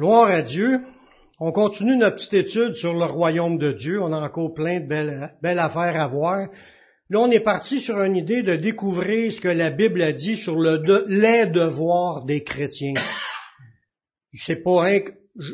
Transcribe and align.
Gloire 0.00 0.30
à 0.30 0.40
Dieu. 0.40 0.80
On 1.40 1.52
continue 1.52 1.94
notre 1.94 2.16
petite 2.16 2.32
étude 2.32 2.72
sur 2.72 2.94
le 2.94 3.04
royaume 3.04 3.58
de 3.58 3.72
Dieu. 3.72 4.00
On 4.02 4.14
a 4.14 4.18
encore 4.18 4.54
plein 4.54 4.80
de 4.80 4.88
belles, 4.88 5.58
affaires 5.58 6.00
à 6.00 6.08
voir. 6.08 6.48
Là, 7.10 7.20
on 7.20 7.30
est 7.30 7.44
parti 7.44 7.80
sur 7.80 8.00
une 8.00 8.16
idée 8.16 8.42
de 8.42 8.56
découvrir 8.56 9.30
ce 9.30 9.42
que 9.42 9.48
la 9.48 9.70
Bible 9.70 10.00
a 10.00 10.14
dit 10.14 10.36
sur 10.36 10.58
le 10.58 10.82
les 11.06 11.48
devoirs 11.48 12.24
des 12.24 12.42
chrétiens. 12.42 12.94
C'est 14.32 14.62
pas 14.62 14.88
un, 14.88 15.00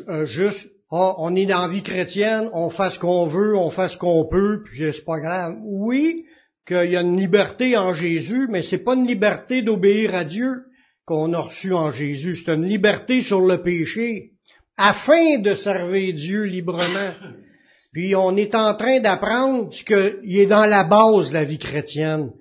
euh, 0.07 0.25
juste, 0.25 0.69
ah, 0.91 1.15
on 1.17 1.35
est 1.35 1.45
dans 1.45 1.63
la 1.63 1.67
vie 1.67 1.83
chrétienne, 1.83 2.49
on 2.53 2.69
fait 2.69 2.91
ce 2.91 2.99
qu'on 2.99 3.25
veut, 3.25 3.57
on 3.57 3.69
fait 3.69 3.89
ce 3.89 3.97
qu'on 3.97 4.29
peut, 4.29 4.63
puis 4.63 4.93
c'est 4.93 5.03
pas 5.03 5.19
grave. 5.19 5.57
Oui, 5.61 6.23
qu'il 6.65 6.89
y 6.89 6.95
a 6.95 7.01
une 7.01 7.19
liberté 7.19 7.75
en 7.75 7.93
Jésus, 7.93 8.47
mais 8.49 8.63
c'est 8.63 8.85
pas 8.85 8.95
une 8.95 9.07
liberté 9.07 9.61
d'obéir 9.61 10.15
à 10.15 10.23
Dieu 10.23 10.67
qu'on 11.05 11.33
a 11.33 11.39
reçue 11.39 11.73
en 11.73 11.91
Jésus. 11.91 12.35
C'est 12.35 12.53
une 12.53 12.65
liberté 12.65 13.21
sur 13.21 13.41
le 13.41 13.61
péché 13.61 14.36
afin 14.77 15.39
de 15.39 15.53
servir 15.53 16.13
Dieu 16.13 16.43
librement. 16.43 17.11
Puis 17.93 18.15
on 18.15 18.37
est 18.37 18.53
en 18.53 18.75
train 18.75 18.99
d'apprendre 18.99 19.73
ce 19.73 19.83
qu'il 19.83 20.39
est 20.39 20.45
dans 20.45 20.65
la 20.65 20.83
base 20.83 21.29
de 21.29 21.33
la 21.33 21.43
vie 21.43 21.57
chrétienne. 21.57 22.31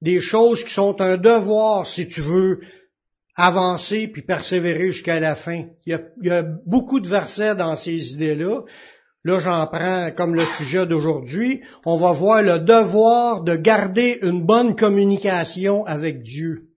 Des 0.00 0.20
choses 0.20 0.64
qui 0.64 0.72
sont 0.72 1.00
un 1.00 1.16
devoir, 1.16 1.86
si 1.86 2.08
tu 2.08 2.20
veux, 2.20 2.60
avancer 3.36 4.08
puis 4.08 4.22
persévérer 4.22 4.92
jusqu'à 4.92 5.20
la 5.20 5.34
fin. 5.34 5.64
Il 5.86 5.90
y, 5.90 5.94
a, 5.94 6.00
il 6.22 6.28
y 6.28 6.30
a 6.30 6.44
beaucoup 6.66 7.00
de 7.00 7.08
versets 7.08 7.56
dans 7.56 7.76
ces 7.76 8.12
idées-là. 8.12 8.62
Là, 9.24 9.40
j'en 9.40 9.66
prends 9.66 10.10
comme 10.14 10.34
le 10.34 10.44
sujet 10.58 10.86
d'aujourd'hui. 10.86 11.62
On 11.84 11.96
va 11.96 12.12
voir 12.12 12.42
le 12.42 12.58
devoir 12.58 13.42
de 13.42 13.56
garder 13.56 14.18
une 14.22 14.44
bonne 14.44 14.76
communication 14.76 15.84
avec 15.86 16.22
Dieu. 16.22 16.68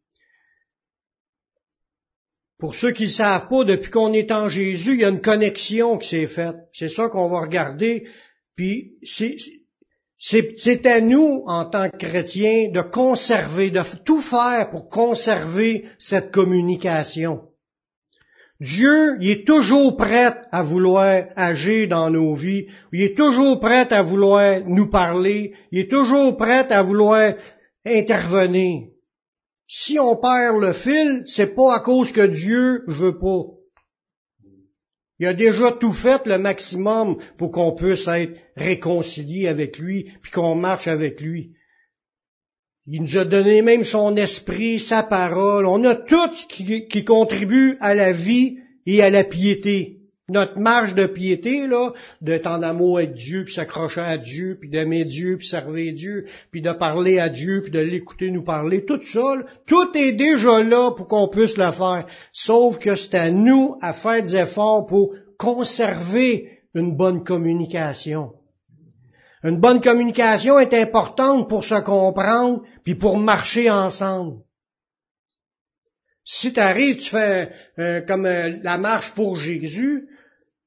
Pour 2.60 2.74
ceux 2.74 2.92
qui 2.92 3.04
ne 3.04 3.10
savent 3.10 3.48
pas, 3.50 3.64
depuis 3.64 3.92
qu'on 3.92 4.14
est 4.14 4.32
en 4.32 4.50
Jésus, 4.50 4.94
il 4.94 5.02
y 5.02 5.06
a 5.06 5.10
une 5.10 5.22
connexion 5.22 5.98
qui 5.98 6.10
s'est 6.10 6.28
faite. 6.28 6.56
C'est 6.72 6.90
ça 6.90 7.08
qu'on 7.08 7.30
va 7.30 7.42
regarder. 7.42 8.08
Puis 8.56 8.94
c'est 10.18 10.86
à 10.88 11.02
nous, 11.02 11.44
en 11.46 11.66
tant 11.66 11.90
que 11.92 11.98
chrétiens, 11.98 12.70
de 12.72 12.82
conserver, 12.82 13.70
de 13.70 13.82
tout 14.04 14.22
faire 14.22 14.72
pour 14.72 14.90
conserver 14.90 15.86
cette 16.00 16.32
communication. 16.32 17.44
Dieu, 18.60 19.18
il 19.22 19.30
est 19.30 19.46
toujours 19.46 19.96
prêt 19.96 20.34
à 20.52 20.64
vouloir 20.64 21.26
agir 21.36 21.90
dans 21.90 22.10
nos 22.10 22.34
vies. 22.34 22.66
Il 22.92 23.04
est 23.04 23.16
toujours 23.16 23.60
prêt 23.60 23.94
à 23.94 24.02
vouloir 24.02 24.62
nous 24.66 24.90
parler. 24.90 25.54
Il 25.72 25.78
est 25.78 25.92
toujours 25.92 26.36
prêt 26.38 26.66
à 26.72 26.82
vouloir 26.82 27.34
intervenir. 27.86 28.88
Si 29.68 30.00
on 30.00 30.16
perd 30.16 30.62
le 30.62 30.74
fil, 30.74 31.24
c'est 31.26 31.54
pas 31.56 31.76
à 31.76 31.80
cause 31.82 32.12
que 32.12 32.26
Dieu 32.26 32.84
veut 32.88 33.20
pas. 33.20 33.44
Il 35.20 35.28
a 35.28 35.34
déjà 35.34 35.72
tout 35.72 35.92
fait 35.92 36.26
le 36.26 36.38
maximum 36.38 37.18
pour 37.38 37.52
qu'on 37.52 37.74
puisse 37.74 38.08
être 38.08 38.40
réconcilié 38.56 39.48
avec 39.48 39.80
lui, 39.80 40.12
puis 40.22 40.32
qu'on 40.32 40.56
marche 40.56 40.88
avec 40.88 41.20
lui. 41.20 41.54
Il 42.86 43.02
nous 43.02 43.18
a 43.18 43.26
donné 43.26 43.62
même 43.62 43.84
son 43.84 44.16
esprit, 44.16 44.80
sa 44.80 45.04
parole. 45.04 45.66
On 45.66 45.84
a 45.84 45.96
tout 45.96 46.34
ce 46.34 46.46
qui, 46.46 46.88
qui 46.88 47.04
contribue 47.04 47.76
à 47.82 47.94
la 47.96 48.14
vie 48.14 48.60
et 48.86 49.02
à 49.02 49.10
la 49.10 49.26
piété 49.26 49.97
notre 50.30 50.60
marge 50.60 50.94
de 50.94 51.06
piété, 51.06 51.68
là, 51.68 51.94
d'être 52.20 52.48
en 52.48 52.62
amour 52.62 52.98
avec 52.98 53.14
Dieu, 53.14 53.46
puis 53.46 53.54
s'accrocher 53.54 54.02
à 54.02 54.18
Dieu, 54.18 54.58
puis 54.60 54.70
d'aimer 54.70 55.06
Dieu, 55.06 55.38
puis 55.38 55.48
servir 55.48 55.94
Dieu, 55.94 56.28
puis 56.52 56.62
de 56.62 56.72
parler 56.74 57.18
à 57.18 57.30
Dieu, 57.30 57.62
puis 57.62 57.72
de 57.72 57.80
l'écouter 57.80 58.30
nous 58.30 58.44
parler, 58.44 58.84
tout 58.84 59.02
ça, 59.02 59.36
tout 59.66 59.98
est 59.98 60.12
déjà 60.12 60.64
là 60.64 60.92
pour 60.92 61.08
qu'on 61.08 61.30
puisse 61.30 61.56
le 61.56 61.72
faire. 61.72 62.06
Sauf 62.34 62.78
que 62.78 62.96
c'est 62.98 63.16
à 63.16 63.32
nous 63.32 63.78
à 63.82 63.94
faire 63.94 64.22
des 64.22 64.36
efforts 64.36 64.86
pour 64.86 65.14
conserver 65.38 66.60
une 66.74 66.98
bonne 66.98 67.24
communication. 67.24 68.34
Une 69.44 69.62
bonne 69.62 69.80
communication 69.80 70.60
est 70.60 70.74
importante 70.74 71.48
pour 71.48 71.64
se 71.64 71.82
comprendre, 71.82 72.64
puis 72.84 72.96
pour 72.96 73.18
marcher 73.18 73.70
ensemble. 73.70 74.42
Si 76.26 76.52
tu 76.52 76.60
arrives, 76.60 76.98
tu 76.98 77.10
fais 77.10 77.50
euh, 77.80 78.02
comme 78.02 78.26
euh, 78.26 78.58
la 78.62 78.78
marche 78.78 79.14
pour 79.14 79.38
Jésus, 79.38 80.10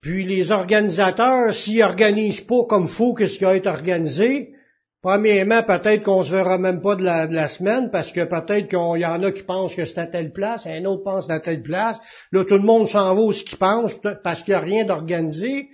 puis 0.01 0.25
les 0.25 0.51
organisateurs, 0.51 1.53
s'ils 1.53 1.83
organisent 1.83 2.41
pas 2.41 2.65
comme 2.69 2.87
faut 2.87 3.15
qu'est-ce 3.15 3.39
qui 3.39 3.45
a 3.45 3.55
été 3.55 3.69
organisé, 3.69 4.55
premièrement, 5.03 5.63
peut-être 5.63 6.03
qu'on 6.03 6.25
se 6.25 6.33
verra 6.33 6.57
même 6.57 6.81
pas 6.81 6.97
de 6.97 7.05
la, 7.05 7.49
semaine, 7.49 7.91
parce 7.91 8.11
que 8.11 8.25
peut-être 8.25 8.69
qu'il 8.69 9.01
y 9.01 9.07
en 9.07 9.23
a 9.23 9.33
qui 9.33 9.43
pensent 9.43 9.75
que 9.75 9.85
c'est 9.85 9.99
à 9.99 10.07
telle 10.07 10.33
place, 10.33 10.67
un 10.67 10.85
autre 10.87 11.05
pense 11.05 11.29
à 11.29 11.41
telle 11.41 11.63
place. 11.63 12.01
Là, 12.33 12.45
tout 12.45 12.57
le 12.57 12.65
monde 12.65 12.89
s'en 12.89 13.15
va 13.15 13.21
où 13.21 13.33
ce 13.33 13.45
qu'il 13.45 13.59
pense, 13.59 13.93
parce 14.25 14.43
qu'il 14.43 14.53
n'y 14.53 14.59
a 14.59 14.61
rien 14.61 14.85
d'organisé. 14.85 15.69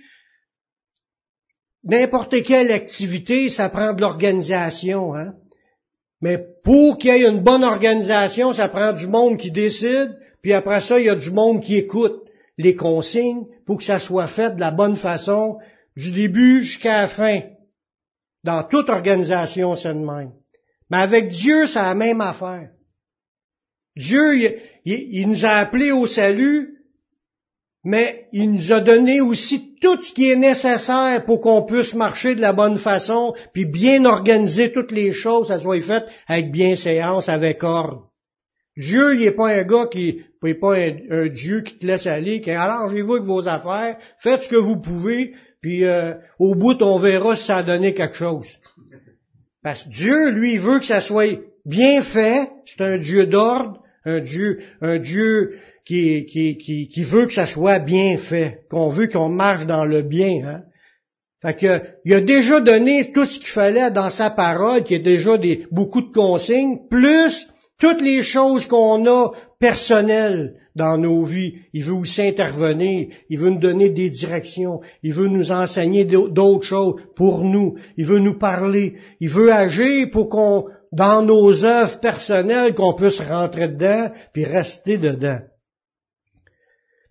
N'importe 1.85 2.43
quelle 2.43 2.71
activité, 2.71 3.47
ça 3.47 3.69
prend 3.69 3.93
de 3.93 4.01
l'organisation, 4.01 5.15
hein. 5.15 5.35
Mais 6.19 6.39
pour 6.63 6.97
qu'il 6.97 7.11
y 7.11 7.23
ait 7.23 7.29
une 7.29 7.43
bonne 7.43 7.63
organisation, 7.63 8.51
ça 8.51 8.69
prend 8.69 8.91
du 8.91 9.07
monde 9.07 9.37
qui 9.37 9.51
décide, 9.51 10.17
puis 10.41 10.51
après 10.51 10.81
ça, 10.81 10.99
il 10.99 11.05
y 11.05 11.09
a 11.09 11.15
du 11.15 11.29
monde 11.29 11.61
qui 11.61 11.75
écoute 11.75 12.23
les 12.57 12.75
consignes 12.75 13.45
pour 13.67 13.77
que 13.77 13.83
ça 13.83 13.99
soit 13.99 14.29
fait 14.29 14.55
de 14.55 14.59
la 14.61 14.71
bonne 14.71 14.95
façon, 14.95 15.59
du 15.97 16.11
début 16.11 16.63
jusqu'à 16.63 17.01
la 17.01 17.07
fin. 17.07 17.41
Dans 18.43 18.63
toute 18.63 18.89
organisation, 18.89 19.75
c'est 19.75 19.93
de 19.93 19.99
même. 19.99 20.31
Mais 20.89 20.97
avec 20.97 21.27
Dieu, 21.27 21.67
c'est 21.67 21.81
la 21.81 21.93
même 21.93 22.21
affaire. 22.21 22.69
Dieu, 23.97 24.61
il, 24.85 25.27
nous 25.27 25.45
a 25.45 25.49
appelés 25.49 25.91
au 25.91 26.05
salut, 26.07 26.77
mais 27.83 28.27
il 28.31 28.51
nous 28.51 28.71
a 28.71 28.79
donné 28.79 29.19
aussi 29.21 29.75
tout 29.81 29.99
ce 29.99 30.13
qui 30.13 30.31
est 30.31 30.35
nécessaire 30.35 31.25
pour 31.25 31.41
qu'on 31.41 31.63
puisse 31.63 31.93
marcher 31.93 32.35
de 32.35 32.41
la 32.41 32.53
bonne 32.53 32.77
façon, 32.77 33.33
puis 33.53 33.65
bien 33.65 34.05
organiser 34.05 34.71
toutes 34.71 34.91
les 34.91 35.11
choses, 35.11 35.49
ça 35.49 35.59
soit 35.59 35.81
fait 35.81 36.05
avec 36.27 36.51
bienséance, 36.51 37.27
avec 37.27 37.63
ordre. 37.63 38.06
Dieu, 38.77 39.15
il 39.15 39.21
n'est 39.21 39.31
pas 39.31 39.49
un 39.49 39.63
gars 39.63 39.87
qui, 39.87 40.21
n'est 40.43 40.53
pas 40.53 40.75
un, 40.75 41.27
Dieu 41.27 41.61
qui 41.61 41.79
te 41.79 41.85
laisse 41.85 42.05
aller, 42.05 42.41
qui, 42.41 42.51
alors 42.51 42.89
j'ai 42.91 43.01
vous 43.01 43.15
avec 43.15 43.25
vos 43.25 43.47
affaires, 43.47 43.97
faites 44.19 44.43
ce 44.43 44.49
que 44.49 44.55
vous 44.55 44.79
pouvez, 44.79 45.33
puis 45.61 45.83
euh, 45.83 46.13
au 46.37 46.55
bout, 46.55 46.81
on 46.81 46.97
verra 46.99 47.35
si 47.35 47.45
ça 47.45 47.57
a 47.57 47.63
donné 47.63 47.93
quelque 47.93 48.15
chose. 48.15 48.47
Parce 49.63 49.83
que 49.83 49.89
Dieu, 49.89 50.29
lui, 50.29 50.53
il 50.53 50.59
veut 50.59 50.79
que 50.79 50.85
ça 50.85 51.01
soit 51.01 51.39
bien 51.65 52.01
fait, 52.03 52.49
c'est 52.65 52.81
un 52.81 52.97
Dieu 52.97 53.25
d'ordre, 53.25 53.81
un 54.05 54.19
Dieu, 54.19 54.61
un 54.81 54.99
Dieu 54.99 55.57
qui, 55.83 57.03
veut 57.03 57.25
que 57.25 57.33
ça 57.33 57.47
soit 57.47 57.79
bien 57.79 58.17
fait, 58.17 58.65
qu'on 58.69 58.89
veut 58.89 59.07
qu'on 59.07 59.29
marche 59.29 59.65
dans 59.65 59.85
le 59.85 60.03
bien. 60.03 60.41
Hein? 60.45 60.63
Fait 61.41 61.55
que, 61.55 61.81
il 62.05 62.13
a 62.13 62.21
déjà 62.21 62.59
donné 62.59 63.11
tout 63.11 63.25
ce 63.25 63.39
qu'il 63.39 63.49
fallait 63.49 63.91
dans 63.91 64.09
sa 64.09 64.29
parole, 64.29 64.83
qui 64.83 64.93
est 64.93 64.99
déjà 64.99 65.37
des, 65.37 65.65
beaucoup 65.71 66.01
de 66.01 66.11
consignes, 66.11 66.79
plus 66.89 67.47
toutes 67.79 68.01
les 68.01 68.23
choses 68.23 68.67
qu'on 68.67 69.05
a 69.05 69.31
personnelles 69.59 70.55
dans 70.75 70.97
nos 70.97 71.23
vies, 71.23 71.55
il 71.73 71.83
veut 71.83 71.93
aussi 71.93 72.21
intervenir, 72.21 73.07
il 73.29 73.39
veut 73.39 73.49
nous 73.49 73.59
donner 73.59 73.89
des 73.89 74.09
directions, 74.09 74.81
il 75.03 75.13
veut 75.13 75.27
nous 75.27 75.51
enseigner 75.51 76.05
d'autres 76.05 76.65
choses 76.65 76.95
pour 77.15 77.43
nous, 77.43 77.75
il 77.97 78.05
veut 78.05 78.19
nous 78.19 78.37
parler, 78.37 78.95
il 79.19 79.29
veut 79.29 79.51
agir 79.51 80.09
pour 80.11 80.29
qu'on, 80.29 80.65
dans 80.91 81.23
nos 81.23 81.65
œuvres 81.65 81.99
personnelles, 81.99 82.75
qu'on 82.75 82.93
puisse 82.93 83.19
rentrer 83.19 83.69
dedans 83.69 84.11
puis 84.33 84.45
rester 84.45 84.97
dedans. 84.97 85.39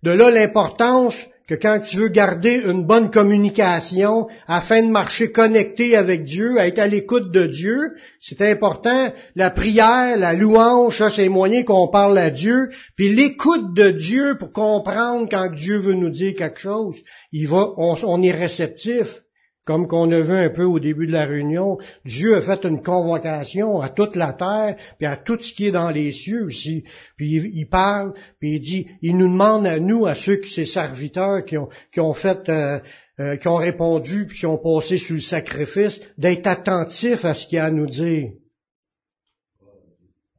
De 0.03 0.11
là 0.11 0.31
l'importance 0.31 1.27
que 1.47 1.55
quand 1.55 1.79
tu 1.79 1.97
veux 1.97 2.09
garder 2.09 2.61
une 2.65 2.85
bonne 2.85 3.09
communication 3.09 4.27
afin 4.47 4.83
de 4.83 4.89
marcher 4.89 5.31
connecté 5.31 5.95
avec 5.95 6.25
Dieu, 6.25 6.59
à 6.59 6.67
être 6.67 6.79
à 6.79 6.87
l'écoute 6.87 7.31
de 7.31 7.47
Dieu, 7.47 7.93
c'est 8.19 8.41
important. 8.41 9.13
La 9.35 9.49
prière, 9.49 10.17
la 10.17 10.33
louange, 10.33 10.97
ça 10.97 11.09
c'est 11.09 11.23
les 11.23 11.29
moyens 11.29 11.65
qu'on 11.65 11.87
parle 11.87 12.17
à 12.17 12.29
Dieu. 12.29 12.69
Puis 12.97 13.15
l'écoute 13.15 13.73
de 13.73 13.91
Dieu 13.91 14.37
pour 14.37 14.51
comprendre 14.51 15.27
quand 15.31 15.53
Dieu 15.53 15.77
veut 15.77 15.93
nous 15.93 16.09
dire 16.09 16.35
quelque 16.35 16.59
chose, 16.59 16.95
il 17.31 17.47
va, 17.47 17.69
on 17.77 18.21
est 18.21 18.31
réceptif. 18.31 19.21
Comme 19.67 19.85
qu'on 19.85 20.09
a 20.13 20.21
vu 20.21 20.31
un 20.31 20.49
peu 20.49 20.63
au 20.63 20.79
début 20.79 21.07
de 21.07 21.11
la 21.11 21.25
réunion, 21.25 21.77
Dieu 22.05 22.37
a 22.37 22.41
fait 22.41 22.63
une 22.63 22.81
convocation 22.81 23.81
à 23.81 23.89
toute 23.89 24.15
la 24.15 24.31
terre, 24.31 24.77
puis 24.97 25.05
à 25.05 25.17
tout 25.17 25.37
ce 25.41 25.51
qui 25.51 25.67
est 25.67 25.71
dans 25.71 25.89
les 25.89 26.13
cieux 26.13 26.45
aussi. 26.45 26.85
Puis 27.17 27.33
il, 27.53 27.65
parle, 27.65 28.13
puis 28.39 28.53
il 28.53 28.59
dit, 28.61 28.87
il 29.01 29.17
nous 29.17 29.27
demande 29.27 29.67
à 29.67 29.77
nous, 29.81 30.05
à 30.05 30.15
ceux 30.15 30.37
qui, 30.37 30.49
ses 30.49 30.63
serviteurs 30.63 31.43
qui 31.43 31.57
ont, 31.57 31.67
qui 31.91 31.99
ont 31.99 32.13
fait, 32.13 32.47
euh, 32.47 32.79
euh, 33.19 33.35
qui 33.35 33.49
ont 33.49 33.55
répondu, 33.55 34.25
puis 34.25 34.37
qui 34.37 34.45
ont 34.45 34.57
passé 34.57 34.97
sous 34.97 35.15
le 35.15 35.19
sacrifice, 35.19 35.99
d'être 36.17 36.47
attentifs 36.47 37.25
à 37.25 37.33
ce 37.33 37.45
qu'il 37.45 37.59
a 37.59 37.65
à 37.65 37.71
nous 37.71 37.87
dire. 37.87 38.29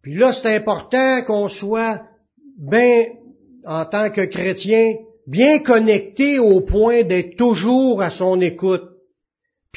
Puis 0.01 0.15
là, 0.15 0.33
c'est 0.33 0.57
important 0.57 1.23
qu'on 1.25 1.51
soit 1.51 2.01
bien, 2.57 3.05
en 3.67 3.85
tant 3.85 4.09
que 4.09 4.25
chrétien, 4.25 4.95
bien 5.27 5.59
connecté 5.59 6.39
au 6.39 6.63
point 6.63 7.03
d'être 7.03 7.37
toujours 7.37 8.01
à 8.01 8.09
son 8.09 8.41
écoute 8.41 8.89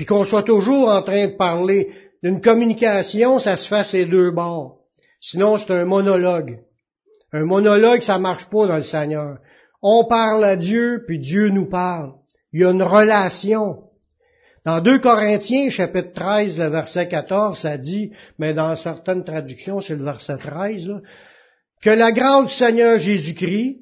puis 0.02 0.08
qu'on 0.08 0.26
soit 0.26 0.42
toujours 0.42 0.90
en 0.90 1.04
train 1.04 1.28
de 1.28 1.36
parler. 1.36 1.90
d'une 2.24 2.42
communication, 2.42 3.38
ça 3.38 3.56
se 3.56 3.68
fait 3.68 3.76
à 3.76 3.84
ces 3.84 4.06
deux 4.08 4.32
bords. 4.32 4.80
Sinon, 5.20 5.58
c'est 5.58 5.70
un 5.70 5.86
monologue. 5.86 6.58
Un 7.32 7.46
monologue, 7.46 8.02
ça 8.02 8.18
marche 8.18 8.50
pas 8.50 8.66
dans 8.66 8.78
le 8.78 8.82
Seigneur. 8.82 9.38
On 9.84 10.06
parle 10.06 10.44
à 10.44 10.56
Dieu, 10.56 11.04
puis 11.06 11.20
Dieu 11.20 11.50
nous 11.50 11.70
parle. 11.70 12.14
Il 12.52 12.62
y 12.62 12.66
a 12.66 12.72
une 12.72 12.82
relation. 12.82 13.84
Dans 14.66 14.82
2 14.82 14.98
Corinthiens, 14.98 15.70
chapitre 15.70 16.14
13, 16.14 16.58
le 16.58 16.70
verset 16.70 17.08
14, 17.08 17.60
ça 17.60 17.78
dit, 17.78 18.10
mais 18.40 18.56
dans 18.56 18.76
certaines 18.76 19.24
traductions, 19.24 19.82
c'est 19.82 19.96
le 19.96 20.04
verset 20.04 20.38
13, 20.38 20.94
que 21.84 21.92
la 21.92 22.12
grâce 22.12 22.48
du 22.48 22.54
Seigneur 22.56 22.98
Jésus-Christ, 22.98 23.82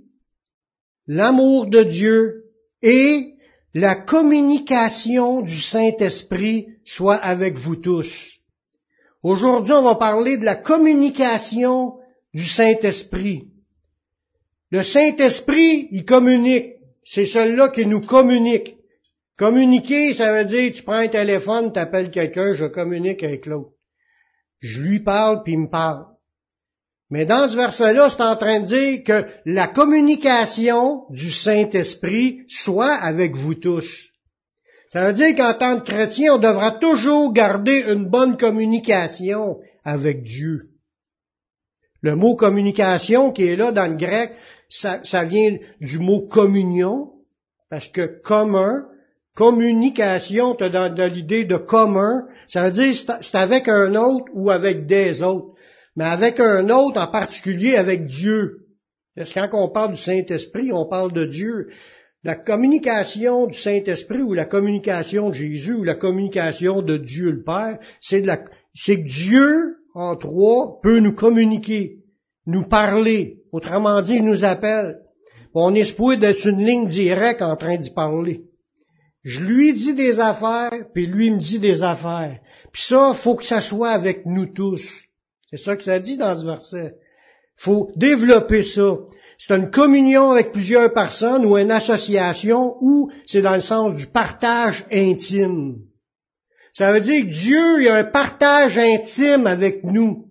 l'amour 1.07 1.68
de 1.68 1.83
Dieu 1.83 2.44
et 2.81 3.36
la 3.74 3.95
communication 3.95 5.42
du 5.42 5.60
Saint-Esprit 5.60 6.68
soit 6.86 7.18
avec 7.18 7.57
vous 7.57 7.75
tous. 7.75 8.39
Aujourd'hui, 9.21 9.74
on 9.74 9.83
va 9.83 9.95
parler 9.95 10.38
de 10.38 10.45
la 10.45 10.56
communication 10.56 11.98
du 12.33 12.45
Saint-Esprit. 12.45 13.48
Le 14.71 14.83
Saint-Esprit, 14.83 15.88
il 15.92 16.06
communique. 16.06 16.75
C'est 17.04 17.25
celui-là 17.25 17.69
qui 17.69 17.86
nous 17.86 18.01
communique. 18.01 18.75
Communiquer, 19.38 20.13
ça 20.13 20.33
veut 20.33 20.45
dire, 20.45 20.72
tu 20.74 20.83
prends 20.83 20.94
un 20.94 21.07
téléphone, 21.07 21.72
tu 21.72 21.80
appelles 21.80 22.12
quelqu'un, 22.12 22.54
je 22.54 22.65
communique 22.65 23.24
avec 23.24 23.45
l'autre. 23.45 23.72
Je 24.60 24.81
lui 24.81 25.00
parle, 25.00 25.44
puis 25.44 25.54
il 25.54 25.60
me 25.60 25.69
parle. 25.69 26.06
Mais 27.10 27.26
dans 27.26 27.48
ce 27.48 27.56
verset-là, 27.56 28.10
c'est 28.10 28.22
en 28.22 28.36
train 28.36 28.60
de 28.60 28.66
dire 28.66 29.04
que 29.04 29.26
la 29.46 29.68
communication 29.68 31.06
du 31.10 31.32
Saint-Esprit 31.32 32.42
soit 32.48 32.94
avec 32.94 33.36
vous 33.36 33.56
tous. 33.56 34.10
Ça 34.92 35.06
veut 35.06 35.14
dire 35.14 35.36
qu'en 35.36 35.54
tant 35.54 35.80
que 35.80 35.86
chrétien, 35.86 36.36
on 36.36 36.38
devra 36.38 36.72
toujours 36.72 37.34
garder 37.34 37.86
une 37.88 38.06
bonne 38.10 38.38
communication 38.38 39.60
avec 39.84 40.24
Dieu. 40.24 40.70
Le 42.02 42.16
mot 42.16 42.36
communication 42.36 43.32
qui 43.32 43.48
est 43.48 43.56
là 43.56 43.72
dans 43.72 43.92
le 43.92 43.98
grec, 43.98 44.32
ça, 44.70 45.24
vient 45.26 45.58
du 45.82 46.00
mot 46.00 46.28
communion, 46.28 47.12
parce 47.70 47.90
que 47.90 48.22
commun, 48.22 48.86
Communication, 49.40 50.54
tu 50.56 50.66
as 50.66 50.70
dans, 50.70 51.14
l'idée 51.14 51.46
de 51.46 51.56
commun, 51.56 52.26
ça 52.50 52.66
veut 52.66 52.72
dire 52.72 52.94
c'est 52.94 53.38
avec 53.38 53.70
un 53.70 53.96
autre 53.96 54.26
ou 54.34 54.50
avec 54.50 54.86
des 54.86 55.22
autres, 55.22 55.54
mais 56.00 56.06
avec 56.06 56.40
un 56.40 56.69
autre 56.69 57.01
en 57.01 57.12
particulier 57.12 57.75
avec 57.75 58.06
Dieu. 58.06 58.68
Parce 59.18 59.34
que 59.34 59.50
quand 59.50 59.66
on 59.66 59.68
parle 59.68 59.96
du 59.96 60.01
Saint-Esprit, 60.01 60.72
on 60.72 60.88
parle 60.88 61.12
de 61.12 61.25
Dieu. 61.25 61.72
La 62.24 62.36
communication 62.36 63.48
du 63.48 63.57
Saint-Esprit 63.60 64.22
ou 64.22 64.34
la 64.34 64.46
communication 64.46 65.28
de 65.28 65.34
Jésus 65.34 65.74
ou 65.74 65.84
la 65.84 65.96
communication 65.96 66.81
de 66.81 66.96
Dieu 66.96 67.31
le 67.31 67.44
Père, 67.44 67.80
c'est 68.00 68.24
que 68.24 69.07
Dieu, 69.10 69.75
en 69.94 70.16
trois, 70.16 70.80
peut 70.81 71.00
nous 71.00 71.13
communiquer, 71.13 71.98
nous 72.46 72.63
parler. 72.63 73.42
Autrement 73.51 74.01
dit, 74.01 74.16
il 74.16 74.25
nous 74.25 74.46
appelle. 74.46 75.00
On 75.54 75.75
est 75.75 76.00
d'être 76.18 76.46
une 76.48 76.66
ligne 76.66 76.88
directe 76.88 77.42
en 77.42 77.57
train 77.57 77.75
d'y 77.75 77.92
parler. 77.92 78.46
Je 79.24 79.44
lui 79.44 79.74
dis 79.74 79.96
des 79.96 80.22
affaires, 80.22 80.86
puis 80.94 81.07
lui 81.07 81.30
me 81.30 81.40
dit 81.40 81.60
des 81.60 81.84
affaires. 81.84 82.40
Puis 82.72 82.84
ça, 82.84 83.13
faut 83.13 83.36
que 83.36 83.44
ça 83.44 83.60
soit 83.60 83.90
avec 83.90 84.25
nous 84.25 84.46
tous. 84.46 85.09
C'est 85.50 85.57
ça 85.57 85.75
que 85.75 85.84
ça 85.84 86.00
dit 86.00 86.18
dans 86.18 86.36
ce 86.36 86.46
verset. 86.46 86.96
faut 87.56 87.92
développer 87.96 88.63
ça. 88.63 88.98
C'est 89.38 89.56
une 89.56 89.72
communion 89.72 90.31
avec 90.31 90.51
plusieurs 90.51 90.94
personnes 90.94 91.46
ou 91.46 91.57
une 91.57 91.72
association 91.72 92.75
ou 92.81 93.10
c'est 93.25 93.42
dans 93.42 93.56
le 93.56 93.62
sens 93.62 93.96
du 93.96 94.06
partage 94.07 94.86
intime. 94.92 95.78
Ça 96.74 96.92
veut 96.92 97.00
dire 97.00 97.24
que 97.24 97.30
Dieu, 97.30 97.81
il 97.81 97.88
a 97.88 97.96
un 97.96 98.04
partage 98.04 98.78
intime 98.78 99.48
avec 99.48 99.84
nous. 99.84 100.25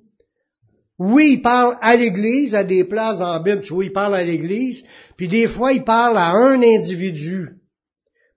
Oui, 0.99 1.35
il 1.35 1.43
parle 1.43 1.77
à 1.81 1.97
l'Église, 1.97 2.55
à 2.55 2.65
des 2.65 2.85
places 2.85 3.19
dans 3.19 3.33
la 3.33 3.39
Bible, 3.39 3.63
tu 3.63 3.73
vois, 3.73 3.85
il 3.85 3.93
parle 3.93 4.17
à 4.17 4.25
l'Église, 4.25 4.85
puis 5.17 5.29
des 5.29 5.47
fois, 5.47 5.73
il 5.73 5.85
parle 5.85 6.17
à 6.17 6.31
un 6.31 6.61
individu. 6.61 7.61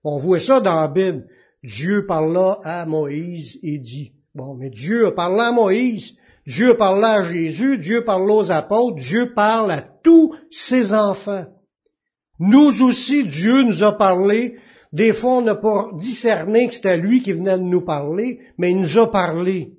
On 0.04 0.18
voit 0.18 0.40
ça 0.40 0.60
dans 0.60 0.80
la 0.80 0.88
Bible. 0.88 1.26
Dieu 1.62 2.06
parla 2.06 2.60
à 2.64 2.86
Moïse 2.86 3.58
et 3.62 3.78
dit. 3.78 4.12
Bon, 4.34 4.54
mais 4.54 4.70
Dieu 4.70 5.06
a 5.06 5.12
parlé 5.12 5.40
à 5.40 5.52
Moïse, 5.52 6.14
Dieu 6.46 6.72
a 6.72 6.74
parlé 6.74 7.04
à 7.04 7.32
Jésus, 7.32 7.78
Dieu 7.78 8.04
parle 8.04 8.30
aux 8.30 8.50
apôtres, 8.50 8.96
Dieu 8.96 9.32
parle 9.34 9.70
à 9.70 9.82
tous 9.82 10.34
ses 10.50 10.92
enfants. 10.92 11.46
Nous 12.38 12.82
aussi, 12.82 13.24
Dieu 13.24 13.62
nous 13.62 13.84
a 13.84 13.96
parlé. 13.96 14.56
Des 14.92 15.12
fois, 15.12 15.38
on 15.38 15.42
n'a 15.42 15.54
pas 15.54 15.90
discerné 15.94 16.68
que 16.68 16.74
c'était 16.74 16.96
lui 16.96 17.22
qui 17.22 17.32
venait 17.32 17.58
de 17.58 17.62
nous 17.62 17.84
parler, 17.84 18.40
mais 18.58 18.72
il 18.72 18.80
nous 18.80 18.98
a 18.98 19.10
parlé. 19.10 19.74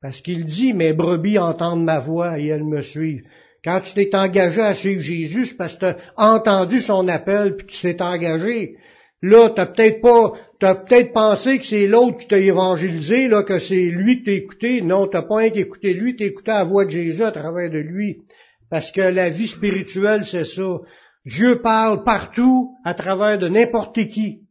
Parce 0.00 0.20
qu'il 0.20 0.44
dit, 0.44 0.72
mes 0.72 0.92
brebis 0.92 1.38
entendent 1.38 1.84
ma 1.84 1.98
voix 1.98 2.38
et 2.38 2.46
elles 2.46 2.64
me 2.64 2.80
suivent. 2.80 3.24
Quand 3.62 3.80
tu 3.80 3.92
t'es 3.92 4.16
engagé 4.16 4.62
à 4.62 4.74
suivre 4.74 5.02
Jésus, 5.02 5.46
c'est 5.46 5.56
parce 5.56 5.74
que 5.74 5.80
tu 5.80 5.86
as 5.86 5.96
entendu 6.16 6.80
son 6.80 7.06
appel 7.08 7.56
puis 7.56 7.66
tu 7.66 7.80
t'es 7.82 8.00
engagé. 8.00 8.76
Là, 9.20 9.50
t'as 9.50 9.66
peut-être 9.66 10.00
pas, 10.00 10.32
t'as 10.60 10.74
peut-être 10.74 11.12
pensé 11.12 11.58
que 11.58 11.64
c'est 11.64 11.86
l'autre 11.86 12.18
qui 12.18 12.28
t'a 12.28 12.38
évangélisé, 12.38 13.28
là, 13.28 13.42
que 13.42 13.58
c'est 13.58 13.86
lui 13.86 14.20
que 14.20 14.26
t'as 14.26 14.36
écouté. 14.36 14.82
Non, 14.82 15.06
t'as 15.08 15.22
pas 15.22 15.46
écouté 15.46 15.94
lui, 15.94 16.14
t'as 16.14 16.26
écouté 16.26 16.52
la 16.52 16.64
voix 16.64 16.84
de 16.84 16.90
Jésus 16.90 17.22
à 17.22 17.32
travers 17.32 17.70
de 17.70 17.78
lui. 17.78 18.22
Parce 18.70 18.92
que 18.92 19.00
la 19.00 19.30
vie 19.30 19.48
spirituelle, 19.48 20.24
c'est 20.24 20.44
ça. 20.44 20.78
Dieu 21.24 21.60
parle 21.60 22.04
partout 22.04 22.76
à 22.84 22.94
travers 22.94 23.38
de 23.38 23.48
n'importe 23.48 24.06
qui. 24.08 24.42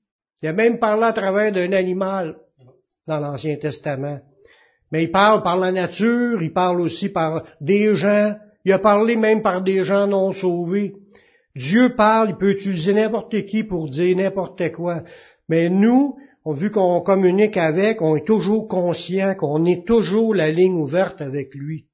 Il 0.41 0.49
a 0.49 0.53
même 0.53 0.79
parlé 0.79 1.03
à 1.03 1.13
travers 1.13 1.51
d'un 1.51 1.71
animal 1.73 2.35
dans 3.07 3.19
l'Ancien 3.19 3.55
Testament. 3.57 4.19
Mais 4.91 5.03
il 5.03 5.11
parle 5.11 5.43
par 5.43 5.57
la 5.57 5.71
nature, 5.71 6.41
il 6.41 6.53
parle 6.53 6.81
aussi 6.81 7.09
par 7.09 7.43
des 7.61 7.95
gens, 7.95 8.35
il 8.65 8.73
a 8.73 8.79
parlé 8.79 9.15
même 9.15 9.41
par 9.41 9.61
des 9.61 9.83
gens 9.83 10.07
non 10.07 10.31
sauvés. 10.31 10.93
Dieu 11.55 11.95
parle, 11.95 12.29
il 12.29 12.37
peut 12.37 12.51
utiliser 12.51 12.93
n'importe 12.93 13.45
qui 13.45 13.63
pour 13.63 13.89
dire 13.89 14.15
n'importe 14.15 14.71
quoi. 14.71 15.03
Mais 15.49 15.69
nous, 15.69 16.17
vu 16.45 16.71
qu'on 16.71 17.01
communique 17.01 17.57
avec, 17.57 18.01
on 18.01 18.15
est 18.15 18.25
toujours 18.25 18.67
conscient 18.67 19.35
qu'on 19.35 19.65
est 19.65 19.85
toujours 19.85 20.33
la 20.33 20.51
ligne 20.51 20.77
ouverte 20.77 21.21
avec 21.21 21.53
lui. 21.53 21.87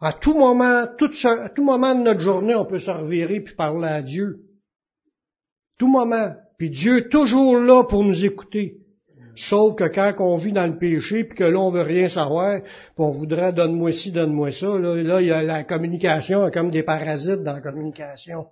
À 0.00 0.12
tout 0.12 0.34
moment, 0.34 0.86
tout, 0.98 1.10
à 1.24 1.48
tout 1.48 1.64
moment 1.64 1.94
de 1.94 2.02
notre 2.02 2.20
journée, 2.20 2.54
on 2.54 2.66
peut 2.66 2.78
se 2.78 2.90
revirer 2.90 3.40
puis 3.40 3.54
parler 3.54 3.88
à 3.88 4.02
Dieu. 4.02 4.40
Tout 5.78 5.88
moment. 5.88 6.32
Puis 6.58 6.70
Dieu 6.70 6.98
est 6.98 7.08
toujours 7.08 7.58
là 7.58 7.84
pour 7.84 8.04
nous 8.04 8.24
écouter. 8.24 8.78
Sauf 9.36 9.74
que 9.74 9.88
quand 9.88 10.14
on 10.20 10.36
vit 10.36 10.52
dans 10.52 10.66
le 10.66 10.78
péché, 10.78 11.24
puis 11.24 11.36
que 11.36 11.44
là, 11.44 11.58
on 11.58 11.70
veut 11.70 11.82
rien 11.82 12.08
savoir, 12.08 12.62
puis 12.62 12.70
on 12.98 13.10
voudrait 13.10 13.52
donne-moi 13.52 13.92
ci, 13.92 14.12
donne-moi 14.12 14.52
ça, 14.52 14.78
là, 14.78 14.94
là, 15.02 15.20
il 15.20 15.26
y 15.26 15.32
a 15.32 15.42
la 15.42 15.64
communication, 15.64 16.48
comme 16.52 16.70
des 16.70 16.84
parasites 16.84 17.42
dans 17.42 17.54
la 17.54 17.60
communication. 17.60 18.46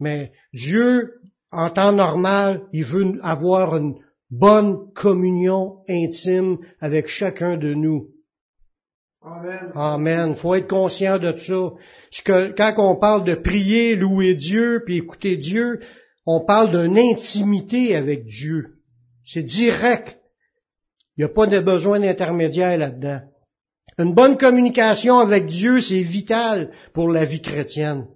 Mais 0.00 0.32
Dieu, 0.54 1.12
en 1.54 1.70
temps 1.70 1.92
normal, 1.92 2.62
il 2.72 2.84
veut 2.84 3.18
avoir 3.22 3.76
une 3.76 3.94
bonne 4.30 4.92
communion 4.94 5.78
intime 5.88 6.58
avec 6.80 7.06
chacun 7.06 7.56
de 7.56 7.74
nous. 7.74 8.08
Amen. 9.22 9.72
Amen. 9.74 10.34
Faut 10.34 10.54
être 10.54 10.68
conscient 10.68 11.18
de 11.18 11.36
ça. 11.38 11.70
Que, 12.24 12.52
quand 12.52 12.74
on 12.78 12.96
parle 12.96 13.24
de 13.24 13.34
prier, 13.34 13.96
louer 13.96 14.34
Dieu, 14.34 14.82
puis 14.84 14.98
écouter 14.98 15.36
Dieu, 15.36 15.80
on 16.26 16.44
parle 16.44 16.70
d'une 16.70 16.98
intimité 16.98 17.96
avec 17.96 18.26
Dieu. 18.26 18.80
C'est 19.24 19.42
direct. 19.42 20.18
Il 21.16 21.20
n'y 21.20 21.24
a 21.24 21.32
pas 21.32 21.46
de 21.46 21.60
besoin 21.60 22.00
d'intermédiaire 22.00 22.76
là-dedans. 22.76 23.20
Une 23.98 24.12
bonne 24.14 24.36
communication 24.36 25.18
avec 25.18 25.46
Dieu, 25.46 25.80
c'est 25.80 26.02
vital 26.02 26.72
pour 26.92 27.08
la 27.08 27.24
vie 27.24 27.40
chrétienne. 27.40 28.06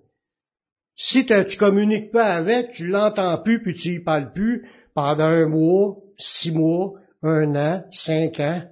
Si 1.01 1.25
tu 1.25 1.33
ne 1.33 1.57
communiques 1.57 2.11
pas 2.11 2.35
avec, 2.35 2.73
tu 2.73 2.89
l'entends 2.89 3.39
plus, 3.39 3.63
puis 3.63 3.75
tu 3.75 3.95
y 3.95 4.01
parles 4.01 4.33
plus, 4.33 4.69
pendant 4.95 5.27
un 5.27 5.47
mois, 5.47 5.97
six 6.19 6.51
mois, 6.51 6.95
un 7.23 7.55
an, 7.55 7.85
cinq 7.93 8.41
ans, 8.41 8.65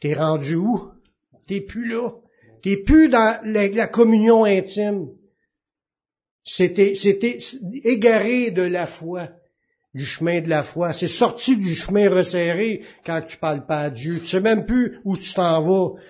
t'es 0.00 0.14
rendu 0.14 0.54
où? 0.54 0.90
T'es 1.46 1.60
plus 1.60 1.86
là. 1.86 2.12
T'es 2.62 2.78
plus 2.78 3.10
dans 3.10 3.38
la, 3.44 3.88
communion 3.88 4.44
intime. 4.44 5.08
C'était, 6.44 6.94
c'était 6.94 7.38
égaré 7.84 8.50
de 8.50 8.62
la 8.62 8.86
foi 8.86 9.28
du 9.94 10.04
chemin 10.04 10.40
de 10.40 10.48
la 10.48 10.62
foi. 10.62 10.94
C'est 10.94 11.08
sorti 11.08 11.56
du 11.56 11.74
chemin 11.74 12.08
resserré 12.08 12.82
quand 13.04 13.20
tu 13.20 13.36
parles 13.36 13.66
pas 13.66 13.80
à 13.80 13.90
Dieu. 13.90 14.20
Tu 14.20 14.26
sais 14.26 14.40
même 14.40 14.64
plus 14.64 14.98
où 15.04 15.16
tu 15.16 15.32
t'en 15.34 15.60
vas. 15.60 16.00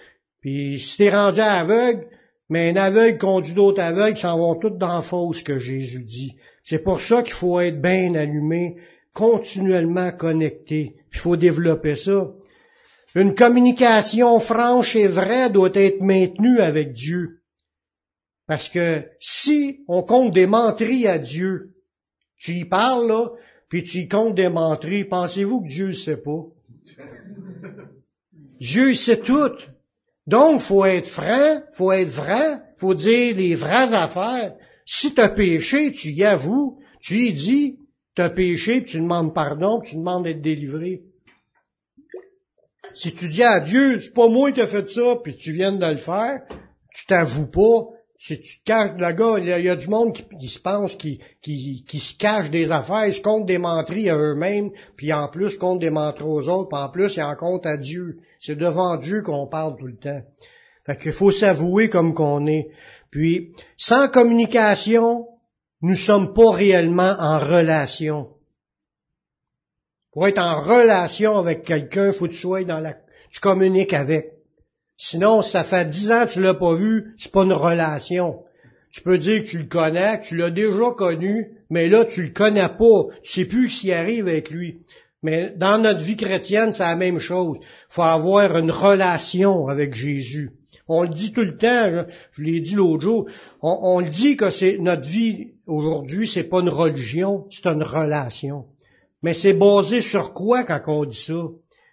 Puis 0.40 0.78
si 0.78 0.98
t'es 0.98 1.10
rendu 1.10 1.40
aveugle, 1.40 2.06
mais 2.48 2.70
un 2.70 2.76
aveugle 2.76 3.18
conduit 3.18 3.54
d'autres 3.54 3.80
aveugles, 3.80 4.18
s'en 4.18 4.38
vont 4.38 4.54
tous 4.54 4.70
dans 4.70 4.94
la 4.94 5.02
fosse 5.02 5.42
que 5.42 5.58
Jésus 5.58 6.04
dit. 6.04 6.36
C'est 6.64 6.82
pour 6.82 7.00
ça 7.00 7.22
qu'il 7.22 7.34
faut 7.34 7.60
être 7.60 7.80
bien 7.80 8.14
allumé, 8.14 8.76
continuellement 9.12 10.12
connecté. 10.12 10.94
Il 11.12 11.18
faut 11.18 11.36
développer 11.36 11.96
ça. 11.96 12.28
Une 13.14 13.34
communication 13.34 14.38
franche 14.40 14.94
et 14.94 15.08
vraie 15.08 15.50
doit 15.50 15.70
être 15.74 16.02
maintenue 16.02 16.60
avec 16.60 16.92
Dieu. 16.92 17.40
Parce 18.46 18.68
que 18.68 19.04
si 19.20 19.80
on 19.88 20.02
compte 20.02 20.32
des 20.32 20.46
menteries 20.46 21.08
à 21.08 21.18
Dieu, 21.18 21.72
tu 22.38 22.52
y 22.52 22.64
parles, 22.64 23.08
là, 23.08 23.30
puis 23.68 23.82
tu 23.82 23.98
y 23.98 24.08
comptes 24.08 24.34
des 24.34 24.48
menteries, 24.48 25.04
pensez-vous 25.04 25.62
que 25.62 25.68
Dieu 25.68 25.86
ne 25.88 25.92
sait 25.92 26.18
pas? 26.18 26.44
Dieu 28.60 28.94
sait 28.94 29.20
tout. 29.20 29.52
Donc, 30.26 30.60
faut 30.60 30.84
être 30.84 31.08
franc, 31.08 31.62
faut 31.74 31.92
être 31.92 32.10
vrai, 32.10 32.58
faut 32.78 32.94
dire 32.94 33.36
les 33.36 33.54
vraies 33.54 33.92
affaires. 33.92 34.54
Si 34.84 35.14
tu 35.14 35.20
as 35.20 35.28
péché, 35.28 35.92
tu 35.92 36.10
y 36.10 36.24
avoues, 36.24 36.78
tu 37.00 37.14
y 37.26 37.32
dis, 37.32 37.78
tu 38.14 38.22
as 38.22 38.30
péché, 38.30 38.80
puis 38.80 38.92
tu 38.92 39.00
demandes 39.00 39.34
pardon, 39.34 39.80
tu 39.80 39.96
demandes 39.96 40.24
d'être 40.24 40.42
délivré. 40.42 41.02
Si 42.94 43.12
tu 43.12 43.28
dis 43.28 43.42
à 43.42 43.60
Dieu, 43.60 44.00
c'est 44.00 44.14
pas 44.14 44.28
moi 44.28 44.52
qui 44.52 44.60
ai 44.60 44.66
fait 44.66 44.88
ça, 44.88 45.16
puis 45.22 45.36
tu 45.36 45.52
viens 45.52 45.72
de 45.72 45.86
le 45.86 45.98
faire, 45.98 46.40
tu 46.94 47.06
t'avoues 47.06 47.50
pas, 47.50 47.95
si 48.18 48.40
tu 48.40 48.60
te 48.60 48.64
caches 48.64 48.94
de 48.94 49.00
la 49.00 49.12
gars, 49.12 49.36
il 49.38 49.46
y, 49.46 49.68
a, 49.68 49.76
du 49.76 49.88
monde 49.88 50.14
qui, 50.14 50.48
se 50.48 50.58
pense, 50.58 50.94
qui, 50.94 51.20
qui, 51.42 51.84
qui, 51.86 51.98
se 51.98 52.16
cache 52.16 52.50
des 52.50 52.70
affaires, 52.70 53.06
ils 53.06 53.12
se 53.12 53.20
comptent 53.20 53.46
des 53.46 53.58
menteries 53.58 54.08
à 54.08 54.16
eux-mêmes, 54.16 54.70
puis 54.96 55.12
en 55.12 55.28
plus 55.28 55.56
comptent 55.58 55.80
des 55.80 55.90
menteries 55.90 56.24
aux 56.24 56.48
autres, 56.48 56.68
puis 56.68 56.78
en 56.78 56.88
plus 56.88 57.16
ils 57.16 57.22
en 57.22 57.36
comptent 57.36 57.66
à 57.66 57.76
Dieu. 57.76 58.18
C'est 58.40 58.56
devant 58.56 58.96
Dieu 58.96 59.22
qu'on 59.22 59.46
parle 59.46 59.76
tout 59.76 59.86
le 59.86 59.96
temps. 59.96 60.22
Fait 60.86 60.98
qu'il 60.98 61.12
faut 61.12 61.30
s'avouer 61.30 61.88
comme 61.88 62.14
qu'on 62.14 62.46
est. 62.46 62.68
Puis, 63.10 63.52
sans 63.76 64.08
communication, 64.08 65.26
nous 65.82 65.96
sommes 65.96 66.32
pas 66.32 66.52
réellement 66.52 67.16
en 67.18 67.38
relation. 67.38 68.28
Pour 70.12 70.26
être 70.26 70.40
en 70.40 70.62
relation 70.62 71.36
avec 71.36 71.64
quelqu'un, 71.64 72.12
faut 72.12 72.26
que 72.26 72.32
tu 72.32 72.38
sois 72.38 72.64
dans 72.64 72.80
la, 72.80 72.94
tu 73.30 73.40
communiques 73.40 73.92
avec. 73.92 74.35
Sinon, 74.98 75.42
ça 75.42 75.64
fait 75.64 75.88
dix 75.88 76.10
ans 76.10 76.26
que 76.26 76.32
tu 76.32 76.40
l'as 76.40 76.54
pas 76.54 76.74
vu, 76.74 77.14
c'est 77.18 77.32
pas 77.32 77.44
une 77.44 77.52
relation. 77.52 78.40
Tu 78.90 79.02
peux 79.02 79.18
dire 79.18 79.42
que 79.42 79.48
tu 79.48 79.58
le 79.58 79.66
connais, 79.66 80.20
que 80.20 80.26
tu 80.26 80.36
l'as 80.36 80.50
déjà 80.50 80.90
connu, 80.96 81.48
mais 81.68 81.88
là, 81.88 82.04
tu 82.04 82.22
le 82.22 82.30
connais 82.30 82.68
pas. 82.68 83.06
Tu 83.22 83.32
sais 83.32 83.44
plus 83.44 83.68
ce 83.68 83.80
qui 83.82 83.92
arrive 83.92 84.26
avec 84.26 84.50
lui. 84.50 84.78
Mais 85.22 85.52
dans 85.56 85.78
notre 85.78 86.00
vie 86.00 86.16
chrétienne, 86.16 86.72
c'est 86.72 86.82
la 86.82 86.96
même 86.96 87.18
chose. 87.18 87.58
Faut 87.88 88.02
avoir 88.02 88.56
une 88.56 88.70
relation 88.70 89.66
avec 89.68 89.92
Jésus. 89.92 90.52
On 90.88 91.02
le 91.02 91.08
dit 91.08 91.32
tout 91.32 91.42
le 91.42 91.58
temps, 91.58 92.06
je, 92.32 92.42
l'ai 92.42 92.60
dit 92.60 92.76
l'autre 92.76 93.02
jour, 93.02 93.28
on, 93.60 93.78
on, 93.82 94.00
le 94.00 94.08
dit 94.08 94.36
que 94.36 94.50
c'est 94.50 94.78
notre 94.78 95.08
vie 95.08 95.54
aujourd'hui, 95.66 96.28
c'est 96.28 96.44
pas 96.44 96.60
une 96.60 96.68
religion, 96.68 97.46
c'est 97.50 97.66
une 97.66 97.82
relation. 97.82 98.66
Mais 99.22 99.34
c'est 99.34 99.54
basé 99.54 100.00
sur 100.00 100.32
quoi 100.32 100.62
quand 100.62 100.80
on 100.86 101.04
dit 101.04 101.20
ça? 101.20 101.34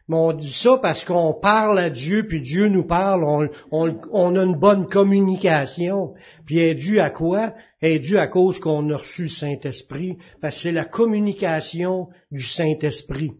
Mais 0.09 0.17
on 0.17 0.33
dit 0.33 0.51
ça 0.51 0.77
parce 0.81 1.05
qu'on 1.05 1.33
parle 1.33 1.79
à 1.79 1.89
Dieu, 1.89 2.27
puis 2.27 2.41
Dieu 2.41 2.67
nous 2.67 2.85
parle, 2.85 3.23
on, 3.71 4.35
a 4.35 4.43
une 4.43 4.59
bonne 4.59 4.87
communication. 4.87 6.13
Puis 6.45 6.59
elle 6.59 6.71
est 6.71 6.75
due 6.75 6.99
à 6.99 7.09
quoi? 7.09 7.53
Est 7.81 7.99
due 7.99 8.17
à 8.17 8.27
cause 8.27 8.59
qu'on 8.59 8.89
a 8.89 8.97
reçu 8.97 9.23
le 9.23 9.29
Saint-Esprit, 9.29 10.17
parce 10.41 10.55
que 10.55 10.61
c'est 10.63 10.71
la 10.71 10.85
communication 10.85 12.07
du 12.31 12.43
Saint-Esprit. 12.43 13.31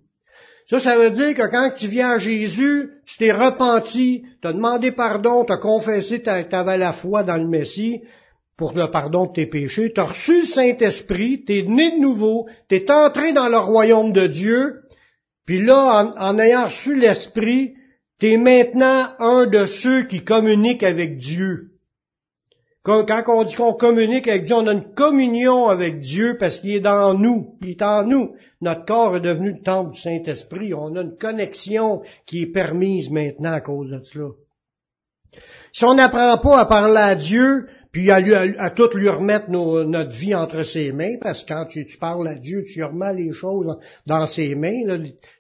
Ça, 0.70 0.80
ça 0.80 0.98
veut 0.98 1.12
dire 1.12 1.36
que 1.36 1.50
quand 1.52 1.72
tu 1.76 1.88
viens 1.88 2.12
à 2.12 2.20
Jésus, 2.20 2.92
tu 3.06 3.18
t'es 3.18 3.34
repenti, 3.34 4.24
tu 4.42 4.48
as 4.48 4.54
demandé 4.54 4.94
pardon, 4.94 5.44
tu 5.44 5.52
as 5.52 5.58
confessé 5.58 6.22
que 6.22 6.44
tu 6.44 6.56
avais 6.56 6.78
la 6.78 6.94
foi 6.94 7.24
dans 7.24 7.36
le 7.36 7.50
Messie 7.50 8.02
pour 8.56 8.74
le 8.74 8.90
pardon 8.90 9.26
de 9.26 9.34
tes 9.34 9.48
péchés, 9.48 9.92
tu 9.94 10.00
as 10.00 10.06
reçu 10.06 10.42
le 10.42 10.46
Saint-Esprit, 10.46 11.44
tu 11.46 11.58
es 11.58 11.62
né 11.64 11.92
de 11.92 12.02
nouveau, 12.02 12.48
tu 12.70 12.76
es 12.76 12.92
entré 12.92 13.34
dans 13.34 13.50
le 13.50 13.58
royaume 13.58 14.14
de 14.14 14.28
Dieu, 14.28 14.83
puis 15.46 15.62
là, 15.62 16.12
en, 16.18 16.40
ayant 16.40 16.66
reçu 16.66 16.98
l'Esprit, 16.98 17.74
tu 18.20 18.32
es 18.32 18.38
maintenant 18.38 19.10
un 19.20 19.46
de 19.46 19.66
ceux 19.66 20.04
qui 20.04 20.24
communiquent 20.24 20.84
avec 20.84 21.18
Dieu. 21.18 21.72
Quand, 22.84 23.06
on 23.28 23.44
dit 23.44 23.56
qu'on 23.56 23.74
communique 23.74 24.28
avec 24.28 24.44
Dieu, 24.44 24.56
on 24.56 24.68
a 24.68 24.74
une 24.74 24.94
communion 24.94 25.68
avec 25.68 26.02
Dieu 26.02 26.38
parce 26.38 26.60
qu'il 26.60 26.72
est 26.72 26.82
dans 26.82 27.14
nous. 27.14 27.56
Il 27.62 27.70
est 27.72 27.82
en 27.82 28.04
nous. 28.04 28.36
Notre 28.60 28.86
corps 28.86 29.16
est 29.16 29.22
devenu 29.22 29.54
le 29.54 29.62
temple 29.62 29.94
du 29.94 30.02
Saint-Esprit. 30.02 30.74
On 30.74 30.96
a 30.98 31.02
une 31.02 31.18
connexion 31.18 32.02
qui 32.26 32.42
est 32.42 32.52
permise 32.52 33.10
maintenant 33.10 33.54
à 33.54 33.62
cause 33.62 33.90
de 33.90 34.02
cela. 34.04 34.30
Si 35.72 35.86
on 35.86 35.94
n'apprend 35.94 36.38
pas 36.40 36.60
à 36.60 36.66
parler 36.66 37.02
à 37.02 37.16
Dieu, 37.16 37.68
puis 37.94 38.10
à, 38.10 38.20
lui, 38.20 38.34
à, 38.34 38.72
tout 38.72 38.90
lui 38.96 39.08
remettre 39.08 39.52
notre 39.52 40.18
vie 40.18 40.34
entre 40.34 40.64
ses 40.64 40.92
mains, 40.92 41.18
parce 41.22 41.44
que 41.44 41.54
quand 41.54 41.68
tu, 41.68 41.86
parles 42.00 42.28
à 42.28 42.34
Dieu, 42.34 42.64
tu 42.64 42.84
remets 42.84 43.14
les 43.14 43.34
choses 43.34 43.78
dans 44.08 44.26
ses 44.26 44.56
mains, 44.56 44.82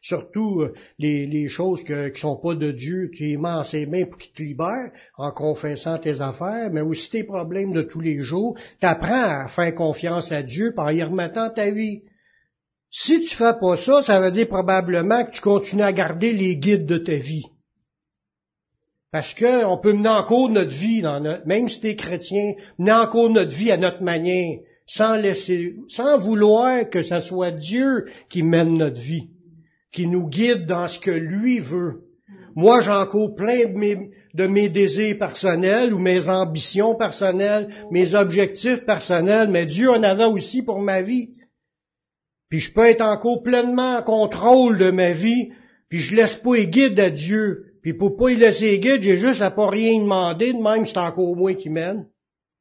surtout 0.01 0.61
euh, 0.61 0.73
les, 0.99 1.47
choses 1.47 1.83
qui 1.83 1.93
qui 2.13 2.21
sont 2.21 2.37
pas 2.37 2.53
de 2.53 2.69
Dieu, 2.69 3.09
tu 3.11 3.23
les 3.23 3.37
mets 3.37 3.49
en 3.49 3.63
ses 3.63 3.87
mains 3.87 4.05
pour 4.05 4.19
qu'il 4.19 4.33
te 4.33 4.43
libère 4.43 4.91
en 5.17 5.31
confessant 5.31 5.97
tes 5.97 6.21
affaires, 6.21 6.69
mais 6.71 6.81
aussi 6.81 7.09
tes 7.09 7.23
problèmes 7.23 7.73
de 7.73 7.81
tous 7.81 8.01
les 8.01 8.19
jours. 8.19 8.55
Tu 8.79 8.85
apprends 8.85 9.45
à 9.45 9.47
faire 9.47 9.73
confiance 9.73 10.31
à 10.31 10.43
Dieu 10.43 10.73
par 10.75 10.91
y 10.91 11.01
remettant 11.01 11.49
ta 11.49 11.71
vie. 11.71 12.03
Si 12.91 13.21
tu 13.21 13.35
fais 13.35 13.53
pas 13.59 13.77
ça, 13.77 14.03
ça 14.03 14.19
veut 14.19 14.29
dire 14.29 14.47
probablement 14.47 15.25
que 15.25 15.31
tu 15.31 15.41
continues 15.41 15.81
à 15.81 15.91
garder 15.91 16.31
les 16.31 16.57
guides 16.57 16.85
de 16.85 16.99
ta 16.99 17.15
vie. 17.15 17.47
Parce 19.13 19.35
qu'on 19.35 19.77
peut 19.77 19.93
mener 19.93 20.09
en 20.09 20.23
cours 20.23 20.49
notre 20.49 20.75
vie, 20.75 21.03
même 21.45 21.69
si 21.69 21.79
t'es 21.79 21.95
chrétien, 21.95 22.53
mener 22.79 22.93
en 22.93 23.05
cours 23.05 23.29
notre 23.29 23.55
vie 23.55 23.71
à 23.71 23.77
notre 23.77 24.01
manière, 24.01 24.57
sans 24.87 25.17
laisser, 25.17 25.75
sans 25.87 26.17
vouloir 26.17 26.89
que 26.89 27.03
ce 27.03 27.19
soit 27.19 27.51
Dieu 27.51 28.07
qui 28.27 28.41
mène 28.41 28.75
notre 28.75 28.99
vie, 28.99 29.29
qui 29.91 30.07
nous 30.07 30.27
guide 30.27 30.65
dans 30.65 30.87
ce 30.87 30.97
que 30.97 31.11
lui 31.11 31.59
veut. 31.59 32.01
Moi, 32.55 32.81
j'en 32.81 33.05
cours 33.05 33.35
plein 33.35 33.65
de 33.65 33.77
mes, 33.77 34.09
de 34.33 34.47
mes 34.47 34.69
désirs 34.69 35.19
personnels 35.19 35.93
ou 35.93 35.99
mes 35.99 36.27
ambitions 36.29 36.95
personnelles, 36.95 37.69
mes 37.91 38.15
objectifs 38.15 38.83
personnels, 38.83 39.47
mais 39.49 39.67
Dieu 39.67 39.91
en 39.91 40.01
avait 40.01 40.25
aussi 40.25 40.63
pour 40.63 40.79
ma 40.79 41.03
vie. 41.03 41.35
Puis 42.49 42.61
je 42.61 42.73
peux 42.73 42.87
être 42.87 43.01
encore 43.01 43.43
pleinement 43.43 43.97
en 43.97 44.01
contrôle 44.01 44.79
de 44.79 44.89
ma 44.89 45.11
vie, 45.11 45.51
puis 45.87 45.99
je 45.99 46.15
laisse 46.15 46.35
pas 46.35 46.55
les 46.55 46.67
guides 46.67 46.99
à 46.99 47.11
Dieu. 47.11 47.72
Puis 47.83 47.93
pour 47.93 48.15
pas 48.15 48.31
y 48.31 48.37
laisser 48.37 48.79
guide, 48.79 49.01
j'ai 49.01 49.17
juste 49.17 49.41
à 49.41 49.51
pas 49.51 49.69
rien 49.69 49.99
demander, 49.99 50.53
de 50.53 50.57
même 50.57 50.85
c'est 50.85 50.97
encore 50.97 51.35
moi 51.35 51.53
qui 51.53 51.69
mène. 51.69 52.07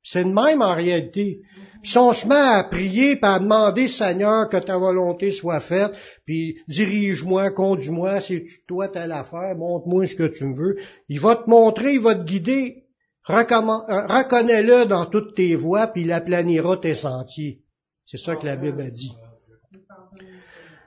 C'est 0.03 0.25
de 0.25 0.33
même 0.33 0.63
en 0.63 0.75
réalité. 0.75 1.43
Puis 1.81 1.93
si 1.93 1.99
on 1.99 2.13
se 2.13 2.27
met 2.27 2.35
à 2.35 2.65
prier, 2.65 3.17
puis 3.17 3.25
à 3.25 3.39
demander, 3.39 3.87
Seigneur, 3.87 4.49
que 4.49 4.57
ta 4.57 4.77
volonté 4.77 5.31
soit 5.31 5.61
faite, 5.61 5.93
puis 6.27 6.57
dirige-moi, 6.67 7.53
conduis-moi, 7.53 8.21
c'est 8.21 8.45
toi 8.67 8.89
telle 8.89 9.13
affaire, 9.13 9.55
montre-moi 9.57 10.07
ce 10.07 10.17
que 10.17 10.27
tu 10.27 10.45
me 10.45 10.57
veux, 10.57 10.77
il 11.09 11.21
va 11.21 11.37
te 11.37 11.49
montrer, 11.49 11.95
il 11.95 12.01
va 12.01 12.17
te 12.17 12.25
guider. 12.25 12.83
Euh, 13.31 13.35
reconnais-le 13.35 14.87
dans 14.87 15.07
toutes 15.07 15.37
tes 15.37 15.55
voies, 15.55 15.87
puis 15.87 16.03
il 16.03 16.13
aplanira 16.13 16.77
tes 16.79 16.97
sentiers. 16.97 17.61
C'est 18.05 18.19
ça 18.19 18.35
que 18.35 18.45
la 18.45 18.57
Bible 18.57 18.81
a 18.81 18.91
dit. 18.91 19.13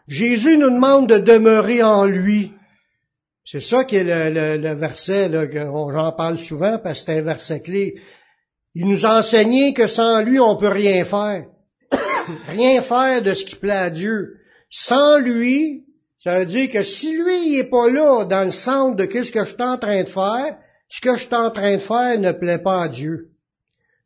Jésus 0.07 0.57
nous 0.57 0.69
demande 0.69 1.07
de 1.07 1.17
demeurer 1.17 1.81
en 1.81 2.05
lui, 2.05 2.51
c'est 3.45 3.61
ça 3.61 3.83
qui 3.83 3.95
est 3.95 4.03
le, 4.03 4.73
verset, 4.73 5.29
là, 5.29 5.45
j'en 5.51 6.11
parle 6.13 6.39
souvent 6.39 6.79
parce 6.79 7.01
que 7.01 7.05
c'est 7.05 7.19
un 7.19 7.21
verset 7.21 7.61
clé. 7.61 8.01
Il 8.73 8.87
nous 8.87 9.05
a 9.05 9.19
enseigné 9.19 9.73
que 9.73 9.85
sans 9.85 10.23
lui, 10.23 10.39
on 10.39 10.57
peut 10.57 10.67
rien 10.67 11.05
faire. 11.05 11.45
rien 12.47 12.81
faire 12.81 13.21
de 13.21 13.35
ce 13.35 13.45
qui 13.45 13.55
plaît 13.55 13.71
à 13.71 13.89
Dieu. 13.91 14.39
Sans 14.71 15.19
lui, 15.19 15.83
ça 16.17 16.39
veut 16.39 16.45
dire 16.45 16.71
que 16.71 16.81
si 16.81 17.15
lui 17.15 17.49
il 17.49 17.59
est 17.59 17.69
pas 17.69 17.87
là 17.87 18.25
dans 18.25 18.45
le 18.45 18.51
centre 18.51 18.95
de 18.95 19.03
ce 19.03 19.31
que 19.31 19.45
je 19.45 19.49
suis 19.49 19.55
en 19.59 19.77
train 19.77 20.01
de 20.01 20.09
faire, 20.09 20.57
ce 20.89 20.99
que 20.99 21.15
je 21.15 21.25
suis 21.25 21.35
en 21.35 21.51
train 21.51 21.75
de 21.75 21.81
faire 21.81 22.19
ne 22.19 22.31
plaît 22.31 22.57
pas 22.57 22.81
à 22.81 22.89
Dieu. 22.89 23.29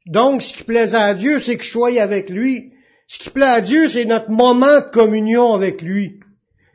Donc, 0.06 0.42
ce 0.42 0.54
qui 0.54 0.64
plaît 0.64 0.94
à 0.94 1.14
Dieu, 1.14 1.40
c'est 1.40 1.56
que 1.56 1.64
je 1.64 1.72
sois 1.72 1.98
avec 2.02 2.30
lui. 2.30 2.74
Ce 3.08 3.20
qui 3.20 3.30
plaît 3.30 3.46
à 3.46 3.62
Dieu, 3.62 3.88
c'est 3.88 4.04
notre 4.04 4.32
moment 4.32 4.82
de 4.82 4.92
communion 4.92 5.54
avec 5.54 5.82
lui. 5.82 6.19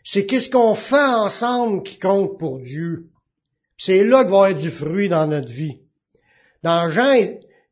C'est 0.04 0.26
qu'est-ce 0.26 0.50
qu'on 0.50 0.75
fait 0.75 0.96
ensemble 0.96 1.82
qui 1.82 1.99
compte 1.99 2.38
pour 2.38 2.61
Dieu. 2.61 3.06
C'est 3.78 4.04
là 4.04 4.23
qu'il 4.23 4.32
va 4.32 4.44
avoir 4.44 4.54
du 4.54 4.70
fruit 4.70 5.08
dans 5.08 5.26
notre 5.26 5.50
vie. 5.50 5.78
Dans 6.62 6.90
Jean 6.90 7.14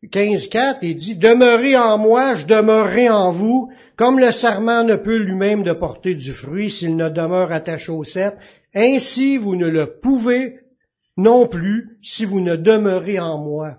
15.4, 0.03 0.79
il 0.81 0.97
dit, 0.97 1.15
Demeurez 1.17 1.77
en 1.77 1.99
moi, 1.99 2.37
je 2.37 2.47
demeurerai 2.47 3.11
en 3.11 3.31
vous, 3.31 3.71
comme 3.97 4.19
le 4.19 4.33
serment 4.33 4.83
ne 4.83 4.97
peut 4.97 5.19
lui-même 5.19 5.63
de 5.63 5.75
porter 5.75 6.15
du 6.15 6.33
fruit 6.33 6.71
s'il 6.71 6.97
ne 6.97 7.11
demeure 7.11 7.53
attaché 7.53 7.93
au 7.93 8.03
cep. 8.03 8.35
Ainsi 8.75 9.37
vous 9.37 9.55
ne 9.55 9.69
le 9.69 10.01
pouvez 10.01 10.61
non 11.19 11.47
plus 11.47 11.99
si 12.03 12.25
vous 12.25 12.41
ne 12.41 12.57
demeurez 12.57 13.21
en 13.21 13.39
moi. 13.39 13.77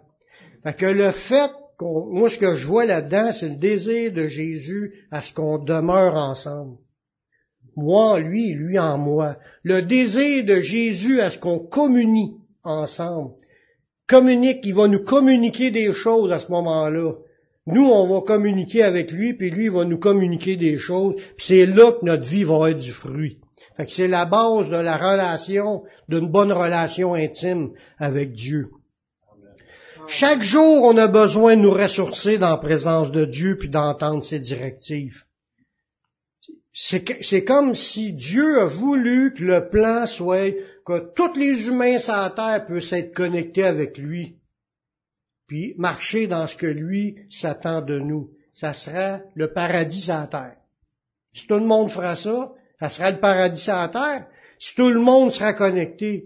Fait 0.64 0.78
que 0.78 0.86
le 0.86 1.12
fait 1.12 1.52
moi 1.82 2.30
ce 2.30 2.38
que 2.38 2.56
je 2.56 2.66
vois 2.66 2.86
là-dedans, 2.86 3.32
c'est 3.34 3.50
le 3.50 3.56
désir 3.56 4.14
de 4.14 4.28
Jésus 4.28 5.06
à 5.12 5.22
ce 5.22 5.34
qu'on 5.34 5.58
demeure 5.58 6.16
ensemble 6.16 6.78
moi 7.76 8.14
en 8.14 8.18
lui, 8.18 8.54
lui 8.54 8.78
en 8.80 8.98
moi. 8.98 9.38
Le 9.64 9.82
désir 9.82 10.46
de 10.46 10.62
Jésus 10.62 11.22
à 11.22 11.30
ce 11.30 11.40
qu'on 11.40 11.60
communie 11.60 12.36
ensemble. 12.64 13.32
Communique, 14.08 14.60
il 14.64 14.76
va 14.76 14.88
nous 14.88 15.04
communiquer 15.04 15.72
des 15.72 15.94
choses 15.94 16.32
à 16.32 16.40
ce 16.40 16.52
moment-là. 16.52 17.14
Nous, 17.66 17.86
on 17.86 18.14
va 18.14 18.22
communiquer 18.22 18.84
avec 18.84 19.12
lui, 19.12 19.34
puis 19.34 19.50
lui 19.50 19.70
va 19.70 19.86
nous 19.86 19.98
communiquer 19.98 20.58
des 20.58 20.78
choses, 20.78 21.16
c'est 21.38 21.66
là 21.66 21.94
que 21.94 22.06
notre 22.06 22.28
vie 22.28 22.44
va 22.44 22.72
être 22.72 22.78
du 22.78 22.92
fruit. 22.92 23.40
Fait 23.78 23.86
que 23.86 23.92
c'est 23.92 24.08
la 24.08 24.26
base 24.26 24.70
de 24.70 24.78
la 24.78 24.98
relation, 24.98 25.84
d'une 26.10 26.30
bonne 26.30 26.52
relation 26.52 27.14
intime 27.14 27.72
avec 27.98 28.34
Dieu. 28.34 28.70
Chaque 30.08 30.44
jour, 30.44 30.84
on 30.84 30.98
a 30.98 31.08
besoin 31.08 31.56
de 31.56 31.62
nous 31.62 31.72
ressourcer 31.72 32.38
dans 32.38 32.50
la 32.50 32.58
présence 32.58 33.12
de 33.12 33.24
Dieu 33.24 33.58
puis 33.58 33.70
d'entendre 33.70 34.22
ses 34.22 34.40
directives. 34.40 35.24
C'est 36.74 37.44
comme 37.46 37.76
si 37.76 38.14
Dieu 38.14 38.60
a 38.60 38.66
voulu 38.66 39.34
que 39.36 39.44
le 39.44 39.70
plan 39.70 40.08
soit 40.08 40.56
que 40.86 41.14
tous 41.14 41.38
les 41.38 41.68
humains 41.68 42.00
sur 42.00 42.14
la 42.14 42.32
terre 42.32 42.66
puissent 42.66 42.94
être 42.94 43.14
connectés 43.14 43.64
avec 43.64 43.98
lui. 43.98 44.38
puis 45.48 45.76
marcher 45.78 46.26
dans 46.26 46.48
ce 46.48 46.58
que 46.58 46.66
lui 46.66 47.16
s'attend 47.30 47.82
de 47.82 48.00
nous. 48.00 48.32
Ça 48.54 48.74
sera 48.74 49.22
le 49.36 49.54
paradis 49.54 50.08
la 50.08 50.26
terre. 50.26 50.56
Si 51.34 51.46
tout 51.46 51.60
le 51.60 51.66
monde 51.66 51.92
fera 51.92 52.16
ça, 52.16 52.52
ça 52.80 52.90
sera 52.90 53.12
le 53.12 53.20
paradis 53.20 53.68
la 53.68 53.88
terre. 53.90 54.28
Si 54.58 54.74
tout 54.76 54.90
le 54.90 55.00
monde 55.00 55.32
sera 55.32 55.54
connecté. 55.54 56.26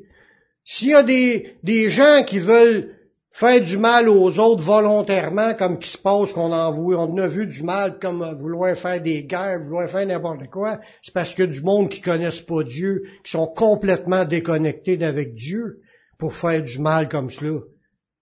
S'il 0.63 0.89
y 0.89 0.93
a 0.93 1.03
des 1.03 1.89
gens 1.89 2.23
qui 2.25 2.39
veulent 2.39 2.96
faire 3.37 3.61
du 3.61 3.77
mal 3.77 4.09
aux 4.09 4.39
autres 4.39 4.63
volontairement, 4.63 5.53
comme 5.53 5.77
qui 5.77 5.89
se 5.89 5.97
passe 5.97 6.33
qu'on 6.33 6.51
envoie, 6.51 6.97
on 6.97 7.17
a 7.17 7.27
vu 7.27 7.45
du 7.45 7.61
mal 7.61 7.99
comme 7.99 8.25
vouloir 8.39 8.75
faire 8.75 8.99
des 8.99 9.25
guerres, 9.25 9.59
vouloir 9.59 9.87
faire 9.87 10.07
n'importe 10.07 10.47
quoi, 10.49 10.79
c'est 11.03 11.13
parce 11.13 11.35
que 11.35 11.43
du 11.43 11.61
monde 11.61 11.89
qui 11.89 12.01
connaissent 12.01 12.41
pas 12.41 12.63
Dieu, 12.63 13.03
qui 13.23 13.31
sont 13.31 13.45
complètement 13.45 14.25
déconnectés 14.25 14.97
d'avec 14.97 15.35
Dieu 15.35 15.81
pour 16.17 16.33
faire 16.33 16.63
du 16.63 16.79
mal 16.79 17.09
comme 17.09 17.29
cela. 17.29 17.59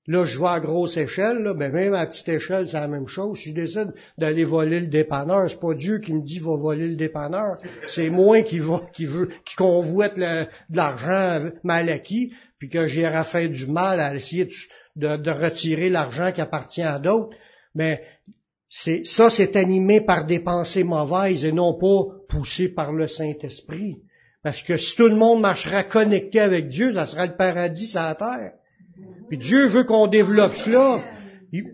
Là, 0.08 0.26
je 0.26 0.38
vois 0.38 0.54
à 0.54 0.60
grosse 0.60 0.98
échelle, 0.98 1.40
là, 1.40 1.56
ben 1.56 1.72
même 1.72 1.96
à 1.96 2.06
petite 2.06 2.30
échelle, 2.30 2.68
c'est 2.68 2.80
la 2.80 2.88
même 2.88 3.08
chose. 3.08 3.40
Si 3.40 3.50
je 3.50 3.56
décide 3.56 3.94
d'aller 4.20 4.44
voler 4.44 4.82
le 4.82 4.88
dépanneur, 4.88 5.50
c'est 5.50 5.60
pas 5.60 5.74
Dieu 5.74 5.98
qui 5.98 6.14
me 6.14 6.22
dit 6.22 6.38
va 6.38 6.58
voler 6.58 6.90
le 6.90 6.96
dépanneur. 6.96 7.58
C'est 7.88 8.12
moi 8.12 8.44
qui 8.44 8.60
va, 8.60 8.82
qui 8.94 9.08
veut, 9.08 9.30
qui 9.46 9.56
convoite 9.56 10.18
de 10.18 10.46
l'argent 10.76 11.50
mal 11.64 11.90
acquis, 11.90 12.34
puis 12.58 12.70
que 12.70 12.88
j'irai 12.88 13.24
faire 13.26 13.50
du 13.50 13.68
mal 13.68 14.00
à 14.00 14.16
essayer 14.16 14.48
de, 14.96 15.18
de 15.18 15.32
retirer 15.32 15.90
l'argent 15.90 16.32
qui 16.32 16.42
appartient 16.42 16.82
à 16.82 17.00
d'autres. 17.00 17.36
Mais 17.74 18.02
c'est, 18.70 19.06
ça, 19.06 19.30
c'est 19.30 19.56
animé 19.56 20.02
par 20.02 20.26
des 20.26 20.40
pensées 20.40 20.84
mauvaises 20.84 21.46
et 21.46 21.52
non 21.52 21.74
pas 21.74 22.04
poussé 22.30 22.70
par 22.70 22.92
le 22.94 23.08
Saint-Esprit. 23.08 23.98
Parce 24.44 24.62
que 24.62 24.78
si 24.78 24.96
tout 24.96 25.08
le 25.08 25.16
monde 25.16 25.42
marchera 25.42 25.84
connecté 25.84 26.40
avec 26.40 26.68
Dieu, 26.68 26.94
ça 26.94 27.06
sera 27.06 27.26
le 27.26 27.36
paradis 27.36 27.88
sur 27.88 28.02
la 28.02 28.16
terre. 28.16 28.52
Puis 29.28 29.38
Dieu 29.38 29.68
veut 29.68 29.84
qu'on 29.84 30.08
développe 30.08 30.54
cela. 30.54 31.04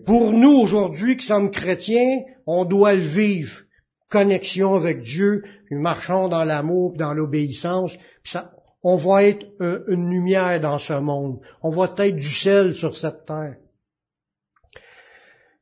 Pour 0.06 0.32
nous, 0.32 0.52
aujourd'hui, 0.52 1.18
qui 1.18 1.26
sommes 1.26 1.52
chrétiens, 1.52 2.22
on 2.46 2.66
doit 2.66 2.94
le 2.94 3.02
vivre. 3.02 3.62
Connexion 4.10 4.76
avec 4.76 5.02
Dieu, 5.02 5.44
puis 5.66 5.76
marchons 5.76 6.28
dans 6.28 6.44
l'amour, 6.44 6.94
dans 6.98 7.14
l'obéissance. 7.14 7.96
On 8.84 8.96
va 8.96 9.24
être 9.24 9.46
une 9.60 10.10
lumière 10.10 10.60
dans 10.60 10.80
ce 10.80 10.94
monde. 10.94 11.40
On 11.62 11.70
va 11.70 11.94
être 11.98 12.16
du 12.16 12.34
sel 12.34 12.74
sur 12.74 12.96
cette 12.96 13.26
terre. 13.26 13.58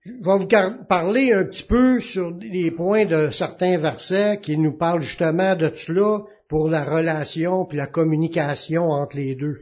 Je 0.05 0.11
vais 0.11 0.37
vous 0.37 0.85
parler 0.87 1.33
un 1.33 1.43
petit 1.43 1.63
peu 1.63 1.99
sur 1.99 2.31
les 2.39 2.71
points 2.71 3.05
de 3.05 3.29
certains 3.31 3.77
versets 3.77 4.39
qui 4.41 4.57
nous 4.57 4.77
parlent 4.77 5.01
justement 5.01 5.55
de 5.55 5.71
cela 5.75 6.21
pour 6.47 6.69
la 6.69 6.83
relation 6.83 7.65
puis 7.65 7.77
la 7.77 7.87
communication 7.87 8.89
entre 8.89 9.17
les 9.17 9.35
deux. 9.35 9.59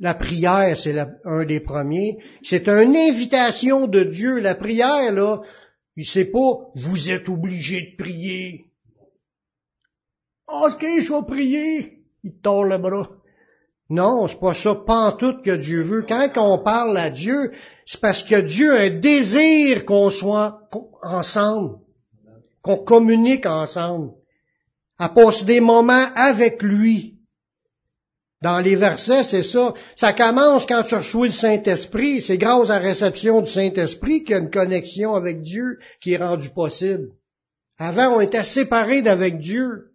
La 0.00 0.14
prière, 0.14 0.76
c'est 0.76 0.98
un 1.24 1.44
des 1.44 1.60
premiers. 1.60 2.18
C'est 2.42 2.68
une 2.68 2.96
invitation 2.96 3.86
de 3.86 4.02
Dieu. 4.02 4.40
La 4.40 4.54
prière, 4.54 5.12
là, 5.12 5.42
sait 6.02 6.26
pas, 6.26 6.70
vous 6.74 7.10
êtes 7.10 7.28
obligé 7.28 7.92
de 7.92 8.02
prier. 8.02 8.64
Ok, 10.48 10.84
je 11.00 11.12
vais 11.12 11.26
prier. 11.26 11.99
Il 12.24 12.32
tord 12.42 12.64
le 12.64 12.78
bras. 12.78 13.08
Non, 13.88 14.28
c'est 14.28 14.38
pas 14.38 14.54
ça, 14.54 15.16
tout 15.18 15.42
que 15.42 15.56
Dieu 15.56 15.82
veut. 15.82 16.04
Quand 16.06 16.30
on 16.36 16.58
parle 16.58 16.96
à 16.96 17.10
Dieu, 17.10 17.50
c'est 17.84 18.00
parce 18.00 18.22
que 18.22 18.40
Dieu 18.40 18.76
a 18.76 18.82
un 18.82 18.90
désir 18.90 19.84
qu'on 19.84 20.10
soit 20.10 20.60
ensemble, 21.02 21.78
qu'on 22.62 22.76
communique 22.76 23.46
ensemble, 23.46 24.12
à 24.96 25.08
passer 25.08 25.44
des 25.44 25.60
moments 25.60 26.08
avec 26.14 26.62
lui. 26.62 27.16
Dans 28.42 28.60
les 28.60 28.76
versets, 28.76 29.24
c'est 29.24 29.42
ça. 29.42 29.74
Ça 29.96 30.12
commence 30.12 30.66
quand 30.66 30.84
tu 30.84 30.94
reçois 30.94 31.26
le 31.26 31.32
Saint-Esprit. 31.32 32.22
C'est 32.22 32.38
grâce 32.38 32.70
à 32.70 32.78
la 32.78 32.86
réception 32.86 33.42
du 33.42 33.50
Saint-Esprit 33.50 34.22
qu'il 34.22 34.30
y 34.30 34.34
a 34.34 34.38
une 34.38 34.50
connexion 34.50 35.14
avec 35.14 35.42
Dieu 35.42 35.78
qui 36.00 36.12
est 36.12 36.16
rendue 36.16 36.50
possible. 36.50 37.08
Avant, 37.78 38.16
on 38.16 38.20
était 38.20 38.44
séparés 38.44 39.02
d'avec 39.02 39.38
Dieu. 39.38 39.89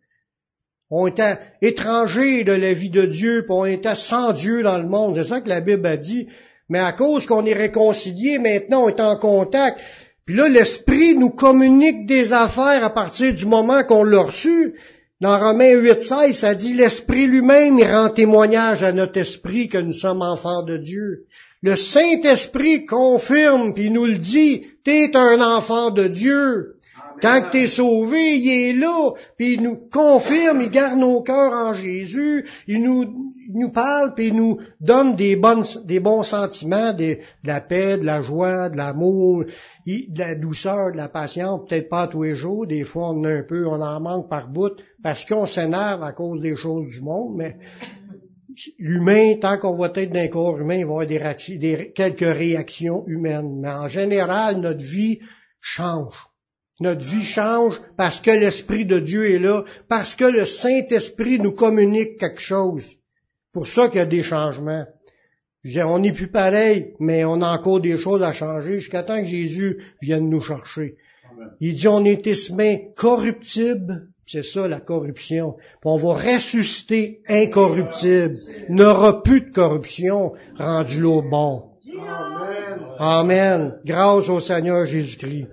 On 0.91 1.07
était 1.07 1.37
étrangers 1.61 2.43
de 2.43 2.51
la 2.51 2.73
vie 2.73 2.91
de 2.91 3.05
Dieu, 3.05 3.41
puis 3.41 3.55
on 3.55 3.65
était 3.65 3.95
sans 3.95 4.33
Dieu 4.33 4.61
dans 4.61 4.77
le 4.77 4.87
monde. 4.87 5.15
C'est 5.15 5.27
ça 5.27 5.41
que 5.41 5.49
la 5.49 5.61
Bible 5.61 5.85
a 5.85 5.97
dit. 5.97 6.27
Mais 6.69 6.79
à 6.79 6.93
cause 6.93 7.25
qu'on 7.25 7.45
est 7.45 7.53
réconciliés, 7.53 8.39
maintenant 8.39 8.85
on 8.85 8.89
est 8.89 8.99
en 8.99 9.17
contact. 9.17 9.79
Puis 10.25 10.35
là, 10.35 10.47
l'Esprit 10.49 11.15
nous 11.15 11.29
communique 11.29 12.07
des 12.07 12.33
affaires 12.33 12.83
à 12.83 12.89
partir 12.89 13.33
du 13.33 13.45
moment 13.45 13.83
qu'on 13.83 14.03
l'a 14.03 14.23
reçu. 14.23 14.75
Dans 15.21 15.39
Romains 15.39 15.75
8.16, 15.75 16.33
ça 16.33 16.55
dit 16.55 16.73
l'Esprit 16.73 17.27
lui-même 17.27 17.81
rend 17.81 18.09
témoignage 18.09 18.83
à 18.83 18.91
notre 18.91 19.17
esprit 19.17 19.67
que 19.67 19.77
nous 19.77 19.93
sommes 19.93 20.21
enfants 20.21 20.63
de 20.63 20.77
Dieu. 20.77 21.25
Le 21.61 21.75
Saint-Esprit 21.75 22.85
confirme 22.85 23.73
puis 23.73 23.89
nous 23.89 24.05
le 24.05 24.17
dit, 24.17 24.65
t'es 24.83 25.15
un 25.15 25.41
enfant 25.41 25.89
de 25.89 26.07
Dieu. 26.07 26.74
Quand 27.21 27.49
tu 27.51 27.57
es 27.57 27.67
sauvé, 27.67 28.37
il 28.37 28.49
est 28.49 28.73
là, 28.73 29.11
puis 29.37 29.53
il 29.53 29.61
nous 29.61 29.77
confirme, 29.91 30.61
il 30.61 30.69
garde 30.69 30.99
nos 30.99 31.21
cœurs 31.21 31.53
en 31.53 31.73
Jésus, 31.73 32.45
il 32.67 32.83
nous, 32.83 33.33
nous 33.53 33.69
parle, 33.69 34.13
puis 34.13 34.27
il 34.27 34.35
nous 34.35 34.59
donne 34.81 35.15
des, 35.15 35.35
bonnes, 35.35 35.63
des 35.85 35.99
bons 35.99 36.23
sentiments, 36.23 36.93
de 36.93 37.17
la 37.43 37.61
paix, 37.61 37.97
de 37.97 38.05
la 38.05 38.21
joie, 38.21 38.69
de 38.69 38.77
l'amour, 38.77 39.45
de 39.85 40.19
la 40.19 40.35
douceur, 40.35 40.91
de 40.91 40.97
la 40.97 41.09
patience, 41.09 41.67
peut-être 41.67 41.89
pas 41.89 42.07
tous 42.07 42.23
les 42.23 42.35
jours, 42.35 42.67
des 42.67 42.83
fois 42.83 43.11
on 43.11 43.23
a 43.23 43.29
un 43.29 43.43
peu, 43.43 43.67
on 43.67 43.81
en 43.81 43.99
manque 43.99 44.29
par 44.29 44.49
bout, 44.49 44.81
parce 45.01 45.25
qu'on 45.25 45.45
s'énerve 45.45 46.03
à 46.03 46.11
cause 46.11 46.41
des 46.41 46.55
choses 46.55 46.87
du 46.87 47.01
monde, 47.01 47.35
mais 47.35 47.55
l'humain, 48.77 49.35
tant 49.39 49.57
qu'on 49.57 49.77
va 49.77 49.91
être 49.93 50.11
d'un 50.11 50.27
corps 50.27 50.59
humain, 50.59 50.75
il 50.75 50.85
va 50.85 51.03
y 51.05 51.17
avoir 51.17 51.35
des, 51.35 51.91
quelques 51.93 52.19
réactions 52.19 53.05
humaines. 53.07 53.59
Mais 53.59 53.69
en 53.69 53.87
général, 53.87 54.57
notre 54.61 54.83
vie 54.83 55.19
change. 55.61 56.15
Notre 56.81 57.05
vie 57.05 57.23
change 57.23 57.81
parce 57.97 58.19
que 58.19 58.31
l'Esprit 58.31 58.85
de 58.85 58.99
Dieu 58.99 59.31
est 59.31 59.39
là, 59.39 59.63
parce 59.87 60.13
que 60.15 60.25
le 60.25 60.45
Saint-Esprit 60.45 61.39
nous 61.39 61.53
communique 61.53 62.17
quelque 62.17 62.41
chose. 62.41 62.85
Pour 63.53 63.65
ça 63.65 63.87
qu'il 63.87 63.99
y 63.99 64.01
a 64.01 64.05
des 64.05 64.23
changements. 64.23 64.85
on 65.77 65.99
n'est 65.99 66.11
plus 66.11 66.27
pareil, 66.27 66.93
mais 66.99 67.23
on 67.23 67.41
a 67.41 67.57
encore 67.57 67.79
des 67.79 67.97
choses 67.97 68.21
à 68.21 68.33
changer 68.33 68.79
jusqu'à 68.79 69.03
temps 69.03 69.21
que 69.21 69.27
Jésus 69.27 69.81
vienne 70.01 70.29
nous 70.29 70.41
chercher. 70.41 70.97
Il 71.61 71.75
dit 71.75 71.87
on 71.87 72.03
est 72.03 72.27
esmé 72.27 72.89
corruptible, 72.97 74.07
c'est 74.25 74.43
ça 74.43 74.67
la 74.67 74.81
corruption. 74.81 75.53
Puis 75.53 75.85
on 75.85 75.97
va 75.97 76.15
ressusciter 76.15 77.21
incorruptible. 77.29 78.35
Il 78.67 78.75
n'aura 78.75 79.23
plus 79.23 79.41
de 79.41 79.51
corruption 79.51 80.33
rendu 80.57 81.03
au 81.03 81.21
bon. 81.21 81.69
Amen. 81.97 82.79
Amen. 82.99 83.79
Grâce 83.85 84.27
au 84.27 84.41
Seigneur 84.41 84.85
Jésus-Christ. 84.85 85.47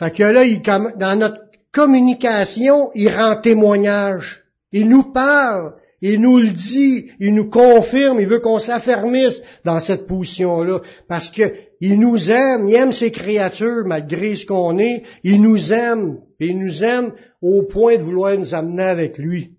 Fait 0.00 0.10
que 0.12 0.22
là, 0.22 0.44
il, 0.44 0.62
dans 0.62 1.18
notre 1.18 1.42
communication, 1.72 2.90
il 2.94 3.10
rend 3.10 3.36
témoignage. 3.36 4.40
Il 4.72 4.88
nous 4.88 5.12
parle. 5.12 5.74
Il 6.00 6.22
nous 6.22 6.38
le 6.38 6.48
dit, 6.48 7.10
il 7.20 7.34
nous 7.34 7.50
confirme, 7.50 8.18
il 8.18 8.26
veut 8.26 8.40
qu'on 8.40 8.58
s'affermisse 8.58 9.42
dans 9.66 9.78
cette 9.80 10.06
position-là, 10.06 10.80
parce 11.06 11.28
que 11.28 11.52
il 11.82 12.00
nous 12.00 12.30
aime, 12.30 12.70
il 12.70 12.74
aime 12.74 12.92
ses 12.92 13.10
créatures 13.10 13.84
malgré 13.84 14.34
ce 14.34 14.46
qu'on 14.46 14.78
est, 14.78 15.02
il 15.24 15.42
nous 15.42 15.74
aime, 15.74 16.20
et 16.40 16.46
il 16.46 16.58
nous 16.58 16.82
aime 16.82 17.12
au 17.42 17.64
point 17.64 17.98
de 17.98 18.02
vouloir 18.02 18.38
nous 18.38 18.54
amener 18.54 18.84
avec 18.84 19.18
lui. 19.18 19.50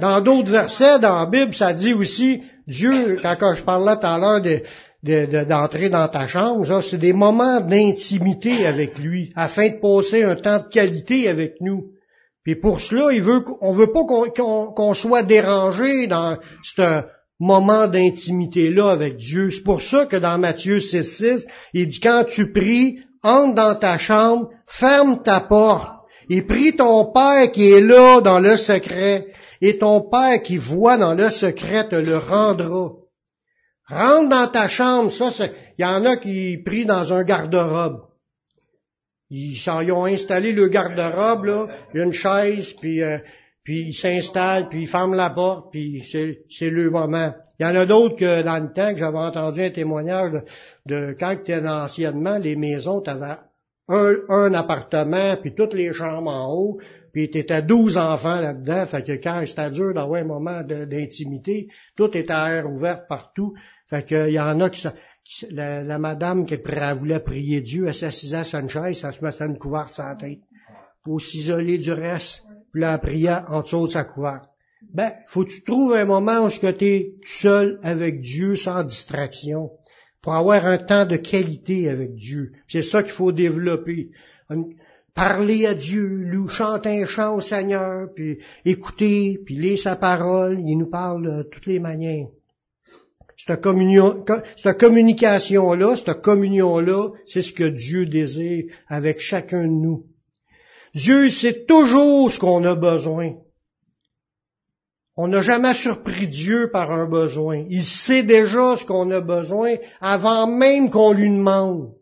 Dans 0.00 0.20
d'autres 0.20 0.50
versets 0.50 0.98
dans 0.98 1.20
la 1.20 1.26
Bible, 1.26 1.54
ça 1.54 1.72
dit 1.72 1.92
aussi, 1.92 2.42
Dieu, 2.66 3.20
quand 3.22 3.54
je 3.54 3.62
parlais 3.62 3.94
tout 3.94 4.06
à 4.06 4.18
l'heure 4.18 4.42
de, 4.42 4.60
d'entrer 5.02 5.88
dans 5.88 6.08
ta 6.08 6.26
chambre, 6.26 6.82
c'est 6.82 6.98
des 6.98 7.12
moments 7.12 7.60
d'intimité 7.60 8.66
avec 8.66 8.98
lui, 8.98 9.32
afin 9.34 9.68
de 9.68 9.80
passer 9.80 10.22
un 10.22 10.36
temps 10.36 10.58
de 10.58 10.68
qualité 10.68 11.28
avec 11.28 11.54
nous. 11.60 11.92
Puis 12.44 12.56
pour 12.56 12.80
cela, 12.80 13.12
il 13.12 13.22
veut, 13.22 13.42
veut 13.62 13.92
pas 13.92 14.04
qu'on 14.04 14.94
soit 14.94 15.22
dérangé 15.22 16.06
dans 16.06 16.36
ce 16.62 17.02
moment 17.38 17.86
d'intimité-là 17.86 18.90
avec 18.90 19.16
Dieu. 19.16 19.50
C'est 19.50 19.62
pour 19.62 19.80
ça 19.80 20.06
que 20.06 20.16
dans 20.16 20.38
Matthieu 20.38 20.78
6.6, 20.78 21.46
il 21.72 21.86
dit, 21.86 22.00
quand 22.00 22.24
tu 22.28 22.52
pries, 22.52 22.98
entre 23.22 23.54
dans 23.54 23.74
ta 23.74 23.98
chambre, 23.98 24.48
ferme 24.66 25.20
ta 25.22 25.40
porte, 25.40 25.90
et 26.28 26.42
prie 26.42 26.76
ton 26.76 27.06
Père 27.12 27.50
qui 27.50 27.70
est 27.70 27.80
là 27.80 28.20
dans 28.20 28.38
le 28.38 28.56
secret, 28.56 29.26
et 29.60 29.78
ton 29.78 30.00
Père 30.00 30.42
qui 30.42 30.56
voit 30.56 30.96
dans 30.96 31.14
le 31.14 31.28
secret 31.28 31.88
te 31.88 31.96
le 31.96 32.16
rendra. 32.16 32.92
Rentre 33.90 34.28
dans 34.28 34.48
ta 34.48 34.68
chambre, 34.68 35.10
ça, 35.10 35.30
il 35.78 35.82
y 35.82 35.84
en 35.84 36.04
a 36.04 36.16
qui 36.16 36.58
prient 36.64 36.84
dans 36.84 37.12
un 37.12 37.24
garde-robe. 37.24 38.02
Ils, 39.30 39.54
ils, 39.54 39.92
ont 39.92 40.04
installé 40.04 40.52
le 40.52 40.68
garde-robe, 40.68 41.44
là, 41.44 41.66
une 41.94 42.12
chaise, 42.12 42.72
puis, 42.80 43.02
euh, 43.02 43.18
ils 43.66 43.94
s'installent, 43.94 44.68
puis 44.68 44.82
ils 44.82 44.88
ferment 44.88 45.14
la 45.14 45.30
porte, 45.30 45.70
puis 45.70 46.04
c'est, 46.10 46.70
le 46.70 46.90
moment. 46.90 47.32
Il 47.58 47.66
y 47.66 47.68
en 47.68 47.74
a 47.76 47.86
d'autres 47.86 48.16
que 48.16 48.42
dans 48.42 48.58
le 48.58 48.72
temps 48.72 48.92
que 48.92 48.98
j'avais 48.98 49.18
entendu 49.18 49.62
un 49.62 49.70
témoignage 49.70 50.32
de, 50.32 50.40
de 50.86 51.16
quand 51.18 51.32
étais 51.32 51.64
anciennement, 51.66 52.38
les 52.38 52.56
maisons, 52.56 53.00
tu 53.00 53.10
avais 53.10 53.36
un, 53.88 54.14
un 54.28 54.54
appartement, 54.54 55.36
puis 55.36 55.54
toutes 55.54 55.74
les 55.74 55.92
chambres 55.92 56.30
en 56.30 56.52
haut, 56.52 56.78
puis 57.12 57.30
t'étais 57.30 57.62
douze 57.62 57.96
enfants 57.96 58.40
là-dedans, 58.40 58.86
fait 58.86 59.02
que 59.02 59.12
quand 59.12 59.44
c'était 59.46 59.70
dur 59.70 59.94
d'avoir 59.94 60.20
un 60.20 60.26
moment 60.26 60.62
d'intimité, 60.62 61.68
tout 61.96 62.16
était 62.16 62.32
à 62.32 62.50
air 62.50 62.70
ouverte 62.70 63.04
partout, 63.08 63.54
fait 63.90 64.04
qu'il 64.06 64.30
y 64.30 64.40
en 64.40 64.60
a 64.60 64.70
qui 64.70 64.86
la, 65.50 65.98
madame 65.98 66.46
qui 66.46 66.56
voulait 66.96 67.20
prier 67.20 67.60
Dieu, 67.60 67.86
elle 67.86 67.94
s'assisait 67.94 68.44
sur 68.44 68.60
une 68.60 68.68
chaise, 68.68 69.02
elle 69.04 69.12
se 69.12 69.24
mettait 69.24 69.46
une 69.46 69.58
couverte 69.58 69.94
sur 69.94 70.04
la 70.04 70.16
tête. 70.16 70.38
Faut 71.04 71.18
s'isoler 71.18 71.78
du 71.78 71.92
reste, 71.92 72.42
puis 72.72 72.82
la 72.82 72.98
prier 72.98 73.36
en 73.48 73.62
dessous 73.62 73.86
de 73.86 73.92
sa 73.92 74.04
couverte. 74.04 74.44
Ben, 74.94 75.12
faut 75.26 75.44
que 75.44 75.50
tu 75.50 75.62
trouves 75.62 75.94
un 75.94 76.04
moment 76.04 76.46
où 76.46 76.50
tu 76.50 76.66
es 76.66 77.14
seul 77.24 77.78
avec 77.82 78.20
Dieu 78.20 78.54
sans 78.54 78.82
distraction 78.82 79.70
pour 80.22 80.34
avoir 80.34 80.66
un 80.66 80.78
temps 80.78 81.06
de 81.06 81.16
qualité 81.16 81.88
avec 81.88 82.14
Dieu. 82.14 82.52
C'est 82.66 82.82
ça 82.82 83.02
qu'il 83.02 83.12
faut 83.12 83.32
développer. 83.32 84.10
Parler 85.14 85.66
à 85.66 85.74
Dieu, 85.74 86.06
lui 86.06 86.48
chanter 86.48 87.02
un 87.02 87.06
chant 87.06 87.36
au 87.36 87.40
Seigneur, 87.40 88.08
puis 88.14 88.38
écouter, 88.64 89.38
puis 89.44 89.56
lire 89.56 89.78
sa 89.78 89.96
parole. 89.96 90.60
Il 90.64 90.76
nous 90.76 90.90
parle 90.90 91.24
de 91.24 91.48
toutes 91.50 91.66
les 91.66 91.80
manières. 91.80 92.28
Cette, 93.46 93.62
communion, 93.62 94.24
cette 94.56 94.78
communication-là, 94.78 95.96
cette 95.96 96.20
communion-là, 96.20 97.10
c'est 97.24 97.42
ce 97.42 97.52
que 97.52 97.64
Dieu 97.64 98.06
désire 98.06 98.64
avec 98.88 99.18
chacun 99.20 99.62
de 99.62 99.72
nous. 99.72 100.04
Dieu 100.94 101.30
sait 101.30 101.64
toujours 101.66 102.30
ce 102.30 102.38
qu'on 102.38 102.64
a 102.64 102.74
besoin. 102.74 103.34
On 105.16 105.28
n'a 105.28 105.42
jamais 105.42 105.74
surpris 105.74 106.28
Dieu 106.28 106.70
par 106.70 106.90
un 106.90 107.06
besoin. 107.06 107.64
Il 107.70 107.84
sait 107.84 108.22
déjà 108.22 108.76
ce 108.76 108.84
qu'on 108.84 109.10
a 109.10 109.20
besoin 109.20 109.74
avant 110.00 110.46
même 110.46 110.90
qu'on 110.90 111.12
lui 111.12 111.30
demande. 111.30 111.94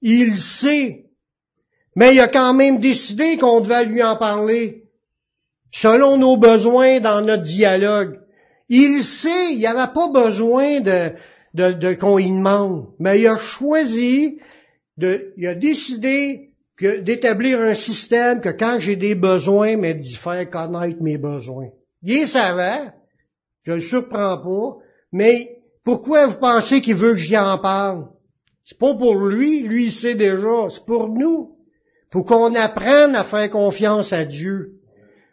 Il 0.00 0.36
sait. 0.36 1.06
Mais 1.94 2.14
il 2.14 2.20
a 2.20 2.28
quand 2.28 2.54
même 2.54 2.78
décidé 2.78 3.38
qu'on 3.38 3.60
devait 3.60 3.84
lui 3.84 4.02
en 4.02 4.16
parler. 4.16 4.84
Selon 5.70 6.18
nos 6.18 6.36
besoins 6.36 7.00
dans 7.00 7.22
notre 7.22 7.42
dialogue. 7.42 8.21
Il 8.74 9.02
sait, 9.02 9.52
il 9.52 9.58
n'y 9.58 9.66
pas 9.66 10.08
besoin 10.08 10.80
de, 10.80 11.12
de, 11.52 11.92
qu'on 11.92 12.16
y 12.16 12.26
demande. 12.26 12.86
Mais 12.98 13.20
il 13.20 13.26
a 13.26 13.36
choisi, 13.36 14.38
de, 14.96 15.34
il 15.36 15.46
a 15.46 15.54
décidé 15.54 16.52
d'établir 16.80 17.60
un 17.60 17.74
système 17.74 18.40
que 18.40 18.48
quand 18.48 18.78
j'ai 18.80 18.96
des 18.96 19.14
besoins, 19.14 19.76
mais 19.76 19.92
d'y 19.92 20.14
faire 20.14 20.48
connaître 20.48 21.02
mes 21.02 21.18
besoins. 21.18 21.68
Il 22.02 22.12
est 22.12 22.26
savant, 22.26 22.90
je 23.66 23.72
le 23.72 23.82
surprends 23.82 24.38
pas, 24.38 24.78
mais 25.12 25.58
pourquoi 25.84 26.28
vous 26.28 26.38
pensez 26.38 26.80
qu'il 26.80 26.96
veut 26.96 27.12
que 27.12 27.18
j'y 27.18 27.36
en 27.36 27.58
parle? 27.58 28.06
C'est 28.64 28.78
pas 28.78 28.94
pour 28.94 29.16
lui, 29.16 29.64
lui 29.64 29.88
il 29.88 29.92
sait 29.92 30.14
déjà, 30.14 30.70
c'est 30.70 30.86
pour 30.86 31.10
nous. 31.10 31.56
Faut 32.10 32.24
qu'on 32.24 32.54
apprenne 32.54 33.14
à 33.16 33.24
faire 33.24 33.50
confiance 33.50 34.14
à 34.14 34.24
Dieu. 34.24 34.78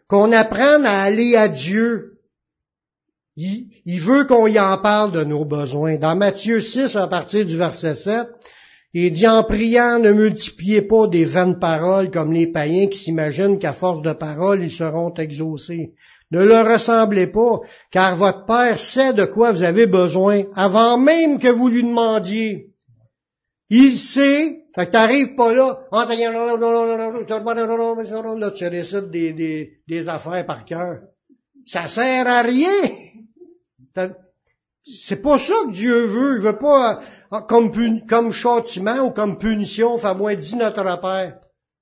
Qu'on 0.10 0.34
apprenne 0.34 0.86
à 0.86 1.04
aller 1.04 1.38
à 1.38 1.48
Dieu. 1.48 2.19
Il, 3.36 4.02
veut 4.02 4.26
qu'on 4.26 4.48
y 4.48 4.60
en 4.60 4.78
parle 4.80 5.12
de 5.12 5.24
nos 5.24 5.46
besoins. 5.46 5.98
Dans 5.98 6.16
Matthieu 6.16 6.60
6, 6.60 6.96
à 6.96 7.08
partir 7.08 7.46
du 7.46 7.58
verset 7.58 7.96
7, 7.96 8.28
il 8.94 9.12
dit 9.12 9.28
en 9.28 9.44
priant, 9.44 10.00
ne 10.00 10.12
multipliez 10.12 10.82
pas 10.82 11.08
des 11.08 11.26
vaines 11.26 11.60
paroles 11.60 12.10
comme 12.10 12.34
les 12.34 12.48
païens 12.48 12.88
qui 12.88 12.98
s'imaginent 12.98 13.60
qu'à 13.60 13.74
force 13.74 14.02
de 14.02 14.14
paroles, 14.14 14.64
ils 14.64 14.72
seront 14.72 15.14
exaucés. 15.14 15.94
Ne 16.32 16.44
leur 16.44 16.68
ressemblez 16.68 17.28
pas, 17.28 17.60
car 17.92 18.16
votre 18.16 18.46
Père 18.46 18.80
sait 18.80 19.14
de 19.14 19.26
quoi 19.26 19.52
vous 19.52 19.64
avez 19.64 19.88
besoin 19.88 20.44
avant 20.56 20.98
même 20.98 21.40
que 21.40 21.48
vous 21.48 21.70
lui 21.70 21.84
demandiez. 21.84 22.68
Il 23.70 23.98
sait, 23.98 24.64
fait 24.76 24.86
que 24.88 24.92
t'arrives 24.92 25.36
pas 25.36 25.54
là, 25.54 25.80
là, 28.36 28.52
tu 28.52 28.68
récites 28.68 29.12
des, 29.12 29.34
des, 29.34 29.72
des 29.88 30.08
affaires 30.08 30.46
par 30.46 30.66
cœur. 30.66 30.98
Ça 31.72 31.88
sert 31.88 32.26
à 32.26 32.42
rien. 32.42 32.82
C'est 34.84 35.22
pas 35.22 35.38
ça 35.38 35.54
que 35.68 35.72
Dieu 35.72 36.06
veut. 36.06 36.38
Il 36.38 36.42
veut 36.42 36.58
pas 36.58 37.00
ah, 37.30 37.46
comme, 37.48 37.72
comme 38.08 38.32
châtiment 38.32 39.06
ou 39.06 39.12
comme 39.12 39.38
punition, 39.38 39.94
enfin 39.94 40.16
moi 40.16 40.34
dit 40.34 40.56
notre 40.56 41.00
Père. 41.00 41.38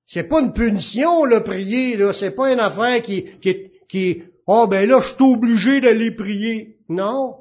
C'est 0.06 0.26
pas 0.26 0.42
une 0.42 0.52
punition, 0.52 1.24
le 1.24 1.42
prier, 1.42 1.96
là. 1.96 2.12
C'est 2.12 2.32
pas 2.32 2.52
une 2.52 2.60
affaire 2.60 3.02
qui, 3.02 3.40
qui, 3.40 3.72
qui, 3.88 4.24
oh 4.46 4.68
ben 4.68 4.90
là, 4.90 5.00
je 5.00 5.08
suis 5.08 5.24
obligé 5.24 5.80
d'aller 5.80 6.12
prier. 6.12 6.80
Non. 6.90 7.38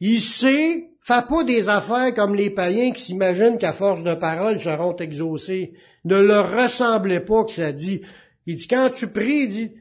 Il 0.00 0.18
sait, 0.20 0.88
fait 1.00 1.28
pas 1.28 1.44
des 1.44 1.68
affaires 1.68 2.12
comme 2.14 2.34
les 2.34 2.50
païens 2.50 2.90
qui 2.90 3.02
s'imaginent 3.02 3.58
qu'à 3.58 3.72
force 3.72 4.02
de 4.02 4.14
paroles 4.14 4.60
seront 4.60 4.96
exaucés. 4.96 5.74
Ne 6.04 6.18
leur 6.18 6.50
ressemblez 6.50 7.20
pas 7.20 7.44
que 7.44 7.52
ça 7.52 7.70
dit. 7.70 8.00
Il 8.44 8.56
dit, 8.56 8.66
quand 8.66 8.90
tu 8.90 9.06
pries, 9.06 9.44
il 9.44 9.48
dit, 9.48 9.72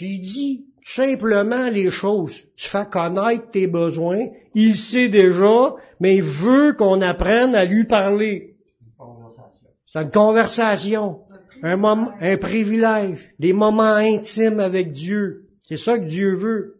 il 0.00 0.20
dit 0.20 0.66
simplement 0.84 1.68
les 1.68 1.90
choses. 1.90 2.34
Tu 2.56 2.68
fais 2.68 2.86
connaître 2.90 3.50
tes 3.50 3.66
besoins. 3.66 4.26
Il 4.54 4.74
sait 4.74 5.08
déjà, 5.08 5.74
mais 6.00 6.16
il 6.16 6.22
veut 6.22 6.74
qu'on 6.74 7.00
apprenne 7.00 7.54
à 7.54 7.64
lui 7.64 7.84
parler. 7.84 8.54
C'est 9.86 10.02
une 10.02 10.10
conversation. 10.10 11.20
Un 11.62 11.76
moment, 11.76 12.12
un 12.20 12.36
privilège. 12.36 13.30
Des 13.38 13.52
moments 13.52 13.94
intimes 13.94 14.60
avec 14.60 14.92
Dieu. 14.92 15.46
C'est 15.62 15.76
ça 15.76 15.98
que 15.98 16.06
Dieu 16.06 16.36
veut. 16.36 16.76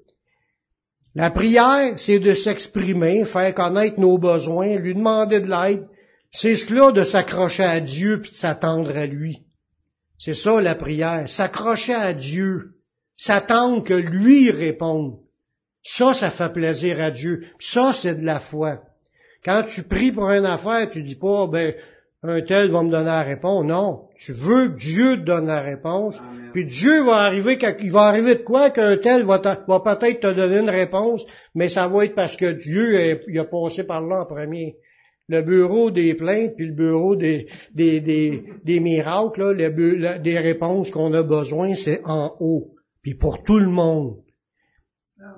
La 1.15 1.31
prière, 1.31 1.95
c'est 1.99 2.21
de 2.21 2.35
s'exprimer, 2.35 3.25
faire 3.25 3.55
connaître 3.55 4.01
nos 4.01 4.17
besoins, 4.17 4.77
lui 4.77 4.95
demander 4.95 5.41
de 5.41 5.51
l'aide. 5.51 5.87
C'est 6.31 6.55
cela 6.55 6.93
de 6.93 7.03
s'accrocher 7.03 7.65
à 7.65 7.81
Dieu 7.81 8.21
puis 8.21 8.31
de 8.31 8.37
s'attendre 8.37 8.97
à 8.97 9.07
lui. 9.07 9.43
C'est 10.19 10.35
ça 10.35 10.61
la 10.61 10.77
prière, 10.77 11.29
s'accrocher 11.29 11.95
à 11.95 12.13
Dieu 12.13 12.75
s'attendre 13.21 13.85
que 13.85 13.93
lui 13.93 14.51
réponde. 14.51 15.19
Ça, 15.83 16.15
ça 16.15 16.31
fait 16.31 16.53
plaisir 16.53 17.01
à 17.01 17.11
Dieu. 17.11 17.45
Ça, 17.59 17.93
c'est 17.93 18.15
de 18.15 18.25
la 18.25 18.41
foi. 18.41 18.81
Quand 19.45 19.63
tu 19.63 19.83
pries 19.83 20.13
pour 20.13 20.31
une 20.31 20.47
affaire, 20.47 20.89
tu 20.89 21.03
dis 21.03 21.17
pas, 21.17 21.47
ben, 21.47 21.75
un 22.23 22.41
tel 22.43 22.71
va 22.71 22.83
me 22.83 22.91
donner 22.91 23.05
la 23.05 23.23
réponse. 23.23 23.65
Non. 23.67 24.09
Tu 24.17 24.33
veux 24.33 24.69
que 24.69 24.79
Dieu 24.79 25.17
te 25.17 25.25
donne 25.25 25.47
la 25.47 25.61
réponse. 25.61 26.21
Puis 26.53 26.65
Dieu 26.65 27.05
va 27.05 27.17
arriver, 27.17 27.59
il 27.81 27.93
va 27.93 28.03
arriver 28.03 28.37
de 28.37 28.43
quoi 28.43 28.71
qu'un 28.71 28.97
tel 28.97 29.25
va, 29.25 29.39
va 29.39 29.81
peut-être 29.81 30.21
te 30.21 30.33
donner 30.33 30.59
une 30.59 30.71
réponse, 30.71 31.25
mais 31.55 31.69
ça 31.69 31.89
va 31.89 32.07
être 32.07 32.15
parce 32.15 32.37
que 32.37 32.53
Dieu 32.53 32.95
est, 32.95 33.23
il 33.29 33.39
a 33.39 33.45
passé 33.45 33.85
par 33.85 34.01
là 34.07 34.23
en 34.23 34.27
premier. 34.27 34.77
Le 35.29 35.43
bureau 35.43 35.91
des 35.91 36.15
plaintes, 36.15 36.57
puis 36.57 36.67
le 36.67 36.75
bureau 36.75 37.17
des, 37.17 37.47
des, 37.73 38.01
des, 38.01 38.43
des 38.65 38.81
miracles, 38.81 39.53
là, 39.53 40.19
des 40.19 40.39
réponses 40.39 40.91
qu'on 40.91 41.15
a 41.15 41.23
besoin, 41.23 41.75
c'est 41.75 42.01
en 42.05 42.35
haut 42.41 42.73
puis 43.03 43.15
pour 43.15 43.43
tout 43.43 43.59
le 43.59 43.69
monde. 43.69 44.17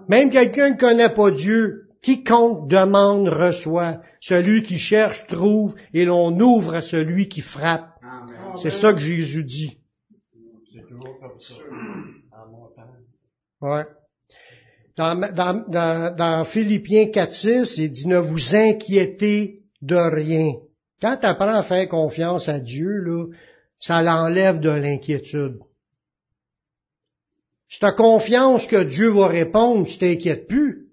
Même 0.09 0.31
quelqu'un 0.31 0.73
qui 0.73 0.79
connaît 0.79 1.13
pas 1.13 1.31
Dieu, 1.31 1.89
quiconque 2.03 2.69
demande 2.69 3.29
reçoit. 3.29 4.01
Celui 4.21 4.63
qui 4.63 4.79
cherche 4.79 5.27
trouve 5.27 5.75
et 5.95 6.05
l'on 6.05 6.39
ouvre 6.39 6.75
à 6.75 6.81
celui 6.81 7.29
qui 7.29 7.41
frappe. 7.41 7.89
C'est 8.57 8.71
ça 8.71 8.93
que 8.93 8.99
Jésus 8.99 9.45
dit. 9.45 9.79
Ouais. 13.61 13.87
Dans, 14.97 15.19
dans, 15.33 15.65
dans, 15.69 16.17
dans 16.17 16.45
Philippiens 16.45 17.05
4.6, 17.05 17.81
il 17.81 17.91
dit 17.91 18.09
ne 18.09 18.19
vous 18.19 18.55
inquiétez 18.55 19.63
de 19.81 19.97
rien. 19.97 20.55
Quand 21.01 21.17
tu 21.17 21.27
apprends 21.27 21.55
à 21.55 21.63
faire 21.63 21.89
confiance 21.89 22.49
à 22.49 22.61
Dieu, 22.61 22.89
là, 22.89 23.27
ça 23.79 24.03
l'enlève 24.03 24.61
de 24.61 24.71
l'inquiétude. 24.71 25.59
Si 27.73 27.79
tu 27.79 27.87
as 27.87 27.93
confiance 27.93 28.67
que 28.67 28.85
Dieu 28.85 29.09
va 29.09 29.29
répondre, 29.29 29.87
tu 29.87 29.97
t'inquiètes 29.97 30.47
plus. 30.47 30.89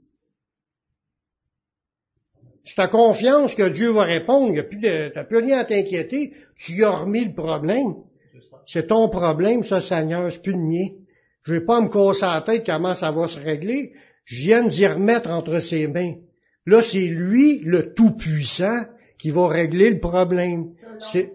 Si 2.63 2.73
tu 2.73 2.79
as 2.79 2.87
confiance 2.87 3.53
que 3.53 3.67
Dieu 3.67 3.89
va 3.91 4.03
répondre, 4.03 4.53
tu 4.53 4.77
n'as 4.77 5.25
plus 5.25 5.39
rien 5.39 5.57
à 5.57 5.65
t'inquiéter, 5.65 6.33
tu 6.55 6.81
as 6.85 6.91
remis 6.91 7.25
le 7.25 7.33
problème. 7.33 7.95
C'est 8.65 8.87
ton 8.87 9.09
problème, 9.09 9.61
ça, 9.65 9.81
Seigneur, 9.81 10.31
c'est 10.31 10.41
plus 10.41 10.53
le 10.53 10.59
mien. 10.59 10.87
Je 11.43 11.55
vais 11.55 11.65
pas 11.65 11.81
me 11.81 11.89
casser 11.89 12.25
la 12.25 12.43
tête 12.43 12.65
comment 12.65 12.93
ça 12.93 13.11
va 13.11 13.27
se 13.27 13.41
régler. 13.41 13.91
Je 14.23 14.43
viens 14.43 14.63
d'y 14.63 14.87
remettre 14.87 15.31
entre 15.31 15.59
ses 15.59 15.85
mains. 15.87 16.13
Là, 16.65 16.81
c'est 16.81 17.07
lui, 17.07 17.59
le 17.59 17.93
Tout-Puissant, 17.93 18.85
qui 19.17 19.31
va 19.31 19.49
régler 19.49 19.89
le 19.89 19.99
problème. 19.99 20.75
C'est, 20.99 21.29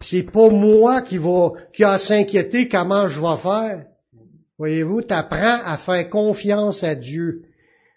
c'est 0.00 0.24
pas 0.24 0.48
moi 0.48 1.02
qui 1.02 1.18
va, 1.18 1.52
qui 1.72 1.84
a 1.84 1.98
s'inquiéter 1.98 2.66
comment 2.66 3.06
je 3.06 3.20
vais 3.20 3.40
faire. 3.40 3.86
Voyez-vous, 4.58 5.02
t'apprends 5.02 5.60
à 5.64 5.76
faire 5.76 6.08
confiance 6.08 6.82
à 6.82 6.94
Dieu. 6.94 7.42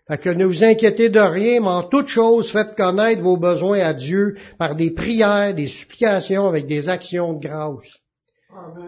Fait 0.08 0.18
que 0.18 0.30
ne 0.30 0.44
vous 0.44 0.64
inquiétez 0.64 1.10
de 1.10 1.20
rien, 1.20 1.62
mais 1.62 1.68
en 1.68 1.84
toute 1.84 2.08
chose, 2.08 2.52
faites 2.52 2.76
connaître 2.76 3.22
vos 3.22 3.38
besoins 3.38 3.80
à 3.80 3.94
Dieu 3.94 4.36
par 4.58 4.76
des 4.76 4.92
prières, 4.92 5.54
des 5.54 5.68
supplications 5.68 6.48
avec 6.48 6.68
des 6.68 6.90
actions 6.90 7.34
de 7.34 7.48
grâce. 7.48 8.00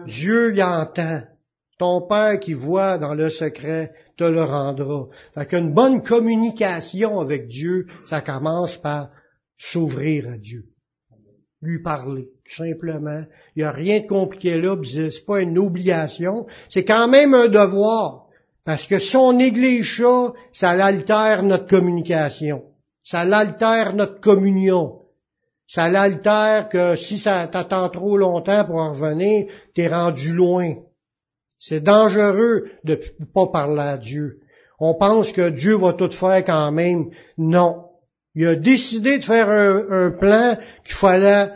Dieu 0.06 0.54
y 0.54 0.62
entend. 0.62 1.22
Ton 1.78 2.02
Père 2.02 2.38
qui 2.38 2.52
voit 2.52 2.98
dans 2.98 3.14
le 3.14 3.30
secret 3.30 3.92
te 4.16 4.24
le 4.24 4.42
rendra. 4.42 5.06
Fait 5.34 5.46
qu'une 5.46 5.72
bonne 5.72 6.02
communication 6.02 7.20
avec 7.20 7.48
Dieu, 7.48 7.86
ça 8.04 8.20
commence 8.20 8.76
par 8.76 9.08
s'ouvrir 9.56 10.28
à 10.28 10.36
Dieu 10.36 10.71
lui 11.62 11.80
parler, 11.80 12.28
tout 12.44 12.54
simplement. 12.54 13.22
Il 13.54 13.60
n'y 13.60 13.64
a 13.64 13.72
rien 13.72 14.00
de 14.00 14.06
compliqué 14.06 14.60
là, 14.60 14.76
c'est 14.84 15.24
pas 15.24 15.40
une 15.40 15.58
obligation, 15.58 16.46
c'est 16.68 16.84
quand 16.84 17.08
même 17.08 17.34
un 17.34 17.48
devoir. 17.48 18.26
Parce 18.64 18.86
que 18.86 18.98
si 18.98 19.16
on 19.16 19.32
néglige 19.32 20.02
ça, 20.02 20.32
ça 20.52 20.70
altère 20.70 21.42
notre 21.42 21.66
communication. 21.66 22.62
Ça 23.02 23.24
l'altère 23.24 23.94
notre 23.94 24.20
communion. 24.20 25.00
Ça 25.66 25.88
l'altère 25.88 26.68
que 26.68 26.96
si 26.96 27.18
ça 27.18 27.48
t'attend 27.48 27.88
trop 27.88 28.16
longtemps 28.16 28.64
pour 28.64 28.76
en 28.76 28.92
revenir, 28.92 29.46
t'es 29.74 29.88
rendu 29.88 30.32
loin. 30.32 30.74
C'est 31.58 31.80
dangereux 31.80 32.66
de 32.84 33.00
ne 33.18 33.24
pas 33.24 33.46
parler 33.46 33.80
à 33.80 33.98
Dieu. 33.98 34.40
On 34.78 34.94
pense 34.94 35.32
que 35.32 35.48
Dieu 35.48 35.76
va 35.76 35.92
tout 35.92 36.10
faire 36.10 36.44
quand 36.44 36.72
même. 36.72 37.10
Non. 37.38 37.91
Il 38.34 38.46
a 38.46 38.56
décidé 38.56 39.18
de 39.18 39.24
faire 39.24 39.48
un, 39.50 40.10
plan 40.10 40.56
qu'il 40.84 40.94
fallait 40.94 41.50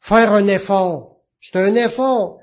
faire 0.00 0.32
un 0.32 0.46
effort. 0.46 1.16
C'est 1.40 1.56
un 1.56 1.74
effort. 1.74 2.38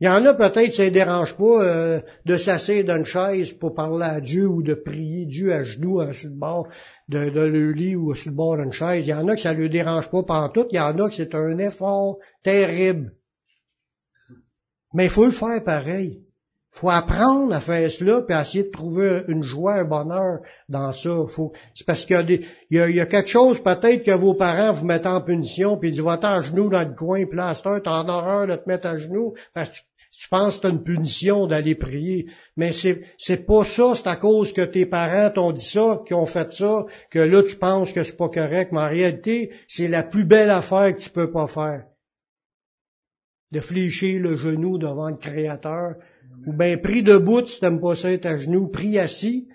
Il 0.00 0.06
y 0.06 0.08
en 0.08 0.26
a 0.26 0.34
peut-être, 0.34 0.72
ça 0.72 0.84
ne 0.84 0.90
dérange 0.90 1.36
pas 1.36 1.62
euh, 1.62 2.00
de 2.26 2.36
s'asseoir 2.36 2.82
d'une 2.82 3.04
chaise 3.04 3.52
pour 3.52 3.72
parler 3.72 4.04
à 4.04 4.20
Dieu 4.20 4.48
ou 4.48 4.62
de 4.62 4.74
prier 4.74 5.26
Dieu 5.26 5.52
à 5.52 5.62
genoux 5.62 6.00
à, 6.00 6.12
sur 6.12 6.28
le 6.28 6.36
bord 6.36 6.68
de, 7.08 7.30
de 7.30 7.40
le 7.40 7.72
lit 7.72 7.94
ou 7.94 8.14
sur 8.14 8.30
le 8.30 8.36
bord 8.36 8.56
d'une 8.56 8.72
chaise. 8.72 9.06
Il 9.06 9.10
y 9.10 9.14
en 9.14 9.28
a 9.28 9.36
que 9.36 9.40
ça 9.40 9.54
ne 9.54 9.60
le 9.60 9.68
dérange 9.68 10.10
pas 10.10 10.24
pendant 10.24 10.48
tout. 10.48 10.66
Il 10.70 10.76
y 10.76 10.80
en 10.80 10.98
a 10.98 11.08
que 11.08 11.14
c'est 11.14 11.34
un 11.34 11.56
effort 11.58 12.18
terrible. 12.42 13.12
Mais 14.92 15.04
il 15.04 15.10
faut 15.10 15.24
le 15.24 15.30
faire 15.30 15.62
pareil 15.62 16.24
faut 16.72 16.88
apprendre 16.88 17.54
à 17.54 17.60
faire 17.60 17.90
cela, 17.90 18.22
puis 18.22 18.34
essayer 18.34 18.64
de 18.64 18.70
trouver 18.70 19.24
une 19.28 19.44
joie, 19.44 19.74
un 19.74 19.84
bonheur 19.84 20.38
dans 20.70 20.90
ça. 20.92 21.10
Faut, 21.28 21.52
c'est 21.74 21.86
parce 21.86 22.06
qu'il 22.06 22.16
y 22.16 22.18
a, 22.18 22.22
des, 22.22 22.46
il 22.70 22.78
y 22.78 23.00
a, 23.00 23.06
quelque 23.06 23.28
chose 23.28 23.62
peut-être 23.62 24.02
que 24.02 24.10
vos 24.10 24.34
parents 24.34 24.72
vous 24.72 24.86
mettent 24.86 25.06
en 25.06 25.20
punition, 25.20 25.76
puis 25.76 25.90
ils 25.90 25.92
disent 25.92 26.00
va-t'en 26.00 26.28
à 26.28 26.40
genoux 26.40 26.70
dans 26.70 26.88
le 26.88 26.94
coin, 26.94 27.26
puis 27.26 27.36
là, 27.36 27.52
t'as 27.62 28.04
horreur 28.08 28.46
de 28.46 28.56
te 28.56 28.66
mettre 28.66 28.88
à 28.88 28.96
genoux, 28.96 29.34
parce 29.54 29.68
que 29.68 29.76
tu, 30.12 30.28
penses 30.30 30.58
que 30.58 30.68
c'est 30.68 30.72
une 30.72 30.82
punition 30.82 31.46
d'aller 31.46 31.74
prier. 31.74 32.26
Mais 32.56 32.72
c'est, 32.72 33.02
c'est 33.18 33.44
pas 33.44 33.64
ça, 33.64 33.92
c'est 33.94 34.08
à 34.08 34.16
cause 34.16 34.54
que 34.54 34.62
tes 34.62 34.86
parents 34.86 35.30
t'ont 35.30 35.52
dit 35.52 35.64
ça, 35.64 36.00
qu'ils 36.06 36.16
ont 36.16 36.26
fait 36.26 36.50
ça, 36.52 36.86
que 37.10 37.18
là 37.18 37.42
tu 37.42 37.56
penses 37.56 37.92
que 37.92 38.02
c'est 38.02 38.16
pas 38.16 38.30
correct. 38.30 38.72
Mais 38.72 38.80
en 38.80 38.88
réalité, 38.88 39.52
c'est 39.68 39.88
la 39.88 40.02
plus 40.02 40.24
belle 40.24 40.50
affaire 40.50 40.96
que 40.96 41.02
tu 41.02 41.10
peux 41.10 41.30
pas 41.30 41.46
faire. 41.46 41.84
De 43.52 43.60
fléchir 43.60 44.22
le 44.22 44.38
genou 44.38 44.78
devant 44.78 45.10
le 45.10 45.16
Créateur, 45.16 45.96
ou 46.46 46.52
bien 46.52 46.76
pris 46.76 47.02
debout, 47.02 47.46
si 47.46 47.60
t'aimes 47.60 47.80
pas 47.80 47.94
ça 47.94 48.10
être 48.10 48.26
à 48.26 48.36
genoux, 48.36 48.68
pris 48.68 48.98
assis. 48.98 49.48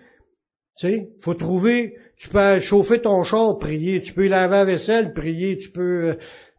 Tu 0.78 0.88
sais, 0.88 1.10
faut 1.22 1.34
trouver, 1.34 1.96
tu 2.18 2.30
peux 2.30 2.60
chauffer 2.60 3.02
ton 3.02 3.24
char, 3.24 3.58
prier, 3.58 4.00
tu 4.00 4.14
peux 4.14 4.28
laver 4.28 4.56
la 4.56 4.66
vaisselle, 4.66 5.14
prier, 5.14 5.58
tu 5.58 5.72
peux, 5.72 6.10
euh, 6.10 6.14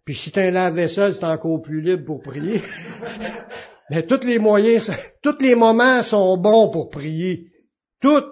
puis 0.04 0.14
si 0.14 0.30
t'as 0.30 0.48
un 0.48 0.50
lave-vaisselle, 0.50 1.14
c'est 1.14 1.24
encore 1.24 1.60
plus 1.60 1.80
libre 1.80 2.04
pour 2.04 2.22
prier. 2.22 2.62
Mais 3.90 4.02
tous 4.04 4.24
les 4.24 4.38
moyens, 4.38 4.90
tous 5.22 5.36
les 5.40 5.54
moments 5.54 6.02
sont 6.02 6.36
bons 6.38 6.70
pour 6.70 6.88
prier. 6.90 7.48
Toutes. 8.00 8.26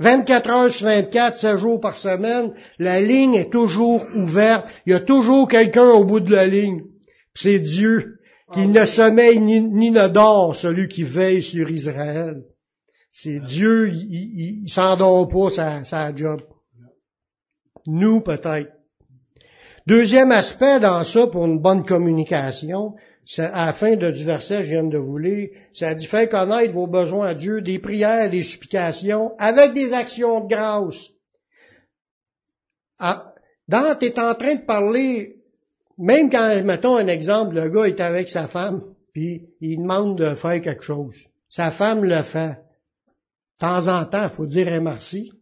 24 0.00 0.50
heures 0.50 0.70
sur 0.70 0.86
24, 0.86 1.36
7 1.36 1.58
jours 1.58 1.80
par 1.80 1.96
semaine, 1.96 2.54
la 2.78 3.00
ligne 3.00 3.34
est 3.34 3.50
toujours 3.50 4.06
ouverte. 4.14 4.68
Il 4.86 4.92
y 4.92 4.94
a 4.94 5.00
toujours 5.00 5.48
quelqu'un 5.48 5.90
au 5.90 6.04
bout 6.04 6.20
de 6.20 6.30
la 6.30 6.46
ligne. 6.46 6.82
C'est 7.34 7.58
Dieu 7.58 8.17
qu'il 8.52 8.70
ne 8.70 8.84
sommeille 8.84 9.40
ni, 9.40 9.90
ne 9.90 10.08
dort 10.08 10.54
celui 10.54 10.88
qui 10.88 11.02
veille 11.02 11.42
sur 11.42 11.70
Israël. 11.70 12.42
C'est 13.10 13.40
Dieu, 13.40 13.88
il, 13.88 14.62
il, 14.64 14.70
s'endort 14.70 15.28
pas 15.28 15.50
sa, 15.50 15.84
sa 15.84 16.14
job. 16.14 16.40
Nous, 17.86 18.20
peut-être. 18.20 18.72
Deuxième 19.86 20.32
aspect 20.32 20.80
dans 20.80 21.02
ça, 21.04 21.26
pour 21.26 21.46
une 21.46 21.60
bonne 21.60 21.84
communication, 21.84 22.94
c'est 23.24 23.42
à 23.42 23.66
la 23.66 23.72
fin 23.72 23.96
de, 23.96 24.10
du 24.10 24.24
verset 24.24 24.62
je 24.62 24.70
viens 24.70 24.84
de 24.84 24.98
vous 24.98 25.18
lire, 25.18 25.48
ça 25.72 25.94
dit 25.94 26.06
fait 26.06 26.30
connaître 26.30 26.72
vos 26.72 26.86
besoins 26.86 27.28
à 27.28 27.34
Dieu, 27.34 27.60
des 27.60 27.78
prières, 27.78 28.30
des 28.30 28.42
supplications, 28.42 29.32
avec 29.38 29.74
des 29.74 29.92
actions 29.92 30.40
de 30.40 30.48
grâce. 30.48 31.08
Ah, 32.98 33.34
dans, 33.66 33.96
tu 33.98 34.06
es 34.06 34.18
en 34.18 34.34
train 34.34 34.56
de 34.56 34.64
parler 34.64 35.37
même 35.98 36.30
quand, 36.30 36.62
mettons 36.64 36.96
un 36.96 37.08
exemple, 37.08 37.56
le 37.56 37.68
gars 37.68 37.88
est 37.88 38.00
avec 38.00 38.28
sa 38.28 38.46
femme, 38.46 38.82
puis 39.12 39.48
il 39.60 39.78
demande 39.78 40.16
de 40.16 40.34
faire 40.36 40.60
quelque 40.60 40.84
chose. 40.84 41.26
Sa 41.48 41.70
femme 41.70 42.04
le 42.04 42.22
fait. 42.22 42.60
De 43.60 43.66
temps 43.66 43.88
en 43.88 44.04
temps, 44.04 44.24
il 44.24 44.30
faut 44.30 44.46
dire 44.46 44.68
un 44.68 44.80
merci. 44.80 45.32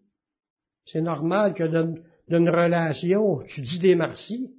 C'est 0.87 1.03
normal 1.03 1.53
que 1.53 1.65
dans, 1.65 1.95
une 2.29 2.49
relation, 2.49 3.41
tu 3.47 3.61
dis 3.61 3.79
des 3.79 3.95
merci. 3.95 4.51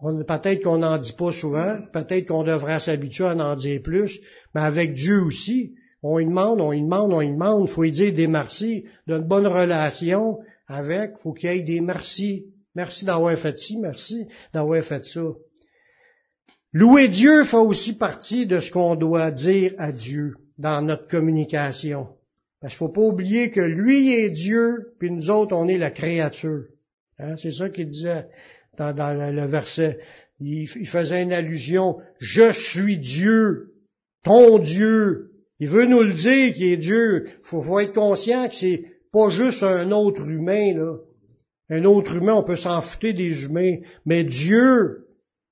Peut-être 0.00 0.62
qu'on 0.62 0.78
n'en 0.78 0.98
dit 0.98 1.12
pas 1.12 1.32
souvent, 1.32 1.78
peut-être 1.92 2.28
qu'on 2.28 2.42
devrait 2.42 2.80
s'habituer 2.80 3.26
à 3.26 3.34
en 3.34 3.56
dire 3.56 3.82
plus, 3.82 4.20
mais 4.54 4.60
avec 4.62 4.94
Dieu 4.94 5.22
aussi, 5.22 5.74
on 6.02 6.18
y 6.18 6.24
demande, 6.24 6.60
on 6.60 6.72
y 6.72 6.80
demande, 6.80 7.12
on 7.12 7.20
y 7.20 7.30
demande, 7.30 7.68
faut 7.68 7.84
y 7.84 7.90
dire 7.90 8.14
des 8.14 8.26
merci. 8.26 8.86
D'une 9.06 9.22
bonne 9.22 9.46
relation 9.46 10.38
avec, 10.66 11.18
faut 11.18 11.32
qu'il 11.32 11.50
y 11.50 11.58
ait 11.58 11.62
des 11.62 11.80
merci. 11.80 12.46
Merci 12.76 13.06
d'avoir 13.06 13.36
fait 13.38 13.56
ci, 13.56 13.78
merci 13.78 14.26
d'avoir 14.52 14.84
fait 14.84 15.02
ça. 15.06 15.22
Louer 16.74 17.08
Dieu 17.08 17.42
fait 17.44 17.56
aussi 17.56 17.94
partie 17.94 18.44
de 18.44 18.60
ce 18.60 18.70
qu'on 18.70 18.96
doit 18.96 19.30
dire 19.30 19.72
à 19.78 19.92
Dieu 19.92 20.34
dans 20.58 20.82
notre 20.82 21.08
communication. 21.08 22.08
Parce 22.60 22.74
qu'il 22.74 22.86
faut 22.86 22.92
pas 22.92 23.00
oublier 23.00 23.50
que 23.50 23.62
lui 23.62 24.12
est 24.12 24.28
Dieu, 24.28 24.92
puis 24.98 25.10
nous 25.10 25.30
autres, 25.30 25.56
on 25.56 25.68
est 25.68 25.78
la 25.78 25.90
créature. 25.90 26.64
Hein, 27.18 27.36
c'est 27.36 27.50
ça 27.50 27.70
qu'il 27.70 27.88
disait 27.88 28.26
dans, 28.76 29.32
le 29.34 29.46
verset. 29.46 29.98
Il, 30.38 30.66
faisait 30.66 31.22
une 31.22 31.32
allusion, 31.32 31.96
je 32.18 32.52
suis 32.52 32.98
Dieu, 32.98 33.72
ton 34.22 34.58
Dieu. 34.58 35.30
Il 35.60 35.70
veut 35.70 35.86
nous 35.86 36.02
le 36.02 36.12
dire 36.12 36.52
qu'il 36.52 36.66
est 36.66 36.76
Dieu. 36.76 37.26
Il 37.26 37.38
faut, 37.42 37.62
faut, 37.62 37.80
être 37.80 37.94
conscient 37.94 38.46
que 38.48 38.54
c'est 38.54 38.84
pas 39.14 39.30
juste 39.30 39.62
un 39.62 39.92
autre 39.92 40.28
humain, 40.28 40.74
là. 40.74 40.96
Un 41.68 41.84
autre 41.84 42.16
humain, 42.16 42.34
on 42.34 42.44
peut 42.44 42.56
s'en 42.56 42.80
foutre 42.80 43.12
des 43.12 43.44
humains, 43.44 43.76
mais 44.04 44.24
Dieu, 44.24 45.06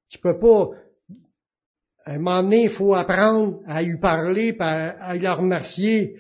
tu 0.09 0.19
peux 0.19 0.39
pas. 0.39 0.71
À 2.07 2.13
un 2.13 2.19
moment 2.19 2.43
donné, 2.43 2.65
il 2.65 2.71
faut 2.71 2.95
apprendre 2.95 3.61
à 3.67 3.83
lui 3.83 3.99
parler, 3.99 4.55
à, 4.61 5.17
lui 5.17 5.27
remercier. 5.27 6.17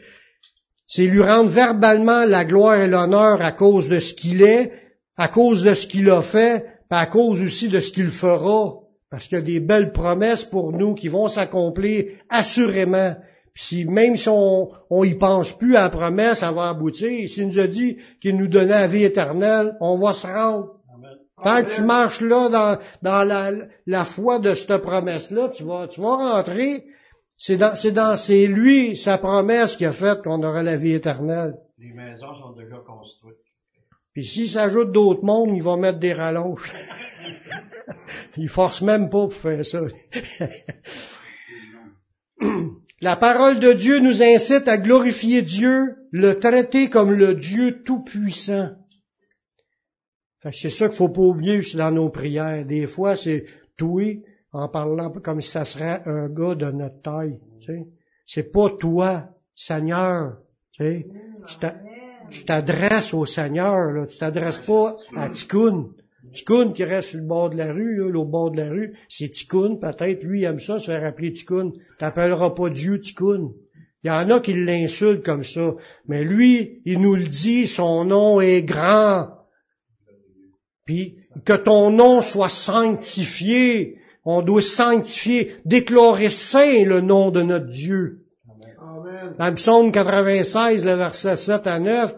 C'est 0.86 1.06
lui 1.06 1.22
rendre 1.22 1.50
verbalement 1.50 2.24
la 2.24 2.44
gloire 2.44 2.80
et 2.80 2.88
l'honneur 2.88 3.40
à 3.40 3.52
cause 3.52 3.88
de 3.88 4.00
ce 4.00 4.14
qu'il 4.14 4.42
est, 4.42 4.72
à 5.16 5.28
cause 5.28 5.62
de 5.62 5.74
ce 5.74 5.86
qu'il 5.86 6.10
a 6.10 6.22
fait, 6.22 6.66
à 6.90 7.06
cause 7.06 7.40
aussi 7.40 7.68
de 7.68 7.80
ce 7.80 7.92
qu'il 7.92 8.08
fera. 8.08 8.80
Parce 9.10 9.28
qu'il 9.28 9.38
y 9.38 9.40
a 9.40 9.44
des 9.44 9.60
belles 9.60 9.92
promesses 9.92 10.44
pour 10.44 10.72
nous 10.72 10.94
qui 10.94 11.08
vont 11.08 11.28
s'accomplir 11.28 12.06
assurément 12.28 13.14
si 13.56 13.84
même 13.84 14.16
si 14.16 14.28
on, 14.28 14.72
on 14.90 15.04
y 15.04 15.14
pense 15.14 15.52
plus 15.52 15.76
à 15.76 15.82
la 15.82 15.90
promesse, 15.90 16.40
ça 16.40 16.52
va 16.52 16.68
aboutir. 16.68 17.28
S'il 17.28 17.46
nous 17.46 17.58
a 17.58 17.66
dit 17.66 17.98
qu'il 18.20 18.36
nous 18.36 18.48
donnait 18.48 18.80
la 18.80 18.88
vie 18.88 19.04
éternelle, 19.04 19.76
on 19.80 19.98
va 19.98 20.12
se 20.12 20.26
rendre. 20.26 20.80
Tant 21.42 21.62
que 21.62 21.74
tu 21.74 21.82
marches 21.82 22.20
là 22.20 22.48
dans, 22.48 22.78
dans 23.02 23.22
la, 23.24 23.52
la 23.86 24.04
foi 24.04 24.38
de 24.38 24.54
cette 24.54 24.78
promesse-là, 24.78 25.50
tu 25.50 25.64
vas, 25.64 25.88
tu 25.88 26.00
vas 26.00 26.16
rentrer. 26.16 26.84
C'est 27.36 27.56
dans, 27.56 27.74
c'est 27.74 27.92
dans, 27.92 28.16
c'est 28.16 28.46
lui, 28.46 28.96
sa 28.96 29.18
promesse 29.18 29.76
qui 29.76 29.84
a 29.84 29.92
fait 29.92 30.22
qu'on 30.22 30.42
aura 30.42 30.62
la 30.62 30.76
vie 30.76 30.92
éternelle. 30.92 31.54
Les 31.78 31.92
maisons 31.92 32.34
sont 32.40 32.52
déjà 32.52 32.76
construites. 32.86 33.36
Puis 34.12 34.24
s'il 34.24 34.48
s'ajoute 34.48 34.92
d'autres 34.92 35.24
mondes, 35.24 35.50
il 35.54 35.62
va 35.62 35.76
mettre 35.76 35.98
des 35.98 36.12
rallonges. 36.12 36.72
il 38.36 38.48
force 38.48 38.80
même 38.80 39.10
pas 39.10 39.26
pour 39.26 39.34
faire 39.34 39.64
ça. 39.64 39.80
La 43.04 43.16
parole 43.16 43.58
de 43.58 43.74
Dieu 43.74 43.98
nous 43.98 44.22
incite 44.22 44.66
à 44.66 44.78
glorifier 44.78 45.42
Dieu, 45.42 45.94
le 46.10 46.38
traiter 46.38 46.88
comme 46.88 47.12
le 47.12 47.34
Dieu 47.34 47.82
tout-puissant. 47.84 48.70
C'est 50.50 50.70
ça 50.70 50.88
qu'il 50.88 50.96
faut 50.96 51.10
pas 51.10 51.20
oublier 51.20 51.60
dans 51.74 51.90
nos 51.90 52.08
prières. 52.08 52.64
Des 52.64 52.86
fois, 52.86 53.14
c'est 53.14 53.44
toi 53.76 54.04
en 54.52 54.70
parlant 54.70 55.10
comme 55.10 55.42
si 55.42 55.50
ça 55.50 55.66
serait 55.66 56.00
un 56.06 56.30
gars 56.30 56.54
de 56.54 56.70
notre 56.70 57.02
taille. 57.02 57.40
Tu 57.60 57.66
sais. 57.66 57.86
C'est 58.26 58.50
pas 58.50 58.70
toi, 58.70 59.28
Seigneur. 59.54 60.38
Tu 60.78 61.04
t'adresses 62.46 63.12
au 63.12 63.26
Seigneur. 63.26 63.92
Là. 63.92 64.06
Tu 64.06 64.16
t'adresses 64.16 64.60
pas 64.60 64.96
à 65.14 65.28
Tikkun. 65.28 65.90
Tikkun 66.32 66.72
qui 66.72 66.84
reste 66.84 67.10
sur 67.10 67.20
le 67.20 67.26
bord 67.26 67.50
de 67.50 67.56
la 67.56 67.72
rue, 67.72 67.96
là, 67.96 68.18
au 68.18 68.24
bord 68.24 68.50
de 68.50 68.58
la 68.58 68.70
rue, 68.70 68.96
c'est 69.08 69.30
Tikkun, 69.30 69.76
peut-être, 69.76 70.22
lui 70.22 70.40
il 70.40 70.44
aime 70.44 70.58
ça, 70.58 70.78
se 70.78 70.86
faire 70.86 71.04
appeler 71.04 71.32
Tikkun. 71.32 71.72
T'appelleras 71.98 72.50
pas 72.50 72.70
Dieu 72.70 73.00
Tikkun. 73.00 73.50
Il 74.02 74.08
y 74.08 74.10
en 74.10 74.28
a 74.30 74.40
qui 74.40 74.52
l'insultent 74.52 75.24
comme 75.24 75.44
ça, 75.44 75.74
mais 76.06 76.22
lui, 76.22 76.82
il 76.84 77.00
nous 77.00 77.14
le 77.14 77.24
dit, 77.24 77.66
son 77.66 78.04
nom 78.04 78.40
est 78.40 78.62
grand. 78.62 79.28
Puis 80.84 81.16
que 81.46 81.54
ton 81.54 81.90
nom 81.90 82.20
soit 82.20 82.50
sanctifié, 82.50 83.96
on 84.26 84.42
doit 84.42 84.60
sanctifier, 84.60 85.56
déclarer 85.64 86.30
saint 86.30 86.84
le 86.84 87.00
nom 87.00 87.30
de 87.30 87.42
notre 87.42 87.68
Dieu. 87.68 88.18
Amen. 88.78 89.34
Dans 89.38 89.48
le 89.48 89.54
psaume 89.54 89.90
96, 89.90 90.84
le 90.84 90.94
verset 90.94 91.36
7 91.36 91.66
à 91.66 91.78
9, 91.78 92.14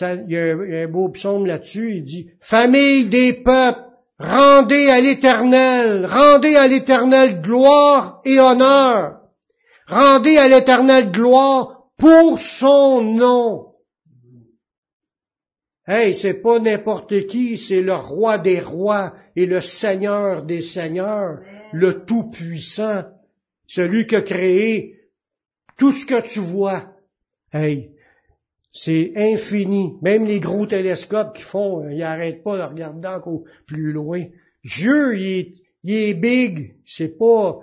il, 0.00 0.24
y 0.28 0.36
a 0.36 0.82
un, 0.82 0.88
beau 0.88 1.08
psaume 1.10 1.46
là-dessus, 1.46 1.96
il 1.96 2.02
dit, 2.02 2.30
Famille 2.40 3.06
des 3.06 3.32
peuples, 3.32 3.82
rendez 4.18 4.88
à 4.88 5.00
l'Éternel, 5.00 6.06
rendez 6.06 6.56
à 6.56 6.68
l'Éternel 6.68 7.40
gloire 7.40 8.20
et 8.24 8.38
honneur. 8.38 9.20
Rendez 9.86 10.36
à 10.36 10.48
l'Éternel 10.48 11.10
gloire 11.10 11.84
pour 11.96 12.38
son 12.38 13.00
nom. 13.02 13.68
Hey, 15.86 16.14
c'est 16.14 16.34
pas 16.34 16.58
n'importe 16.58 17.26
qui, 17.28 17.56
c'est 17.56 17.80
le 17.80 17.94
roi 17.94 18.36
des 18.36 18.60
rois 18.60 19.14
et 19.34 19.46
le 19.46 19.62
seigneur 19.62 20.42
des 20.42 20.60
seigneurs, 20.60 21.38
le 21.72 22.04
tout-puissant, 22.04 23.04
celui 23.66 24.06
qui 24.06 24.16
a 24.16 24.20
créé 24.20 24.98
tout 25.78 25.92
ce 25.92 26.04
que 26.04 26.20
tu 26.20 26.40
vois. 26.40 26.92
Hey, 27.54 27.92
c'est 28.72 29.12
infini. 29.16 29.94
Même 30.02 30.26
les 30.26 30.40
gros 30.40 30.66
télescopes 30.66 31.36
qui 31.36 31.42
font, 31.42 31.88
ils 31.88 31.98
n'arrêtent 31.98 32.42
pas 32.42 32.58
de 32.58 32.62
regarder 32.62 33.08
encore 33.08 33.42
plus 33.66 33.92
loin. 33.92 34.24
Dieu, 34.64 35.16
il 35.18 35.26
est, 35.26 35.52
il 35.84 35.94
est 35.94 36.14
big. 36.14 36.76
C'est 36.84 37.18
pas 37.18 37.60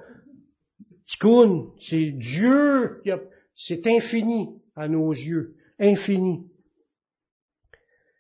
ticoun. 1.06 1.68
C'est 1.80 2.12
Dieu. 2.12 3.02
C'est 3.56 3.88
infini 3.88 4.50
à 4.76 4.88
nos 4.88 5.12
yeux. 5.12 5.56
Infini. 5.80 6.46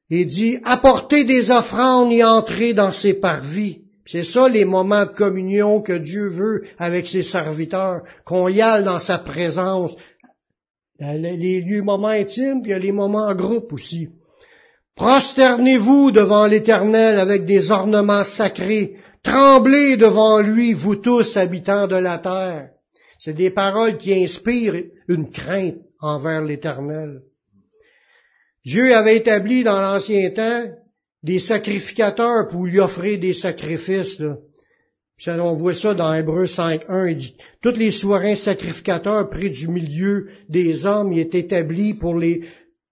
Il 0.09 0.27
dit, 0.27 0.59
apporter 0.63 1.25
des 1.25 1.49
offrandes 1.49 2.11
et 2.11 2.23
entrer 2.23 2.73
dans 2.73 2.91
ses 2.91 3.15
parvis. 3.15 3.81
C'est 4.05 4.23
ça 4.23 4.47
les 4.47 4.65
moments 4.65 5.05
de 5.05 5.11
communion 5.11 5.81
que 5.81 5.93
Dieu 5.93 6.27
veut 6.27 6.63
avec 6.77 7.07
ses 7.07 7.23
serviteurs, 7.23 8.03
qu'on 8.23 8.47
y 8.47 8.61
aille 8.61 8.83
dans 8.83 8.99
sa 8.99 9.17
présence. 9.17 9.95
Les 10.99 11.61
lieux 11.61 11.81
moments 11.81 12.07
intimes, 12.07 12.61
puis 12.61 12.71
il 12.71 12.73
y 12.73 12.75
a 12.75 12.79
les 12.79 12.91
moments 12.91 13.27
en 13.27 13.35
groupe 13.35 13.73
aussi. 13.73 14.09
Prosternez-vous 14.95 16.11
devant 16.11 16.45
l'Éternel 16.47 17.19
avec 17.19 17.45
des 17.45 17.69
ornements 17.69 18.23
sacrés. 18.23 18.95
Tremblez 19.23 19.97
devant 19.97 20.39
lui, 20.39 20.73
vous 20.73 20.95
tous 20.95 21.35
habitants 21.35 21.87
de 21.87 21.97
la 21.97 22.19
terre. 22.19 22.69
C'est 23.17 23.33
des 23.33 23.49
paroles 23.49 23.97
qui 23.97 24.13
inspirent 24.13 24.83
une 25.09 25.31
crainte 25.31 25.77
envers 25.99 26.41
l'Éternel. 26.41 27.21
Dieu 28.65 28.95
avait 28.95 29.17
établi 29.17 29.63
dans 29.63 29.79
l'ancien 29.79 30.29
temps 30.31 30.63
des 31.23 31.39
sacrificateurs 31.39 32.47
pour 32.47 32.65
lui 32.65 32.79
offrir 32.79 33.19
des 33.19 33.33
sacrifices. 33.33 34.21
On 35.27 35.53
voit 35.53 35.73
ça 35.73 35.93
dans 35.93 36.13
Hébreu 36.13 36.45
5.1, 36.45 37.11
il 37.11 37.15
dit, 37.17 37.35
tous 37.61 37.77
les 37.77 37.91
souverains 37.91 38.35
sacrificateurs 38.35 39.29
près 39.29 39.49
du 39.49 39.67
milieu 39.67 40.27
des 40.49 40.85
hommes 40.85 41.13
y 41.13 41.19
est 41.19 41.35
établi 41.35 41.93
pour 41.93 42.17
les, 42.17 42.43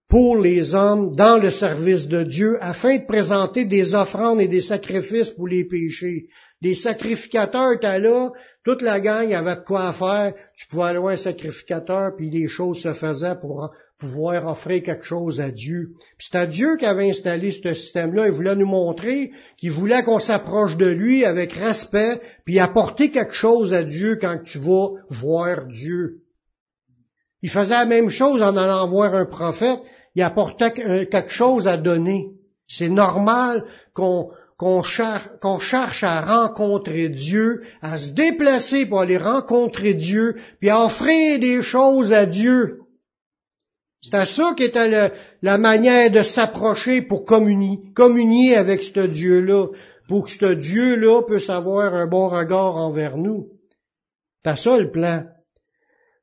pour 0.08 0.36
les 0.36 0.74
hommes 0.74 1.14
dans 1.14 1.38
le 1.38 1.50
service 1.50 2.08
de 2.08 2.22
Dieu 2.22 2.56
afin 2.60 2.98
de 2.98 3.06
présenter 3.06 3.64
des 3.64 3.94
offrandes 3.94 4.40
et 4.40 4.48
des 4.48 4.60
sacrifices 4.60 5.30
pour 5.30 5.48
les 5.48 5.64
péchés. 5.64 6.26
Les 6.60 6.74
sacrificateurs 6.74 7.72
étaient 7.72 7.98
là, 7.98 8.30
toute 8.64 8.80
la 8.80 9.00
gang 9.00 9.32
avait 9.34 9.56
de 9.56 9.64
quoi 9.64 9.92
faire, 9.92 10.32
tu 10.56 10.66
pouvais 10.68 10.84
aller 10.84 10.98
un 10.98 11.16
sacrificateur, 11.16 12.16
puis 12.16 12.30
les 12.30 12.48
choses 12.48 12.80
se 12.80 12.94
faisaient 12.94 13.36
pour 13.40 13.70
pouvoir 14.04 14.46
offrir 14.46 14.82
quelque 14.82 15.06
chose 15.06 15.40
à 15.40 15.50
Dieu. 15.50 15.92
C'est 16.18 16.36
à 16.36 16.46
Dieu 16.46 16.76
qui 16.76 16.84
avait 16.84 17.08
installé 17.08 17.50
ce 17.50 17.72
système-là. 17.72 18.26
Il 18.26 18.32
voulait 18.32 18.54
nous 18.54 18.66
montrer 18.66 19.32
qu'il 19.56 19.70
voulait 19.70 20.02
qu'on 20.02 20.18
s'approche 20.18 20.76
de 20.76 20.86
lui 20.86 21.24
avec 21.24 21.52
respect, 21.52 22.20
puis 22.44 22.58
apporter 22.58 23.10
quelque 23.10 23.32
chose 23.32 23.72
à 23.72 23.82
Dieu 23.82 24.18
quand 24.20 24.38
tu 24.44 24.58
vas 24.58 24.88
voir 25.08 25.66
Dieu. 25.68 26.20
Il 27.40 27.48
faisait 27.48 27.74
la 27.74 27.86
même 27.86 28.10
chose 28.10 28.42
en 28.42 28.56
allant 28.56 28.86
voir 28.86 29.14
un 29.14 29.24
prophète. 29.24 29.80
Il 30.14 30.22
apportait 30.22 30.72
quelque 30.72 31.32
chose 31.32 31.66
à 31.66 31.78
donner. 31.78 32.28
C'est 32.66 32.90
normal 32.90 33.64
qu'on 33.94 34.30
qu'on 34.56 34.82
cherche, 34.82 36.04
à 36.04 36.20
rencontrer 36.20 37.08
Dieu, 37.08 37.62
à 37.82 37.98
se 37.98 38.12
déplacer 38.12 38.86
pour 38.86 39.00
aller 39.00 39.18
rencontrer 39.18 39.94
Dieu, 39.94 40.36
puis 40.60 40.70
à 40.70 40.84
offrir 40.84 41.40
des 41.40 41.60
choses 41.60 42.12
à 42.12 42.24
Dieu. 42.24 42.83
C'était 44.04 44.26
ça 44.26 44.52
qui 44.54 44.64
était 44.64 45.10
la 45.40 45.56
manière 45.58 46.10
de 46.10 46.22
s'approcher 46.22 47.00
pour 47.00 47.24
communier, 47.24 48.54
avec 48.54 48.82
ce 48.82 49.06
Dieu-là, 49.06 49.68
pour 50.08 50.26
que 50.26 50.30
ce 50.30 50.52
Dieu-là 50.52 51.22
puisse 51.22 51.48
avoir 51.48 51.94
un 51.94 52.06
bon 52.06 52.28
regard 52.28 52.76
envers 52.76 53.16
nous. 53.16 53.46
C'est 54.44 54.58
ça 54.58 54.78
le 54.78 54.90
plan. 54.90 55.24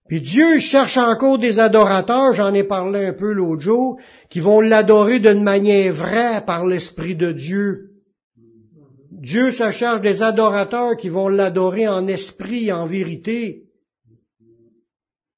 Puis 0.07 0.21
Dieu 0.21 0.59
cherche 0.59 0.97
encore 0.97 1.39
des 1.39 1.57
adorateurs, 1.57 2.33
j'en 2.35 2.53
ai 2.53 2.63
parlé 2.63 3.07
un 3.07 3.13
peu 3.13 3.31
l'autre 3.31 3.63
jour, 3.63 3.99
qui 4.29 4.41
vont 4.41 4.61
l'adorer 4.61 5.17
d'une 5.17 5.41
manière 5.41 5.91
vraie 5.91 6.45
par 6.45 6.67
l'Esprit 6.67 7.15
de 7.15 7.31
Dieu. 7.31 7.93
Dieu 9.09 9.51
se 9.51 9.71
cherche 9.71 10.01
des 10.01 10.21
adorateurs 10.21 10.97
qui 10.97 11.09
vont 11.09 11.29
l'adorer 11.29 11.87
en 11.87 12.07
esprit, 12.07 12.71
en 12.71 12.85
vérité. 12.85 13.63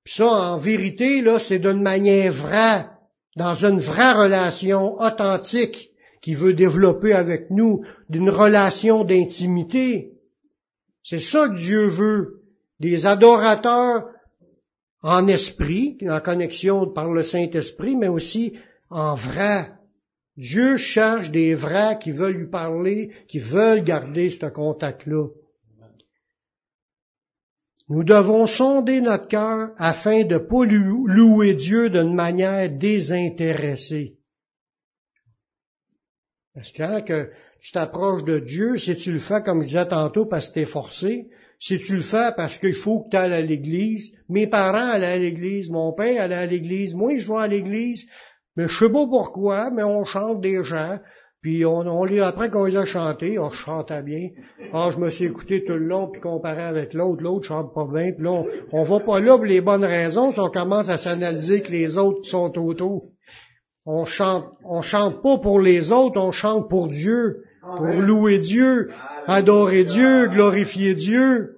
Puis 0.03 0.15
ça, 0.15 0.27
en 0.27 0.57
vérité, 0.57 1.21
là, 1.21 1.39
c'est 1.39 1.59
d'une 1.59 1.81
manière 1.81 2.31
vraie, 2.31 2.87
dans 3.35 3.55
une 3.55 3.79
vraie 3.79 4.13
relation 4.13 4.99
authentique 4.99 5.91
qui 6.21 6.35
veut 6.35 6.53
développer 6.53 7.13
avec 7.13 7.49
nous, 7.49 7.83
d'une 8.09 8.29
relation 8.29 9.03
d'intimité. 9.03 10.11
C'est 11.03 11.19
ça 11.19 11.49
que 11.49 11.55
Dieu 11.55 11.87
veut. 11.87 12.41
Des 12.79 13.05
adorateurs 13.05 14.05
en 15.01 15.27
esprit, 15.27 15.97
en 16.07 16.21
connexion 16.21 16.87
par 16.87 17.11
le 17.11 17.23
Saint-Esprit, 17.23 17.95
mais 17.95 18.07
aussi 18.07 18.53
en 18.89 19.15
vrai. 19.15 19.71
Dieu 20.37 20.77
cherche 20.77 21.29
des 21.29 21.53
vrais 21.53 21.99
qui 21.99 22.11
veulent 22.11 22.37
lui 22.37 22.49
parler, 22.49 23.11
qui 23.27 23.39
veulent 23.39 23.83
garder 23.83 24.29
ce 24.29 24.45
contact-là. 24.45 25.27
Nous 27.89 28.03
devons 28.03 28.45
sonder 28.45 29.01
notre 29.01 29.27
cœur 29.27 29.71
afin 29.77 30.23
de 30.23 30.35
ne 30.35 30.37
pas 30.37 30.65
louer 30.65 31.53
Dieu 31.53 31.89
d'une 31.89 32.13
manière 32.13 32.69
désintéressée. 32.69 34.17
Parce 36.53 36.71
que 36.71 37.29
tu 37.59 37.71
t'approches 37.71 38.23
de 38.23 38.39
Dieu, 38.39 38.77
si 38.77 38.95
tu 38.95 39.11
le 39.11 39.19
fais 39.19 39.41
comme 39.41 39.61
je 39.61 39.67
disais 39.67 39.87
tantôt 39.87 40.25
parce 40.25 40.49
que 40.49 40.59
tu 40.59 40.65
forcé, 40.65 41.29
si 41.59 41.77
tu 41.77 41.95
le 41.95 42.01
fais 42.01 42.31
parce 42.35 42.57
qu'il 42.57 42.73
faut 42.73 43.03
que 43.03 43.09
tu 43.09 43.17
ailles 43.17 43.33
à 43.33 43.41
l'église, 43.41 44.11
mes 44.29 44.47
parents 44.47 44.91
allaient 44.91 45.05
à 45.05 45.17
l'église, 45.17 45.69
mon 45.69 45.93
père 45.93 46.21
allait 46.21 46.35
à 46.35 46.45
l'église, 46.45 46.93
moi 46.93 47.15
je 47.15 47.27
vais 47.27 47.39
à 47.39 47.47
l'église, 47.47 48.05
mais 48.55 48.67
je 48.67 48.77
sais 48.77 48.91
pas 48.91 49.07
pourquoi, 49.07 49.71
mais 49.71 49.83
on 49.83 50.05
chante 50.05 50.41
des 50.41 50.63
gens, 50.63 50.99
puis 51.43 51.65
on, 51.65 51.79
on 51.79 52.05
les, 52.05 52.21
après 52.21 52.49
qu'on 52.49 52.63
les 52.63 52.77
a 52.77 52.85
chantés, 52.85 53.37
on 53.37 53.51
chantait 53.51 54.01
bien. 54.01 54.29
Ah, 54.71 54.91
je 54.93 54.97
me 54.97 55.09
suis 55.09 55.25
écouté 55.25 55.65
tout 55.65 55.73
le 55.73 55.85
long, 55.85 56.07
puis 56.07 56.21
comparé 56.21 56.61
avec 56.61 56.93
l'autre, 56.93 57.21
l'autre 57.21 57.45
chante 57.45 57.73
pas 57.73 57.85
bien, 57.85 58.13
puis 58.13 58.23
là, 58.23 58.43
on, 58.71 58.83
va 58.83 59.01
pas 59.01 59.19
là 59.19 59.35
pour 59.35 59.45
les 59.45 59.59
bonnes 59.59 59.83
raisons, 59.83 60.31
si 60.31 60.39
on 60.39 60.49
commence 60.49 60.87
à 60.87 60.95
s'analyser 60.95 61.61
que 61.61 61.71
les 61.71 61.97
autres 61.97 62.23
sont 62.23 62.57
autour. 62.57 63.09
On 63.85 64.05
chante, 64.05 64.45
on 64.63 64.81
chante 64.81 65.21
pas 65.21 65.37
pour 65.37 65.59
les 65.59 65.91
autres, 65.91 66.17
on 66.17 66.31
chante 66.31 66.69
pour 66.69 66.87
Dieu, 66.87 67.43
pour 67.75 67.87
louer 67.87 68.39
Dieu, 68.39 68.89
adorer 69.27 69.83
Dieu, 69.83 70.29
glorifier 70.29 70.95
Dieu. 70.95 71.57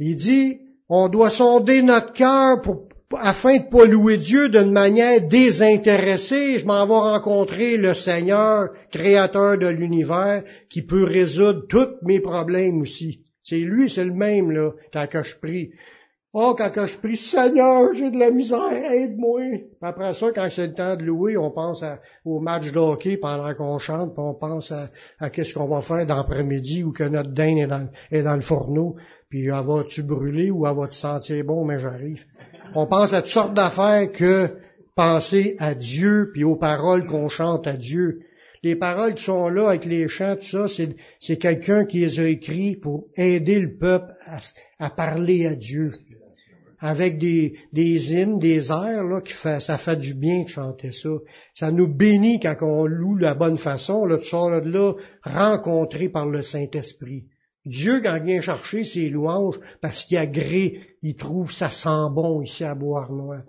Il 0.00 0.16
dit, 0.16 0.58
on 0.88 1.08
doit 1.08 1.30
sonder 1.30 1.82
notre 1.82 2.12
cœur 2.12 2.60
pour 2.62 2.88
afin 3.20 3.58
de 3.58 3.68
pas 3.70 3.84
louer 3.84 4.18
Dieu 4.18 4.48
d'une 4.48 4.72
manière 4.72 5.20
désintéressée, 5.20 6.58
je 6.58 6.66
m'en 6.66 6.86
vais 6.86 6.92
rencontrer 6.92 7.76
le 7.76 7.94
Seigneur, 7.94 8.70
créateur 8.90 9.58
de 9.58 9.68
l'univers, 9.68 10.42
qui 10.68 10.82
peut 10.82 11.04
résoudre 11.04 11.66
tous 11.68 11.96
mes 12.02 12.20
problèmes 12.20 12.80
aussi. 12.80 13.20
C'est 13.42 13.58
lui, 13.58 13.90
c'est 13.90 14.04
le 14.04 14.14
même, 14.14 14.50
là, 14.50 14.70
quand 14.92 15.22
je 15.22 15.36
prie. 15.36 15.70
Oh, 16.36 16.56
quand 16.58 16.68
que 16.70 16.84
je 16.88 16.98
prie, 16.98 17.16
Seigneur, 17.16 17.94
j'ai 17.94 18.10
de 18.10 18.18
la 18.18 18.32
misère, 18.32 18.72
aide-moi. 18.72 19.40
Après 19.80 20.14
ça, 20.14 20.32
quand 20.34 20.48
c'est 20.50 20.66
le 20.66 20.74
temps 20.74 20.96
de 20.96 21.04
louer, 21.04 21.36
on 21.36 21.52
pense 21.52 21.84
au 22.24 22.40
match 22.40 22.72
de 22.72 22.78
hockey 22.78 23.18
pendant 23.18 23.54
qu'on 23.54 23.78
chante, 23.78 24.14
puis 24.14 24.24
on 24.24 24.34
pense 24.34 24.72
à, 24.72 25.30
qu'est-ce 25.30 25.54
qu'on 25.54 25.66
va 25.66 25.80
faire 25.80 26.04
d'après-midi 26.04 26.82
ou 26.82 26.90
que 26.90 27.04
notre 27.04 27.30
dinde 27.30 27.88
est 28.10 28.22
dans, 28.22 28.34
le 28.34 28.40
fourneau, 28.40 28.96
puis 29.28 29.46
elle 29.46 29.64
va-tu 29.64 30.02
brûler 30.02 30.50
ou 30.50 30.66
elle 30.66 30.74
va-tu 30.74 30.96
sentir 30.96 31.44
bon, 31.44 31.64
mais 31.64 31.78
j'arrive. 31.78 32.24
On 32.76 32.86
pense 32.86 33.12
à 33.12 33.22
toutes 33.22 33.30
sortes 33.30 33.54
d'affaires 33.54 34.10
que 34.10 34.50
penser 34.96 35.54
à 35.58 35.74
Dieu, 35.74 36.30
puis 36.32 36.42
aux 36.44 36.56
paroles 36.56 37.06
qu'on 37.06 37.28
chante 37.28 37.66
à 37.66 37.76
Dieu. 37.76 38.22
Les 38.64 38.74
paroles 38.74 39.14
qui 39.14 39.24
sont 39.24 39.48
là 39.48 39.68
avec 39.68 39.84
les 39.84 40.08
chants, 40.08 40.36
tout 40.36 40.66
ça, 40.66 40.66
c'est, 41.20 41.36
quelqu'un 41.36 41.84
qui 41.84 42.00
les 42.00 42.18
a 42.18 42.28
écrits 42.28 42.76
pour 42.76 43.06
aider 43.16 43.60
le 43.60 43.76
peuple 43.76 44.12
à, 44.78 44.90
parler 44.90 45.46
à 45.46 45.54
Dieu. 45.54 45.92
Avec 46.80 47.18
des, 47.18 47.54
des 47.72 48.12
hymnes, 48.12 48.38
des 48.38 48.70
airs, 48.70 49.04
là, 49.04 49.20
qui 49.20 49.32
fait, 49.32 49.60
ça 49.60 49.78
fait 49.78 49.96
du 49.96 50.14
bien 50.14 50.42
de 50.42 50.48
chanter 50.48 50.90
ça. 50.90 51.10
Ça 51.52 51.70
nous 51.70 51.86
bénit 51.86 52.40
quand 52.40 52.56
on 52.62 52.86
loue 52.86 53.16
la 53.16 53.34
bonne 53.34 53.56
façon, 53.56 54.04
là, 54.04 54.18
tu 54.18 54.28
sors 54.28 54.50
de 54.62 54.68
là, 54.68 54.94
rencontré 55.22 56.08
par 56.08 56.26
le 56.26 56.42
Saint-Esprit. 56.42 57.24
Dieu, 57.66 58.00
quand 58.02 58.16
il 58.16 58.24
vient 58.24 58.40
chercher 58.40 58.84
ses 58.84 59.08
louanges, 59.08 59.58
parce 59.80 60.04
qu'il 60.04 60.18
a 60.18 60.26
gré, 60.26 60.80
il 61.02 61.16
trouve 61.16 61.52
ça 61.52 61.70
sent 61.70 62.10
bon 62.14 62.42
ici 62.42 62.64
à 62.64 62.74
Bois-Noir. 62.74 63.42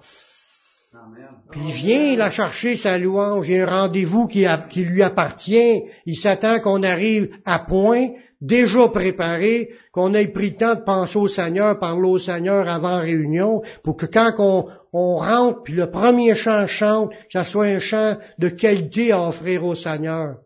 Puis 1.51 1.61
il 1.68 1.74
vient 1.74 2.16
la 2.16 2.32
chercher 2.32 2.78
sa 2.78 2.97
louange, 2.97 3.49
il 3.49 3.55
y 3.55 3.59
a 3.59 3.68
un 3.68 3.82
rendez-vous 3.82 4.28
qui, 4.28 4.45
qui 4.70 4.86
lui 4.86 5.03
appartient, 5.03 5.84
il 6.05 6.16
s'attend 6.16 6.61
qu'on 6.61 6.84
arrive 6.84 7.30
à 7.43 7.59
point 7.59 8.11
déjà 8.39 8.88
préparé, 8.88 9.72
qu'on 9.91 10.13
ait 10.13 10.28
pris 10.28 10.51
le 10.51 10.55
temps 10.55 10.76
de 10.76 10.84
penser 10.84 11.18
au 11.18 11.28
Seigneur, 11.28 11.80
parler 11.80 12.07
au 12.07 12.18
Seigneur 12.18 12.70
avant 12.70 12.99
réunion, 12.99 13.61
pour 13.84 13.97
que 13.97 14.05
quand 14.05 14.34
on, 14.39 14.68
on 14.93 15.18
rentre, 15.18 15.63
puis 15.63 15.74
le 15.74 15.89
premier 15.89 16.36
chant 16.36 16.68
chante, 16.68 17.11
que 17.11 17.32
ça 17.32 17.43
soit 17.43 17.66
un 17.66 17.80
chant 17.80 18.16
de 18.39 18.49
qualité 18.49 19.11
à 19.11 19.28
offrir 19.28 19.66
au 19.66 19.76
Seigneur. 19.76 20.38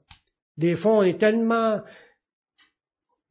Des 0.58 0.76
fois, 0.76 0.94
on 0.94 1.04
est 1.04 1.20
tellement 1.20 1.80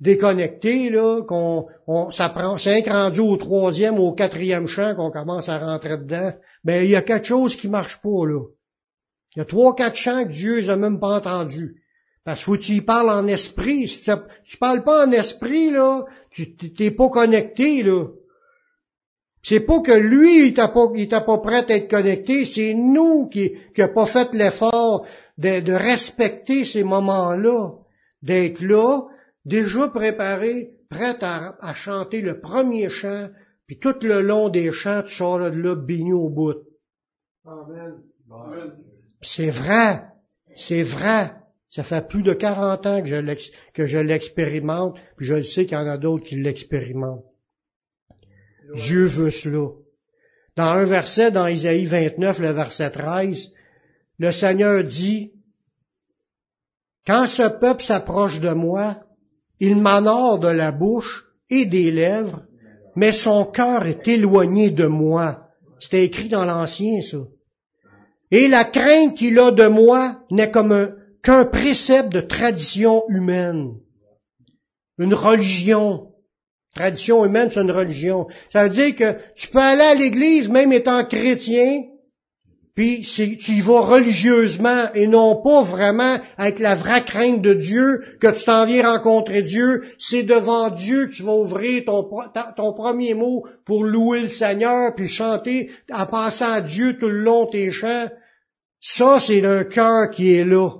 déconnecté, 0.00 0.90
là, 0.90 1.22
qu'on, 1.22 1.66
on, 1.86 2.10
ça 2.10 2.28
prend, 2.28 2.56
rendu 2.56 3.20
au 3.20 3.36
troisième, 3.36 3.98
au 3.98 4.12
quatrième 4.12 4.66
chant 4.66 4.94
qu'on 4.94 5.10
commence 5.10 5.48
à 5.48 5.58
rentrer 5.58 5.98
dedans. 5.98 6.32
Ben, 6.64 6.84
il 6.84 6.90
y 6.90 6.96
a 6.96 7.02
quelque 7.02 7.26
chose 7.26 7.56
qui 7.56 7.68
marche 7.68 8.00
pas, 8.00 8.26
là. 8.26 8.44
Il 9.34 9.40
y 9.40 9.42
a 9.42 9.44
trois, 9.44 9.74
quatre 9.74 9.96
chants 9.96 10.24
que 10.24 10.32
Dieu 10.32 10.60
n'a 10.66 10.76
même 10.76 11.00
pas 11.00 11.18
entendus. 11.18 11.82
Parce 12.24 12.44
que 12.44 12.56
tu 12.56 12.72
y 12.72 12.80
parles 12.80 13.10
en 13.10 13.26
esprit. 13.26 13.88
Si 13.88 14.00
tu 14.44 14.56
parles 14.58 14.84
pas 14.84 15.06
en 15.06 15.12
esprit, 15.12 15.70
là, 15.70 16.04
tu 16.30 16.56
t'es 16.56 16.90
pas 16.90 17.08
connecté, 17.08 17.82
là. 17.82 18.06
C'est 19.42 19.60
pas 19.60 19.80
que 19.80 19.92
lui, 19.92 20.48
il 20.48 20.54
t'a 20.54 20.68
pas, 20.68 20.88
il 20.94 21.08
t'a 21.08 21.20
pas 21.20 21.38
prêt 21.38 21.64
à 21.70 21.76
être 21.76 21.88
connecté, 21.88 22.44
c'est 22.44 22.74
nous 22.74 23.28
qui, 23.28 23.52
qui 23.74 23.82
a 23.82 23.88
pas 23.88 24.06
fait 24.06 24.34
l'effort 24.34 25.06
de, 25.38 25.60
de, 25.60 25.72
respecter 25.72 26.64
ces 26.64 26.82
moments-là, 26.82 27.70
d'être 28.22 28.60
là, 28.60 29.02
déjà 29.48 29.88
préparé, 29.88 30.70
prêt 30.88 31.16
à, 31.22 31.56
à, 31.60 31.74
chanter 31.74 32.20
le 32.20 32.40
premier 32.40 32.88
chant, 32.90 33.28
puis 33.66 33.78
tout 33.78 33.96
le 34.02 34.20
long 34.22 34.48
des 34.48 34.72
chants, 34.72 35.02
tu 35.02 35.14
sors 35.14 35.38
de 35.38 35.56
là 35.56 35.74
béni 35.74 36.12
au 36.12 36.28
bout. 36.28 36.56
Amen. 37.44 37.94
C'est 39.20 39.50
vrai, 39.50 40.04
c'est 40.54 40.82
vrai. 40.82 41.32
Ça 41.68 41.84
fait 41.84 42.06
plus 42.08 42.22
de 42.22 42.32
40 42.32 42.86
ans 42.86 43.02
que 43.02 43.86
je 43.86 43.98
l'expérimente, 43.98 44.98
puis 45.16 45.26
je 45.26 45.34
le 45.34 45.42
sais 45.42 45.66
qu'il 45.66 45.76
y 45.76 45.80
en 45.80 45.86
a 45.86 45.98
d'autres 45.98 46.24
qui 46.24 46.36
l'expérimentent. 46.36 47.24
Dieu 48.74 49.06
veut 49.06 49.30
cela. 49.30 49.68
Dans 50.56 50.64
un 50.64 50.84
verset, 50.84 51.30
dans 51.30 51.46
Isaïe 51.46 51.84
29, 51.84 52.38
le 52.40 52.50
verset 52.52 52.90
13, 52.90 53.52
le 54.18 54.32
Seigneur 54.32 54.82
dit, 54.82 55.32
Quand 57.06 57.26
ce 57.26 57.48
peuple 57.48 57.82
s'approche 57.82 58.40
de 58.40 58.50
moi, 58.50 58.98
il 59.60 59.76
m'honore 59.76 60.38
de 60.38 60.48
la 60.48 60.72
bouche 60.72 61.24
et 61.50 61.66
des 61.66 61.90
lèvres, 61.90 62.42
mais 62.96 63.12
son 63.12 63.44
cœur 63.44 63.86
est 63.86 64.06
éloigné 64.06 64.70
de 64.70 64.86
moi. 64.86 65.48
C'était 65.78 66.04
écrit 66.04 66.28
dans 66.28 66.44
l'Ancien, 66.44 67.00
ça. 67.00 67.18
Et 68.30 68.48
la 68.48 68.64
crainte 68.64 69.16
qu'il 69.16 69.38
a 69.38 69.50
de 69.52 69.66
moi 69.66 70.18
n'est 70.30 70.50
comme 70.50 70.94
qu'un 71.22 71.44
précepte 71.44 72.12
de 72.12 72.20
tradition 72.20 73.04
humaine. 73.08 73.74
Une 74.98 75.14
religion. 75.14 76.08
Tradition 76.74 77.24
humaine, 77.24 77.48
c'est 77.50 77.60
une 77.60 77.70
religion. 77.70 78.26
Ça 78.52 78.64
veut 78.64 78.70
dire 78.70 78.94
que 78.94 79.16
tu 79.34 79.48
peux 79.48 79.58
aller 79.58 79.82
à 79.82 79.94
l'église 79.94 80.48
même 80.48 80.72
étant 80.72 81.04
chrétien, 81.04 81.84
puis 82.78 83.00
tu 83.00 83.50
y 83.50 83.60
vas 83.60 83.80
religieusement 83.80 84.92
et 84.94 85.08
non 85.08 85.42
pas 85.42 85.64
vraiment 85.64 86.20
avec 86.36 86.60
la 86.60 86.76
vraie 86.76 87.04
crainte 87.04 87.42
de 87.42 87.52
Dieu, 87.52 88.04
que 88.20 88.30
tu 88.30 88.44
t'en 88.44 88.66
viens 88.66 88.88
rencontrer 88.88 89.42
Dieu. 89.42 89.82
C'est 89.98 90.22
devant 90.22 90.70
Dieu 90.70 91.08
que 91.08 91.14
tu 91.14 91.24
vas 91.24 91.34
ouvrir 91.34 91.82
ton, 91.86 92.72
premier 92.74 93.14
mot 93.14 93.44
pour 93.66 93.82
louer 93.82 94.20
le 94.20 94.28
Seigneur, 94.28 94.94
puis 94.94 95.08
chanter 95.08 95.72
en 95.92 96.06
passant 96.06 96.52
à 96.52 96.60
Dieu 96.60 96.96
tout 96.96 97.08
le 97.08 97.18
long 97.18 97.46
tes 97.46 97.72
chants. 97.72 98.10
Ça, 98.80 99.18
c'est 99.18 99.44
un 99.44 99.64
cœur 99.64 100.10
qui 100.10 100.34
est 100.34 100.44
là. 100.44 100.70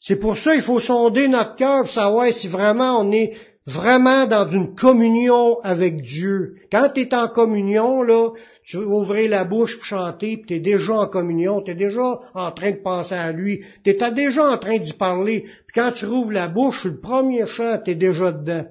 C'est 0.00 0.16
pour 0.16 0.38
ça 0.38 0.54
qu'il 0.54 0.62
faut 0.62 0.80
sonder 0.80 1.28
notre 1.28 1.56
cœur 1.56 1.82
pour 1.82 1.90
savoir 1.90 2.32
si 2.32 2.48
vraiment 2.48 2.98
on 2.98 3.12
est 3.12 3.36
vraiment 3.66 4.26
dans 4.26 4.48
une 4.48 4.74
communion 4.74 5.58
avec 5.62 6.00
Dieu. 6.02 6.56
Quand 6.70 6.90
tu 6.94 7.00
es 7.00 7.14
en 7.14 7.28
communion, 7.28 8.02
là, 8.02 8.30
tu 8.64 8.76
ouvrir 8.76 9.28
la 9.30 9.44
bouche 9.44 9.76
pour 9.76 9.84
chanter, 9.84 10.36
puis 10.36 10.46
tu 10.46 10.54
es 10.54 10.60
déjà 10.60 10.94
en 10.94 11.06
communion, 11.08 11.60
tu 11.60 11.72
es 11.72 11.74
déjà 11.74 12.20
en 12.34 12.52
train 12.52 12.70
de 12.70 12.82
penser 12.82 13.14
à 13.14 13.32
lui, 13.32 13.64
tu 13.84 13.90
es 13.90 14.12
déjà 14.12 14.44
en 14.44 14.58
train 14.58 14.78
d'y 14.78 14.92
parler. 14.92 15.42
Puis 15.42 15.74
quand 15.74 15.92
tu 15.92 16.06
rouvres 16.06 16.32
la 16.32 16.48
bouche, 16.48 16.84
le 16.84 17.00
premier 17.00 17.46
chant, 17.46 17.78
tu 17.84 17.90
es 17.90 17.94
déjà 17.96 18.32
dedans. 18.32 18.66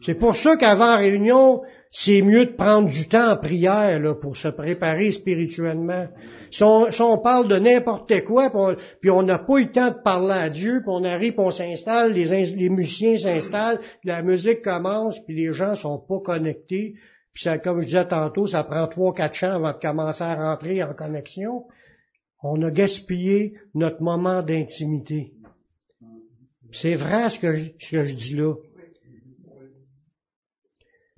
C'est 0.00 0.18
pour 0.18 0.34
ça 0.34 0.56
qu'avant 0.56 0.96
réunion, 0.96 1.62
c'est 1.96 2.22
mieux 2.22 2.46
de 2.46 2.50
prendre 2.50 2.88
du 2.88 3.06
temps 3.06 3.30
en 3.30 3.36
prière 3.36 4.00
là, 4.00 4.16
pour 4.16 4.36
se 4.36 4.48
préparer 4.48 5.12
spirituellement. 5.12 6.08
Si 6.50 6.64
on, 6.64 7.18
parle 7.18 7.46
de 7.46 7.56
n'importe 7.56 8.24
quoi, 8.24 8.50
puis 9.00 9.10
on 9.10 9.22
n'a 9.22 9.38
pas 9.38 9.58
eu 9.58 9.66
le 9.66 9.70
temps 9.70 9.90
de 9.90 10.02
parler 10.02 10.34
à 10.34 10.50
Dieu, 10.50 10.80
puis 10.80 10.88
on 10.88 11.04
arrive, 11.04 11.34
puis 11.34 11.44
on 11.44 11.52
s'installe, 11.52 12.12
les, 12.12 12.68
musiciens 12.68 13.16
s'installent, 13.16 13.78
la 14.02 14.22
musique 14.22 14.62
commence, 14.62 15.24
puis 15.24 15.36
les 15.36 15.54
gens 15.54 15.76
sont 15.76 16.00
pas 16.00 16.18
connectés. 16.18 16.94
Puis 17.32 17.44
ça, 17.44 17.58
comme 17.58 17.80
je 17.80 17.86
disais 17.86 18.08
tantôt, 18.08 18.48
ça 18.48 18.64
prend 18.64 18.88
trois, 18.88 19.14
quatre 19.14 19.34
chants 19.34 19.54
avant 19.54 19.70
de 19.70 19.78
commencer 19.78 20.24
à 20.24 20.34
rentrer 20.34 20.82
en 20.82 20.94
connexion. 20.94 21.62
On 22.42 22.60
a 22.62 22.72
gaspillé 22.72 23.54
notre 23.72 24.02
moment 24.02 24.42
d'intimité. 24.42 25.32
C'est 26.72 26.96
vrai 26.96 27.30
ce 27.30 27.38
que 27.38 27.56
je 27.56 28.14
dis 28.14 28.34
là. 28.34 28.54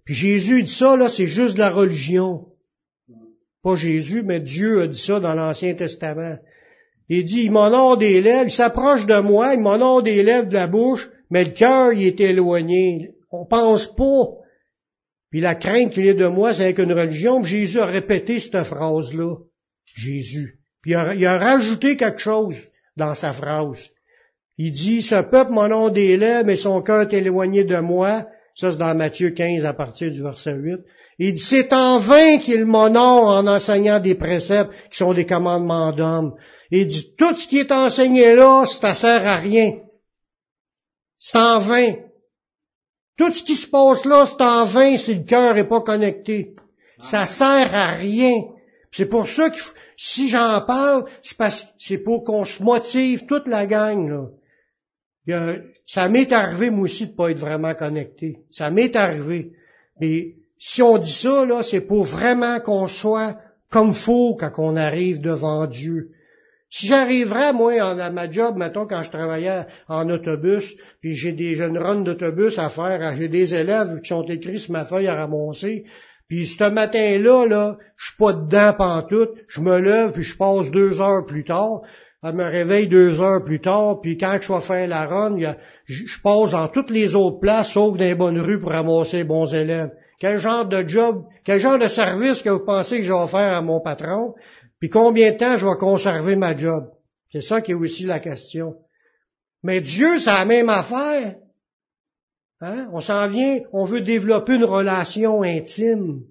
Puis 0.07 0.14
Jésus 0.14 0.62
dit 0.62 0.72
ça, 0.72 0.96
là, 0.96 1.09
c'est 1.09 1.26
juste 1.26 1.54
de 1.54 1.59
la 1.61 1.70
religion. 1.70 2.46
Pas 3.62 3.74
Jésus, 3.74 4.22
mais 4.22 4.38
Dieu 4.38 4.80
a 4.82 4.86
dit 4.86 4.98
ça 4.98 5.18
dans 5.18 5.34
l'Ancien 5.34 5.74
Testament. 5.74 6.38
Il 7.09 7.24
dit, 7.24 7.42
il 7.42 7.50
m'honore 7.50 7.98
des 7.98 8.20
lèvres, 8.20 8.46
il 8.46 8.52
s'approche 8.52 9.04
de 9.04 9.18
moi, 9.18 9.54
il 9.54 9.61
m'honore 9.61 10.04
des 10.04 10.22
lèvres 10.22 10.48
de 10.48 10.54
la 10.54 10.68
bouche, 10.68 11.09
mais 11.30 11.44
le 11.44 11.50
cœur, 11.50 11.92
il 11.92 12.07
est 12.07 12.20
éloigné. 12.20 13.11
On 13.32 13.44
pense 13.44 13.88
pas. 13.88 14.28
Puis 15.30 15.40
la 15.40 15.57
crainte 15.57 15.92
qu'il 15.92 16.07
est 16.07 16.14
de 16.14 16.28
moi, 16.28 16.54
c'est 16.54 16.64
avec 16.64 16.78
une 16.78 16.92
religion. 16.92 17.42
Puis 17.42 17.50
Jésus 17.50 17.80
a 17.80 17.86
répété 17.86 18.38
cette 18.38 18.62
phrase-là. 18.62 19.34
Jésus. 19.84 20.61
Puis 20.82 20.92
il 20.92 20.94
a, 20.94 21.14
il 21.14 21.26
a, 21.26 21.36
rajouté 21.36 21.96
quelque 21.96 22.20
chose 22.20 22.57
dans 22.96 23.14
sa 23.14 23.32
phrase. 23.32 23.90
Il 24.57 24.70
dit, 24.70 25.02
ce 25.02 25.20
peuple 25.22 25.52
m'honore 25.52 25.90
des 25.90 26.16
lèvres, 26.16 26.46
mais 26.46 26.57
son 26.57 26.80
cœur 26.80 27.02
est 27.02 27.12
éloigné 27.12 27.64
de 27.64 27.78
moi. 27.78 28.26
Ça, 28.57 28.70
c'est 28.70 28.78
dans 28.78 28.94
Matthieu 28.96 29.30
15 29.30 29.66
à 29.66 29.74
partir 29.74 30.11
du 30.11 30.22
verset 30.22 30.54
8. 30.54 30.78
Il 31.18 31.34
dit, 31.34 31.40
c'est 31.40 31.72
en 31.74 31.98
vain 31.98 32.38
qu'il 32.38 32.64
m'honore 32.64 33.28
en 33.28 33.46
enseignant 33.46 34.00
des 34.00 34.14
préceptes 34.14 34.72
qui 34.90 34.96
sont 34.96 35.12
des 35.12 35.26
commandements 35.26 35.92
d'hommes. 35.92 36.34
Il 36.70 36.86
dit, 36.86 37.14
tout 37.16 37.36
ce 37.36 37.46
qui 37.46 37.59
est 37.59 37.70
enseigné 37.70 38.34
là, 38.34 38.64
ça 38.64 38.94
sert 38.94 39.26
à 39.26 39.36
rien. 39.36 39.74
C'est 41.18 41.38
en 41.38 41.59
vain. 41.61 41.96
Tout 43.18 43.32
ce 43.32 43.42
qui 43.42 43.57
se 43.57 43.66
passe 43.66 44.04
là, 44.07 44.24
c'est 44.26 44.42
en 44.42 44.64
vain 44.64 44.96
si 44.96 45.14
le 45.14 45.24
cœur 45.24 45.54
n'est 45.54 45.64
pas 45.64 45.82
connecté. 45.82 46.54
Ça 47.00 47.26
sert 47.26 47.74
à 47.74 47.92
rien. 47.92 48.42
C'est 48.90 49.07
pour 49.07 49.28
ça 49.28 49.50
que 49.50 49.59
si 49.98 50.28
j'en 50.30 50.62
parle, 50.62 51.04
c'est 51.78 51.98
pour 51.98 52.24
qu'on 52.24 52.46
se 52.46 52.62
motive 52.62 53.26
toute 53.26 53.48
la 53.48 53.66
gang, 53.66 54.09
là 54.09 54.28
ça 55.87 56.09
m'est 56.09 56.33
arrivé, 56.33 56.70
moi 56.70 56.85
aussi, 56.85 57.07
de 57.07 57.12
pas 57.12 57.31
être 57.31 57.39
vraiment 57.39 57.74
connecté. 57.74 58.39
Ça 58.51 58.70
m'est 58.70 58.95
arrivé. 58.95 59.53
Mais 60.01 60.35
si 60.59 60.83
on 60.83 60.99
dit 60.99 61.12
ça, 61.12 61.45
là, 61.45 61.62
c'est 61.62 61.81
pour 61.81 62.05
vraiment 62.05 62.61
qu'on 62.61 62.87
soit 62.87 63.39
comme 63.70 63.93
faut 63.93 64.37
quand 64.39 64.53
on 64.59 64.77
arrive 64.77 65.20
devant 65.20 65.66
Dieu. 65.66 66.11
Si 66.68 66.87
j'arriverais, 66.89 67.53
moi, 67.53 67.81
à 67.81 68.11
ma 68.11 68.31
job, 68.31 68.57
mettons, 68.57 68.87
quand 68.87 69.03
je 69.03 69.11
travaillais 69.11 69.66
en 69.89 70.09
autobus, 70.11 70.74
puis 71.01 71.14
j'ai 71.14 71.33
des 71.33 71.55
jeunes 71.55 71.79
runs 71.79 72.03
d'autobus 72.03 72.59
à 72.59 72.68
faire, 72.68 73.16
j'ai 73.16 73.29
des 73.29 73.55
élèves 73.55 74.01
qui 74.01 74.09
sont 74.09 74.24
écrits 74.24 74.59
sur 74.59 74.72
ma 74.72 74.85
feuille 74.85 75.07
à 75.07 75.14
ramasser, 75.14 75.85
puis 76.29 76.47
ce 76.47 76.68
matin-là, 76.68 77.47
là, 77.47 77.79
je 77.97 78.07
suis 78.07 78.16
pas 78.16 78.33
dedans 78.33 78.72
pantoute, 78.77 79.35
je 79.49 79.61
me 79.61 79.79
lève, 79.79 80.12
puis 80.12 80.24
je 80.24 80.37
passe 80.37 80.70
deux 80.72 81.01
heures 81.01 81.24
plus 81.24 81.45
tard, 81.45 81.83
elle 82.29 82.35
me 82.35 82.45
réveille 82.45 82.89
deux 82.89 83.20
heures 83.20 83.45
plus 83.45 83.61
tard, 83.61 84.01
puis 84.01 84.16
quand 84.16 84.39
je 84.41 84.53
vais 84.53 84.61
faire 84.61 84.89
la 84.89 85.07
run, 85.07 85.39
je, 85.85 86.20
passe 86.22 86.51
dans 86.51 86.68
toutes 86.68 86.91
les 86.91 87.14
autres 87.14 87.39
places, 87.39 87.72
sauf 87.72 87.97
dans 87.97 88.05
les 88.05 88.16
bonnes 88.16 88.41
rues 88.41 88.59
pour 88.59 88.72
ramasser 88.72 89.18
les 89.18 89.24
bons 89.24 89.55
élèves. 89.55 89.91
Quel 90.18 90.39
genre 90.39 90.66
de 90.66 90.87
job, 90.89 91.24
quel 91.45 91.61
genre 91.61 91.79
de 91.79 91.87
service 91.87 92.43
que 92.43 92.51
vous 92.51 92.64
pensez 92.64 92.99
que 92.99 93.05
je 93.05 93.12
vais 93.12 93.29
faire 93.29 93.57
à 93.57 93.62
mon 93.62 93.81
patron, 93.81 94.35
puis 94.81 94.89
combien 94.89 95.33
de 95.33 95.37
temps 95.37 95.57
je 95.57 95.66
vais 95.66 95.77
conserver 95.77 96.35
ma 96.35 96.57
job? 96.57 96.91
C'est 97.29 97.43
ça 97.43 97.61
qui 97.61 97.72
est 97.72 97.74
aussi 97.74 98.05
la 98.05 98.18
question. 98.18 98.74
Mais 99.62 99.81
Dieu, 99.81 100.18
c'est 100.18 100.31
la 100.31 100.45
même 100.45 100.68
affaire. 100.68 101.37
Hein? 102.61 102.89
On 102.93 103.01
s'en 103.01 103.29
vient, 103.29 103.61
on 103.72 103.85
veut 103.85 104.01
développer 104.01 104.55
une 104.55 104.64
relation 104.64 105.43
intime 105.43 106.22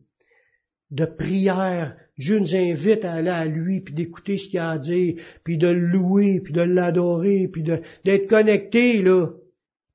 de 0.91 1.05
prière, 1.05 1.95
Dieu 2.17 2.39
nous 2.39 2.55
invite 2.55 3.03
à 3.03 3.13
aller 3.13 3.29
à 3.29 3.45
lui, 3.45 3.81
puis 3.81 3.93
d'écouter 3.93 4.37
ce 4.37 4.47
qu'il 4.47 4.59
a 4.59 4.71
à 4.71 4.77
dire, 4.77 5.15
puis 5.43 5.57
de 5.57 5.67
le 5.67 5.87
louer, 5.87 6.39
puis 6.43 6.53
de 6.53 6.61
l'adorer, 6.61 7.49
puis 7.51 7.63
d'être 7.63 8.29
connecté, 8.29 9.01
là. 9.01 9.27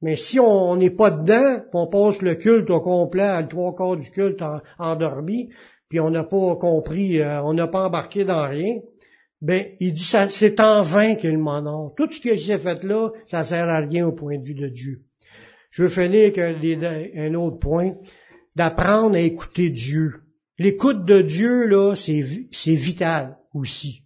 Mais 0.02 0.16
si 0.16 0.40
on 0.40 0.76
n'est 0.76 0.90
pas 0.90 1.10
dedans, 1.10 1.62
on 1.72 1.86
passe 1.86 2.22
le 2.22 2.34
culte 2.34 2.70
au 2.70 2.80
complet, 2.80 3.42
le 3.42 3.48
trois 3.48 3.74
quarts 3.74 3.96
du 3.96 4.10
culte 4.10 4.42
endormi, 4.78 5.50
puis 5.88 6.00
on 6.00 6.10
n'a 6.10 6.24
pas 6.24 6.56
compris, 6.56 7.20
euh, 7.20 7.42
on 7.42 7.52
n'a 7.52 7.66
pas 7.66 7.86
embarqué 7.86 8.24
dans 8.24 8.48
rien, 8.48 8.80
ben, 9.42 9.66
il 9.80 9.94
dit, 9.94 10.04
c'est 10.28 10.60
en 10.60 10.82
vain 10.82 11.14
qu'il 11.14 11.38
m'honore. 11.38 11.94
Tout 11.96 12.10
ce 12.10 12.20
que 12.20 12.36
j'ai 12.36 12.58
fait 12.58 12.84
là, 12.84 13.10
ça 13.24 13.42
sert 13.42 13.68
à 13.68 13.80
rien 13.80 14.06
au 14.06 14.12
point 14.12 14.38
de 14.38 14.44
vue 14.44 14.54
de 14.54 14.68
Dieu. 14.68 15.02
Je 15.70 15.84
veux 15.84 15.88
finir 15.88 16.32
avec 16.36 17.16
un 17.16 17.34
autre 17.34 17.58
point, 17.58 17.94
d'apprendre 18.56 19.16
à 19.16 19.20
écouter 19.20 19.70
Dieu. 19.70 20.12
L'écoute 20.60 21.06
de 21.06 21.22
Dieu, 21.22 21.64
là, 21.64 21.94
c'est 21.94 22.74
vital 22.74 23.38
aussi. 23.54 24.04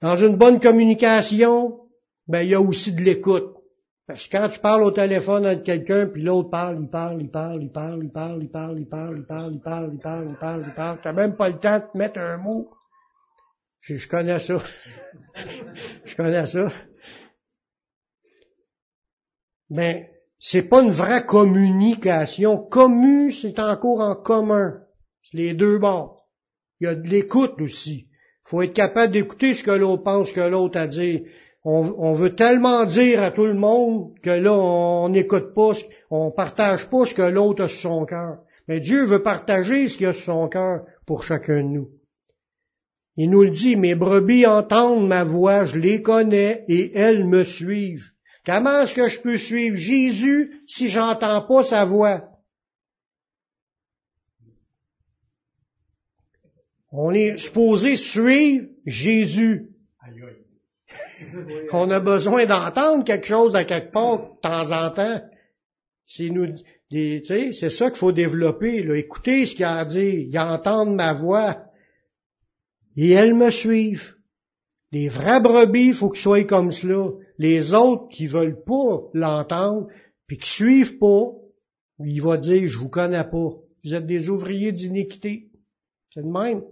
Dans 0.00 0.16
une 0.16 0.34
bonne 0.34 0.58
communication, 0.58 1.78
ben, 2.26 2.40
il 2.40 2.48
y 2.48 2.54
a 2.56 2.60
aussi 2.60 2.92
de 2.92 3.02
l'écoute. 3.02 3.54
Parce 4.08 4.26
que 4.26 4.36
quand 4.36 4.48
tu 4.48 4.58
parles 4.58 4.82
au 4.82 4.90
téléphone 4.90 5.46
avec 5.46 5.62
quelqu'un, 5.62 6.08
puis 6.08 6.24
l'autre 6.24 6.50
parle, 6.50 6.80
il 6.82 6.90
parle, 6.90 7.22
il 7.22 7.30
parle, 7.30 7.62
il 7.62 7.70
parle, 7.70 8.02
il 8.02 8.10
parle, 8.10 8.42
il 8.42 8.50
parle, 8.50 8.78
il 8.80 8.86
parle, 8.86 9.14
il 9.14 9.22
parle, 9.22 9.52
il 9.54 9.60
parle, 9.60 9.92
il 9.92 10.00
parle, 10.00 10.28
il 10.28 10.36
parle, 10.36 10.64
il 10.66 10.74
parle, 10.74 11.00
t'as 11.00 11.12
même 11.12 11.36
pas 11.36 11.48
le 11.48 11.58
temps 11.60 11.78
de 11.78 11.96
mettre 11.96 12.18
un 12.18 12.36
mot. 12.38 12.68
Je, 13.78 13.94
je 13.94 14.08
connais 14.08 14.40
ça. 14.40 14.58
je 16.04 16.16
connais 16.16 16.46
ça. 16.46 16.66
Mais 19.70 20.11
c'est 20.44 20.64
pas 20.64 20.82
une 20.82 20.90
vraie 20.90 21.24
communication. 21.24 22.58
Commu, 22.58 23.30
c'est 23.30 23.60
encore 23.60 24.00
en 24.00 24.16
commun. 24.16 24.80
C'est 25.22 25.36
les 25.36 25.54
deux 25.54 25.78
bords. 25.78 26.26
Il 26.80 26.84
y 26.84 26.88
a 26.88 26.96
de 26.96 27.08
l'écoute 27.08 27.60
aussi. 27.60 28.08
Faut 28.42 28.60
être 28.60 28.72
capable 28.72 29.12
d'écouter 29.12 29.54
ce 29.54 29.62
que 29.62 29.70
l'autre 29.70 30.02
pense 30.02 30.32
que 30.32 30.40
l'autre 30.40 30.80
a 30.80 30.88
dit. 30.88 31.22
On, 31.64 32.12
veut 32.12 32.34
tellement 32.34 32.84
dire 32.86 33.22
à 33.22 33.30
tout 33.30 33.46
le 33.46 33.54
monde 33.54 34.18
que 34.20 34.30
là, 34.30 34.52
on 34.52 35.08
n'écoute 35.10 35.54
pas, 35.54 35.74
on 36.10 36.32
partage 36.32 36.90
pas 36.90 37.06
ce 37.06 37.14
que 37.14 37.22
l'autre 37.22 37.62
a 37.62 37.68
sur 37.68 37.92
son 37.92 38.04
cœur. 38.04 38.38
Mais 38.66 38.80
Dieu 38.80 39.04
veut 39.04 39.22
partager 39.22 39.86
ce 39.86 39.96
qu'il 39.96 40.08
a 40.08 40.12
sur 40.12 40.24
son 40.24 40.48
cœur 40.48 40.80
pour 41.06 41.22
chacun 41.22 41.62
de 41.62 41.68
nous. 41.68 41.88
Il 43.16 43.30
nous 43.30 43.44
le 43.44 43.50
dit, 43.50 43.76
mes 43.76 43.94
brebis 43.94 44.44
entendent 44.44 45.06
ma 45.06 45.22
voix, 45.22 45.66
je 45.66 45.78
les 45.78 46.02
connais 46.02 46.64
et 46.66 46.90
elles 46.98 47.28
me 47.28 47.44
suivent. 47.44 48.11
Comment 48.44 48.80
est-ce 48.80 48.94
que 48.94 49.08
je 49.08 49.20
peux 49.20 49.38
suivre 49.38 49.76
Jésus 49.76 50.62
si 50.66 50.88
j'entends 50.88 51.42
pas 51.42 51.62
sa 51.62 51.84
voix? 51.84 52.28
On 56.90 57.12
est 57.14 57.36
supposé 57.38 57.96
suivre 57.96 58.66
Jésus. 58.84 59.68
On 61.72 61.90
a 61.90 62.00
besoin 62.00 62.44
d'entendre 62.44 63.04
quelque 63.04 63.26
chose 63.26 63.54
à 63.54 63.64
quelque 63.64 63.92
part 63.92 64.18
de 64.18 64.40
temps 64.42 64.70
en 64.70 64.90
temps. 64.90 65.22
C'est 66.04 66.28
nous, 66.28 66.54
c'est 66.90 67.70
ça 67.70 67.90
qu'il 67.90 67.98
faut 67.98 68.12
développer. 68.12 68.82
Là. 68.82 68.96
Écoutez 68.96 69.46
ce 69.46 69.54
qu'il 69.54 69.64
a 69.64 69.76
à 69.78 69.84
dire, 69.84 70.02
ils 70.02 70.38
entendent 70.38 70.96
ma 70.96 71.14
voix 71.14 71.64
et 72.96 73.12
elles 73.12 73.34
me 73.34 73.50
suivent. 73.50 74.16
Les 74.90 75.08
vrais 75.08 75.40
brebis, 75.40 75.88
il 75.88 75.94
faut 75.94 76.10
qu'ils 76.10 76.20
soient 76.20 76.44
comme 76.44 76.70
cela. 76.70 77.12
Les 77.42 77.74
autres 77.74 78.06
qui 78.06 78.28
veulent 78.28 78.62
pas 78.62 79.00
l'entendre, 79.14 79.88
puis 80.28 80.38
qui 80.38 80.48
suivent 80.48 80.98
pas, 80.98 81.24
il 81.98 82.22
va 82.22 82.36
dire, 82.36 82.68
je 82.68 82.78
vous 82.78 82.88
connais 82.88 83.24
pas. 83.24 83.50
Vous 83.84 83.94
êtes 83.96 84.06
des 84.06 84.30
ouvriers 84.30 84.70
d'iniquité. 84.70 85.48
C'est 86.14 86.22
de 86.22 86.28
même. 86.28 86.62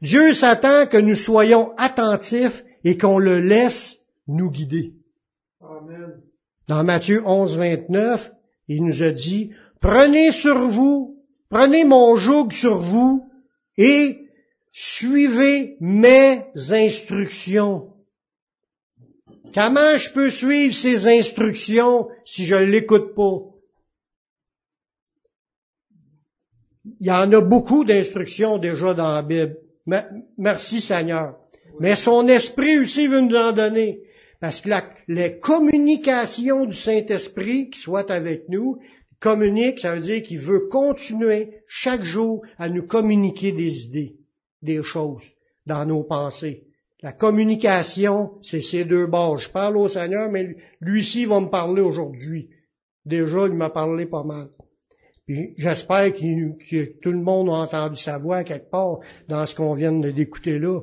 Dieu 0.00 0.32
s'attend 0.32 0.86
que 0.86 0.96
nous 0.96 1.16
soyons 1.16 1.72
attentifs 1.76 2.62
et 2.84 2.96
qu'on 2.96 3.18
le 3.18 3.40
laisse 3.40 3.98
nous 4.28 4.48
guider. 4.48 4.92
Amen. 5.60 6.20
Dans 6.68 6.84
Matthieu 6.84 7.24
11, 7.26 7.58
29, 7.58 8.30
il 8.68 8.84
nous 8.84 9.02
a 9.02 9.10
dit, 9.10 9.50
prenez 9.80 10.30
sur 10.30 10.68
vous, 10.68 11.16
prenez 11.50 11.84
mon 11.84 12.14
joug 12.14 12.52
sur 12.52 12.78
vous 12.78 13.28
et 13.76 14.28
suivez 14.70 15.78
mes 15.80 16.44
instructions. 16.70 17.91
Comment 19.54 19.96
je 19.96 20.10
peux 20.12 20.30
suivre 20.30 20.74
ces 20.74 21.06
instructions 21.06 22.08
si 22.24 22.44
je 22.44 22.54
ne 22.54 22.64
l'écoute 22.64 23.14
pas? 23.14 23.38
Il 27.00 27.06
y 27.06 27.10
en 27.10 27.32
a 27.32 27.40
beaucoup 27.40 27.84
d'instructions 27.84 28.58
déjà 28.58 28.94
dans 28.94 29.12
la 29.12 29.22
Bible. 29.22 29.56
Merci 30.38 30.80
Seigneur. 30.80 31.36
Mais 31.80 31.96
son 31.96 32.26
esprit 32.28 32.78
aussi 32.78 33.06
veut 33.06 33.20
nous 33.20 33.36
en 33.36 33.52
donner. 33.52 34.00
Parce 34.40 34.60
que 34.60 34.68
la, 34.68 34.84
les 35.06 35.38
communications 35.38 36.66
du 36.66 36.76
Saint-Esprit 36.76 37.70
qui 37.70 37.78
soit 37.80 38.10
avec 38.10 38.48
nous, 38.48 38.78
communique, 39.20 39.78
ça 39.80 39.94
veut 39.94 40.00
dire 40.00 40.22
qu'il 40.22 40.40
veut 40.40 40.66
continuer 40.68 41.62
chaque 41.68 42.02
jour 42.02 42.42
à 42.58 42.68
nous 42.68 42.86
communiquer 42.86 43.52
des 43.52 43.84
idées 43.84 44.16
des 44.62 44.82
choses 44.82 45.24
dans 45.66 45.84
nos 45.84 46.04
pensées. 46.04 46.64
La 47.02 47.12
communication, 47.12 48.32
c'est 48.42 48.60
ces 48.60 48.84
deux 48.84 49.06
bases. 49.06 49.42
Je 49.42 49.50
parle 49.50 49.76
au 49.76 49.88
Seigneur, 49.88 50.30
mais 50.30 50.54
lui-ci 50.80 51.24
va 51.24 51.40
me 51.40 51.48
parler 51.48 51.82
aujourd'hui. 51.82 52.48
Déjà, 53.04 53.46
il 53.46 53.54
m'a 53.54 53.70
parlé 53.70 54.06
pas 54.06 54.22
mal. 54.22 54.48
J'espère 55.56 56.12
que 56.12 57.00
tout 57.00 57.10
le 57.10 57.22
monde 57.22 57.48
a 57.48 57.54
entendu 57.54 58.00
sa 58.00 58.18
voix 58.18 58.44
quelque 58.44 58.70
part 58.70 58.98
dans 59.28 59.44
ce 59.46 59.54
qu'on 59.56 59.74
vient 59.74 59.92
d'écouter 59.92 60.58
là. 60.58 60.80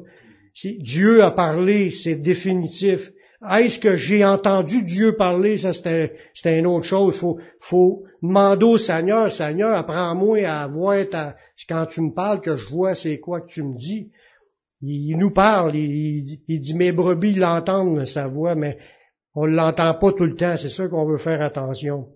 Si 0.54 0.78
Dieu 0.80 1.24
a 1.24 1.32
parlé, 1.32 1.92
c'est 1.92 2.16
définitif. 2.16 3.12
Est-ce 3.50 3.80
que 3.80 3.96
j'ai 3.96 4.26
entendu 4.26 4.84
Dieu 4.84 5.16
parler? 5.16 5.58
Ça, 5.58 5.72
c'était, 5.72 6.60
une 6.60 6.68
autre 6.68 6.86
chose. 6.86 7.16
Faut, 7.16 7.40
faut 7.62 8.04
demander 8.22 8.66
au 8.66 8.78
Seigneur, 8.78 9.32
Seigneur, 9.32 9.78
apprends-moi 9.78 10.40
à 10.40 10.68
voir 10.68 11.08
ta, 11.08 11.38
quand 11.70 11.86
tu 11.86 12.02
me 12.02 12.14
parles, 12.14 12.42
que 12.42 12.58
je 12.58 12.68
vois 12.68 12.96
c'est 12.96 13.20
quoi 13.20 13.40
que 13.40 13.48
tu 13.48 13.64
me 13.64 13.76
dis. 13.76 14.12
Il, 14.82 15.18
nous 15.18 15.32
parle, 15.32 15.76
il, 15.76 16.40
dit, 16.48 16.74
mes 16.74 16.92
brebis 16.92 17.36
l'entendent, 17.36 18.06
sa 18.06 18.28
voix, 18.28 18.56
mais 18.56 18.78
on 19.36 19.46
ne 19.46 19.56
l'entend 19.56 19.94
pas 19.94 20.14
tout 20.14 20.26
le 20.26 20.36
temps, 20.36 20.56
c'est 20.58 20.70
ça 20.70 20.88
qu'on 20.88 21.06
veut 21.06 21.18
faire 21.18 21.42
attention. 21.42 22.08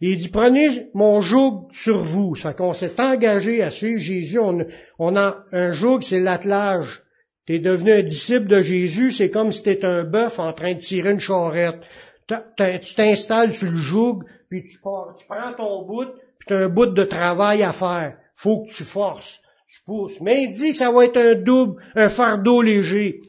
Il 0.00 0.16
dit, 0.18 0.28
prenez 0.28 0.88
mon 0.94 1.20
joug 1.20 1.68
sur 1.72 2.02
vous. 2.02 2.34
Ça 2.34 2.52
qu'on 2.52 2.74
s'est 2.74 3.00
engagé 3.00 3.62
à 3.62 3.70
suivre 3.70 4.00
Jésus. 4.00 4.38
On, 4.38 4.64
on 4.98 5.16
a 5.16 5.44
un 5.52 5.72
joug, 5.72 6.00
c'est 6.02 6.20
l'attelage 6.20 7.04
tu 7.46 7.54
es 7.54 7.58
devenu 7.58 7.92
un 7.92 8.02
disciple 8.02 8.46
de 8.46 8.62
Jésus, 8.62 9.10
c'est 9.10 9.30
comme 9.30 9.52
si 9.52 9.62
tu 9.62 9.70
étais 9.70 9.86
un 9.86 10.04
bœuf 10.04 10.38
en 10.38 10.52
train 10.52 10.74
de 10.74 10.78
tirer 10.78 11.10
une 11.10 11.20
charrette. 11.20 11.82
Tu 12.26 12.94
t'installes 12.96 13.52
sur 13.52 13.70
le 13.70 13.76
joug, 13.76 14.22
puis 14.48 14.64
tu, 14.64 14.78
prends 14.78 15.52
ton 15.56 15.84
bout, 15.86 16.08
puis 16.38 16.46
tu 16.46 16.54
as 16.54 16.60
un 16.60 16.68
bout 16.68 16.86
de 16.86 17.04
travail 17.04 17.62
à 17.62 17.72
faire. 17.72 18.16
faut 18.34 18.64
que 18.64 18.72
tu 18.72 18.84
forces, 18.84 19.40
tu 19.74 19.82
pousses. 19.84 20.20
Mais 20.20 20.44
il 20.44 20.50
dit 20.50 20.72
que 20.72 20.78
ça 20.78 20.90
va 20.90 21.04
être 21.04 21.16
un 21.16 21.34
double, 21.34 21.82
un 21.94 22.08
fardeau 22.08 22.62
léger. 22.62 23.20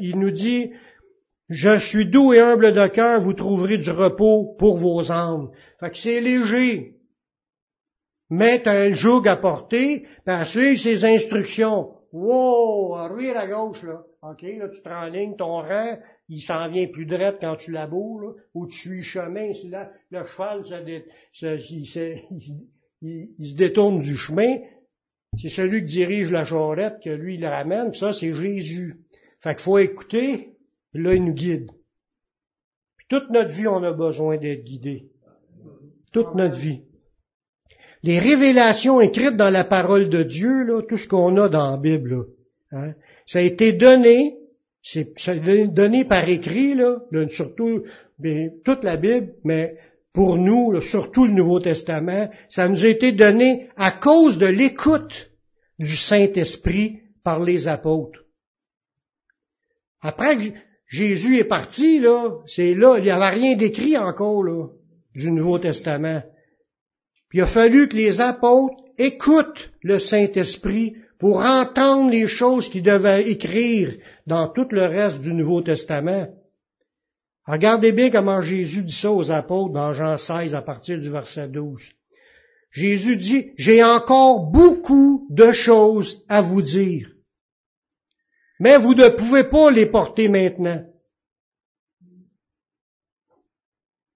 il 0.00 0.18
nous 0.18 0.30
dit, 0.30 0.70
je 1.48 1.78
suis 1.78 2.06
doux 2.06 2.32
et 2.32 2.40
humble 2.40 2.72
de 2.72 2.86
cœur, 2.88 3.20
vous 3.20 3.32
trouverez 3.32 3.78
du 3.78 3.90
repos 3.90 4.54
pour 4.58 4.76
vos 4.76 5.10
âmes. 5.10 5.50
Fait 5.80 5.90
que 5.90 5.96
c'est 5.96 6.20
léger. 6.20 6.94
As 8.30 8.70
un 8.70 8.92
joug 8.92 9.26
à 9.26 9.36
porter, 9.36 10.06
à 10.26 10.44
suivre 10.44 10.78
ses 10.78 11.04
instructions. 11.04 11.94
Wow, 12.12 12.94
arrière 12.94 13.38
à 13.38 13.46
gauche, 13.46 13.82
là. 13.82 14.02
OK, 14.22 14.42
là, 14.42 14.68
tu 14.68 14.82
te 14.82 15.10
ligne, 15.10 15.36
ton 15.36 15.62
rang, 15.62 15.96
il 16.28 16.40
s'en 16.40 16.68
vient 16.68 16.88
plus 16.88 17.06
droit 17.06 17.32
quand 17.32 17.56
tu 17.56 17.70
laboures, 17.70 18.20
là, 18.20 18.32
ou 18.54 18.66
tu 18.66 18.76
suis 18.76 19.02
chemin, 19.02 19.50
là, 19.70 19.90
le 20.10 20.24
cheval, 20.24 20.64
ça, 20.64 20.80
il, 23.00 23.46
se 23.46 23.54
détourne 23.54 24.00
du 24.00 24.16
chemin. 24.16 24.58
C'est 25.36 25.48
celui 25.48 25.80
qui 25.80 25.92
dirige 25.92 26.30
la 26.30 26.44
charrette 26.44 27.00
que 27.04 27.10
lui, 27.10 27.34
il 27.34 27.46
ramène, 27.46 27.92
ça, 27.92 28.12
c'est 28.12 28.34
Jésus. 28.34 28.96
Fait 29.40 29.54
qu'il 29.54 29.62
faut 29.62 29.78
écouter, 29.78 30.56
là, 30.94 31.14
il 31.14 31.24
nous 31.24 31.34
guide. 31.34 31.70
Puis 32.96 33.06
toute 33.08 33.30
notre 33.30 33.54
vie, 33.54 33.68
on 33.68 33.82
a 33.82 33.92
besoin 33.92 34.36
d'être 34.36 34.64
guidé. 34.64 35.10
Toute 36.12 36.34
notre 36.34 36.56
vie 36.56 36.82
les 38.02 38.18
révélations 38.18 39.00
écrites 39.00 39.36
dans 39.36 39.50
la 39.50 39.64
parole 39.64 40.08
de 40.08 40.22
Dieu, 40.22 40.62
là, 40.62 40.82
tout 40.82 40.96
ce 40.96 41.08
qu'on 41.08 41.36
a 41.36 41.48
dans 41.48 41.70
la 41.72 41.76
Bible, 41.76 42.26
hein, 42.72 42.94
ça 43.26 43.40
a 43.40 43.42
été 43.42 43.72
donné, 43.72 44.36
c'est 44.82 45.14
donné 45.68 46.04
par 46.04 46.28
écrit, 46.28 46.74
là, 46.74 47.00
surtout 47.30 47.82
toute 48.64 48.84
la 48.84 48.96
Bible, 48.96 49.34
mais 49.44 49.76
pour 50.12 50.36
nous, 50.36 50.80
surtout 50.80 51.26
le 51.26 51.32
Nouveau 51.32 51.60
Testament, 51.60 52.30
ça 52.48 52.68
nous 52.68 52.84
a 52.84 52.88
été 52.88 53.12
donné 53.12 53.68
à 53.76 53.92
cause 53.92 54.38
de 54.38 54.46
l'écoute 54.46 55.30
du 55.78 55.96
Saint-Esprit 55.96 57.00
par 57.22 57.40
les 57.40 57.68
apôtres. 57.68 58.24
Après 60.00 60.36
que 60.36 60.54
Jésus 60.86 61.38
est 61.38 61.44
parti, 61.44 62.00
là, 62.00 62.30
c'est 62.46 62.74
là, 62.74 62.96
il 62.98 63.04
n'y 63.04 63.10
avait 63.10 63.28
rien 63.28 63.56
d'écrit 63.56 63.96
encore, 63.96 64.42
là, 64.42 64.68
du 65.14 65.30
Nouveau 65.30 65.58
Testament. 65.58 66.22
Il 67.32 67.42
a 67.42 67.46
fallu 67.46 67.88
que 67.88 67.96
les 67.96 68.20
apôtres 68.20 68.82
écoutent 68.96 69.70
le 69.82 69.98
Saint-Esprit 69.98 70.94
pour 71.18 71.40
entendre 71.40 72.10
les 72.10 72.28
choses 72.28 72.68
qu'ils 72.70 72.82
devaient 72.82 73.28
écrire 73.28 73.96
dans 74.26 74.48
tout 74.48 74.68
le 74.70 74.86
reste 74.86 75.20
du 75.20 75.34
Nouveau 75.34 75.60
Testament. 75.60 76.28
Regardez 77.48 77.92
bien 77.92 78.10
comment 78.10 78.42
Jésus 78.42 78.82
dit 78.82 78.94
ça 78.94 79.10
aux 79.10 79.30
apôtres 79.30 79.72
dans 79.72 79.94
Jean 79.94 80.18
16 80.18 80.54
à 80.54 80.60
partir 80.60 80.98
du 80.98 81.08
verset 81.08 81.48
12. 81.48 81.80
Jésus 82.70 83.16
dit, 83.16 83.52
j'ai 83.56 83.82
encore 83.82 84.50
beaucoup 84.50 85.26
de 85.30 85.50
choses 85.52 86.22
à 86.28 86.42
vous 86.42 86.60
dire, 86.60 87.10
mais 88.60 88.76
vous 88.76 88.94
ne 88.94 89.08
pouvez 89.08 89.44
pas 89.44 89.70
les 89.70 89.86
porter 89.86 90.28
maintenant. 90.28 90.84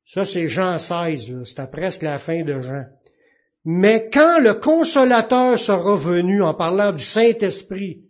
Ça, 0.04 0.26
c'est 0.26 0.50
Jean 0.50 0.78
16, 0.78 1.44
c'était 1.44 1.66
presque 1.68 2.02
la 2.02 2.18
fin 2.18 2.44
de 2.44 2.60
Jean. 2.60 2.84
Mais 3.64 4.10
quand 4.12 4.40
le 4.40 4.60
consolateur 4.60 5.58
sera 5.58 5.96
venu 5.96 6.42
en 6.42 6.52
parlant 6.52 6.92
du 6.92 7.02
Saint-Esprit, 7.02 8.02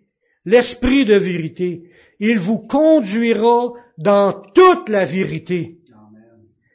l'Esprit 0.44 1.04
de 1.04 1.14
vérité, 1.14 1.91
il 2.24 2.38
vous 2.38 2.60
conduira 2.60 3.72
dans 3.98 4.32
toute 4.54 4.88
la 4.88 5.04
vérité. 5.04 5.78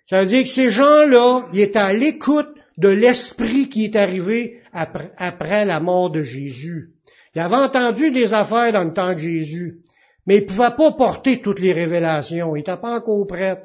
Ça 0.06 0.20
veut 0.20 0.28
dire 0.28 0.44
que 0.44 0.50
ces 0.50 0.72
gens-là, 0.72 1.48
ils 1.54 1.62
étaient 1.62 1.80
à 1.80 1.94
l'écoute 1.94 2.50
de 2.78 2.90
l'Esprit 2.90 3.70
qui 3.70 3.86
est 3.86 3.96
arrivé 3.96 4.60
après, 4.74 5.64
la 5.64 5.80
mort 5.80 6.12
de 6.12 6.22
Jésus. 6.22 6.90
Ils 7.34 7.40
avaient 7.40 7.56
entendu 7.56 8.12
des 8.12 8.34
affaires 8.34 8.74
dans 8.74 8.84
le 8.84 8.92
temps 8.92 9.14
de 9.14 9.20
Jésus, 9.20 9.80
mais 10.26 10.40
ils 10.40 10.42
ne 10.42 10.48
pouvaient 10.48 10.76
pas 10.76 10.92
porter 10.92 11.42
toutes 11.42 11.62
les 11.62 11.72
révélations. 11.72 12.54
Ils 12.56 12.60
n'étaient 12.60 12.76
pas 12.76 12.98
encore 12.98 13.26
prêts. 13.26 13.64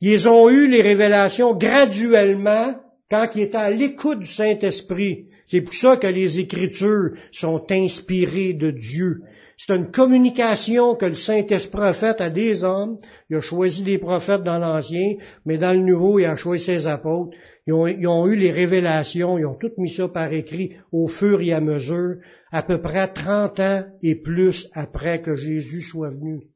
Ils 0.00 0.26
ont 0.30 0.48
eu 0.48 0.66
les 0.66 0.80
révélations 0.80 1.54
graduellement 1.54 2.74
quand 3.10 3.28
ils 3.34 3.42
étaient 3.42 3.58
à 3.58 3.70
l'écoute 3.70 4.20
du 4.20 4.26
Saint-Esprit. 4.26 5.26
C'est 5.46 5.60
pour 5.60 5.74
ça 5.74 5.98
que 5.98 6.06
les 6.06 6.40
Écritures 6.40 7.10
sont 7.32 7.66
inspirées 7.70 8.54
de 8.54 8.70
Dieu. 8.70 9.20
C'est 9.56 9.74
une 9.74 9.90
communication 9.90 10.94
que 10.94 11.06
le 11.06 11.14
Saint-Esprit 11.14 11.80
a 11.80 12.22
à 12.22 12.30
des 12.30 12.62
hommes. 12.62 12.98
Il 13.30 13.36
a 13.36 13.40
choisi 13.40 13.82
des 13.82 13.98
prophètes 13.98 14.42
dans 14.42 14.58
l'Ancien, 14.58 15.16
mais 15.46 15.56
dans 15.56 15.72
le 15.72 15.84
Nouveau, 15.84 16.18
il 16.18 16.26
a 16.26 16.36
choisi 16.36 16.64
ses 16.64 16.86
apôtres. 16.86 17.36
Ils 17.66 17.72
ont, 17.72 18.26
eu 18.26 18.36
les 18.36 18.52
révélations, 18.52 19.38
ils 19.38 19.46
ont 19.46 19.56
tout 19.56 19.72
mis 19.78 19.90
ça 19.90 20.08
par 20.08 20.32
écrit 20.32 20.76
au 20.92 21.08
fur 21.08 21.40
et 21.40 21.52
à 21.52 21.60
mesure, 21.60 22.16
à 22.52 22.62
peu 22.62 22.80
près 22.80 23.08
30 23.08 23.60
ans 23.60 23.84
et 24.02 24.14
plus 24.14 24.68
après 24.72 25.20
que 25.20 25.36
Jésus 25.36 25.80
soit 25.80 26.10
venu. 26.10 26.48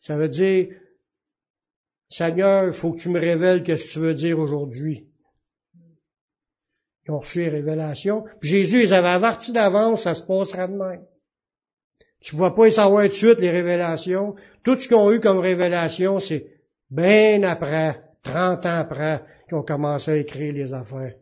Ça 0.00 0.16
veut 0.16 0.28
dire, 0.28 0.68
Seigneur, 2.08 2.72
faut 2.72 2.92
que 2.92 3.00
tu 3.00 3.08
me 3.08 3.18
révèles 3.18 3.66
ce 3.66 3.72
que 3.72 3.92
tu 3.92 3.98
veux 3.98 4.14
dire 4.14 4.38
aujourd'hui. 4.38 5.05
Ils 7.06 7.12
ont 7.12 7.20
reçu 7.20 7.38
les 7.38 7.48
révélations. 7.48 8.24
Puis 8.40 8.50
Jésus 8.50 8.80
les 8.80 8.92
avait 8.92 9.08
avertis 9.08 9.52
d'avance, 9.52 10.02
ça 10.02 10.14
se 10.14 10.22
passera 10.22 10.66
demain. 10.66 10.98
Tu 12.20 12.34
ne 12.34 12.40
vas 12.40 12.50
pas 12.50 12.66
y 12.66 12.72
savoir 12.72 13.04
tout 13.04 13.10
de 13.10 13.14
suite 13.14 13.40
les 13.40 13.50
révélations. 13.50 14.34
Tout 14.64 14.76
ce 14.76 14.88
qu'ils 14.88 14.96
ont 14.96 15.12
eu 15.12 15.20
comme 15.20 15.38
révélation, 15.38 16.18
c'est 16.18 16.46
bien 16.90 17.42
après, 17.44 18.00
30 18.22 18.66
ans 18.66 18.78
après, 18.78 19.22
qu'ils 19.48 19.56
ont 19.56 19.62
commencé 19.62 20.10
à 20.10 20.16
écrire 20.16 20.52
les 20.52 20.74
affaires. 20.74 21.14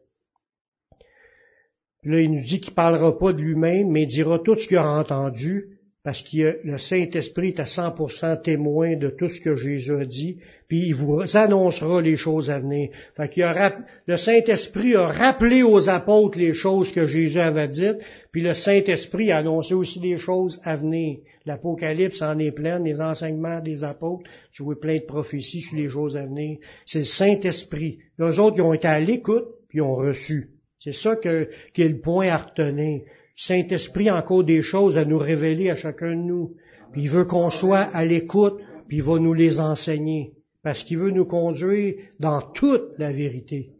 là, 2.04 2.20
il 2.20 2.30
nous 2.30 2.42
dit 2.42 2.60
qu'il 2.60 2.74
parlera 2.74 3.18
pas 3.18 3.34
de 3.34 3.42
lui-même, 3.42 3.90
mais 3.90 4.02
il 4.02 4.06
dira 4.06 4.38
tout 4.38 4.56
ce 4.56 4.66
qu'il 4.66 4.78
a 4.78 4.88
entendu, 4.88 5.73
parce 6.04 6.22
que 6.22 6.60
le 6.64 6.76
Saint-Esprit 6.76 7.48
est 7.48 7.60
à 7.60 7.64
100% 7.64 8.42
témoin 8.42 8.94
de 8.94 9.08
tout 9.08 9.30
ce 9.30 9.40
que 9.40 9.56
Jésus 9.56 9.94
a 9.94 10.04
dit, 10.04 10.36
puis 10.68 10.88
il 10.88 10.94
vous 10.94 11.22
annoncera 11.34 12.02
les 12.02 12.18
choses 12.18 12.50
à 12.50 12.60
venir. 12.60 12.90
Fait 13.16 13.30
qu'il 13.30 13.42
a, 13.42 13.74
le 14.06 14.18
Saint-Esprit 14.18 14.96
a 14.96 15.06
rappelé 15.06 15.62
aux 15.62 15.88
apôtres 15.88 16.38
les 16.38 16.52
choses 16.52 16.92
que 16.92 17.06
Jésus 17.06 17.40
avait 17.40 17.68
dites, 17.68 18.04
puis 18.32 18.42
le 18.42 18.52
Saint-Esprit 18.52 19.32
a 19.32 19.38
annoncé 19.38 19.72
aussi 19.72 19.98
les 19.98 20.18
choses 20.18 20.60
à 20.62 20.76
venir. 20.76 21.20
L'Apocalypse 21.46 22.20
en 22.20 22.38
est 22.38 22.52
plein, 22.52 22.80
les 22.80 23.00
enseignements 23.00 23.60
des 23.60 23.82
apôtres, 23.82 24.28
tu 24.52 24.62
vois 24.62 24.78
plein 24.78 24.98
de 24.98 25.04
prophéties 25.04 25.62
sur 25.62 25.78
les 25.78 25.88
choses 25.88 26.18
à 26.18 26.26
venir. 26.26 26.58
C'est 26.84 26.98
le 26.98 27.04
Saint-Esprit. 27.06 27.98
Les 28.18 28.38
autres, 28.38 28.56
ils 28.58 28.62
ont 28.62 28.74
été 28.74 28.88
à 28.88 29.00
l'écoute, 29.00 29.46
puis 29.70 29.78
ils 29.78 29.82
ont 29.82 29.94
reçu. 29.94 30.50
C'est 30.78 30.92
ça 30.92 31.16
que, 31.16 31.48
qui 31.72 31.80
est 31.80 31.88
le 31.88 32.00
point 32.00 32.28
à 32.28 32.36
retenir. 32.36 33.00
Saint-Esprit 33.36 34.08
a 34.08 34.16
encore 34.16 34.44
des 34.44 34.62
choses 34.62 34.96
à 34.96 35.04
nous 35.04 35.18
révéler 35.18 35.70
à 35.70 35.76
chacun 35.76 36.10
de 36.10 36.22
nous. 36.22 36.54
Puis 36.92 37.02
il 37.02 37.10
veut 37.10 37.24
qu'on 37.24 37.50
soit 37.50 37.80
à 37.80 38.04
l'écoute, 38.04 38.60
puis 38.88 38.98
il 38.98 39.02
va 39.02 39.18
nous 39.18 39.34
les 39.34 39.60
enseigner. 39.60 40.32
Parce 40.62 40.84
qu'il 40.84 40.98
veut 40.98 41.10
nous 41.10 41.26
conduire 41.26 41.94
dans 42.20 42.40
toute 42.40 42.92
la 42.98 43.12
vérité. 43.12 43.70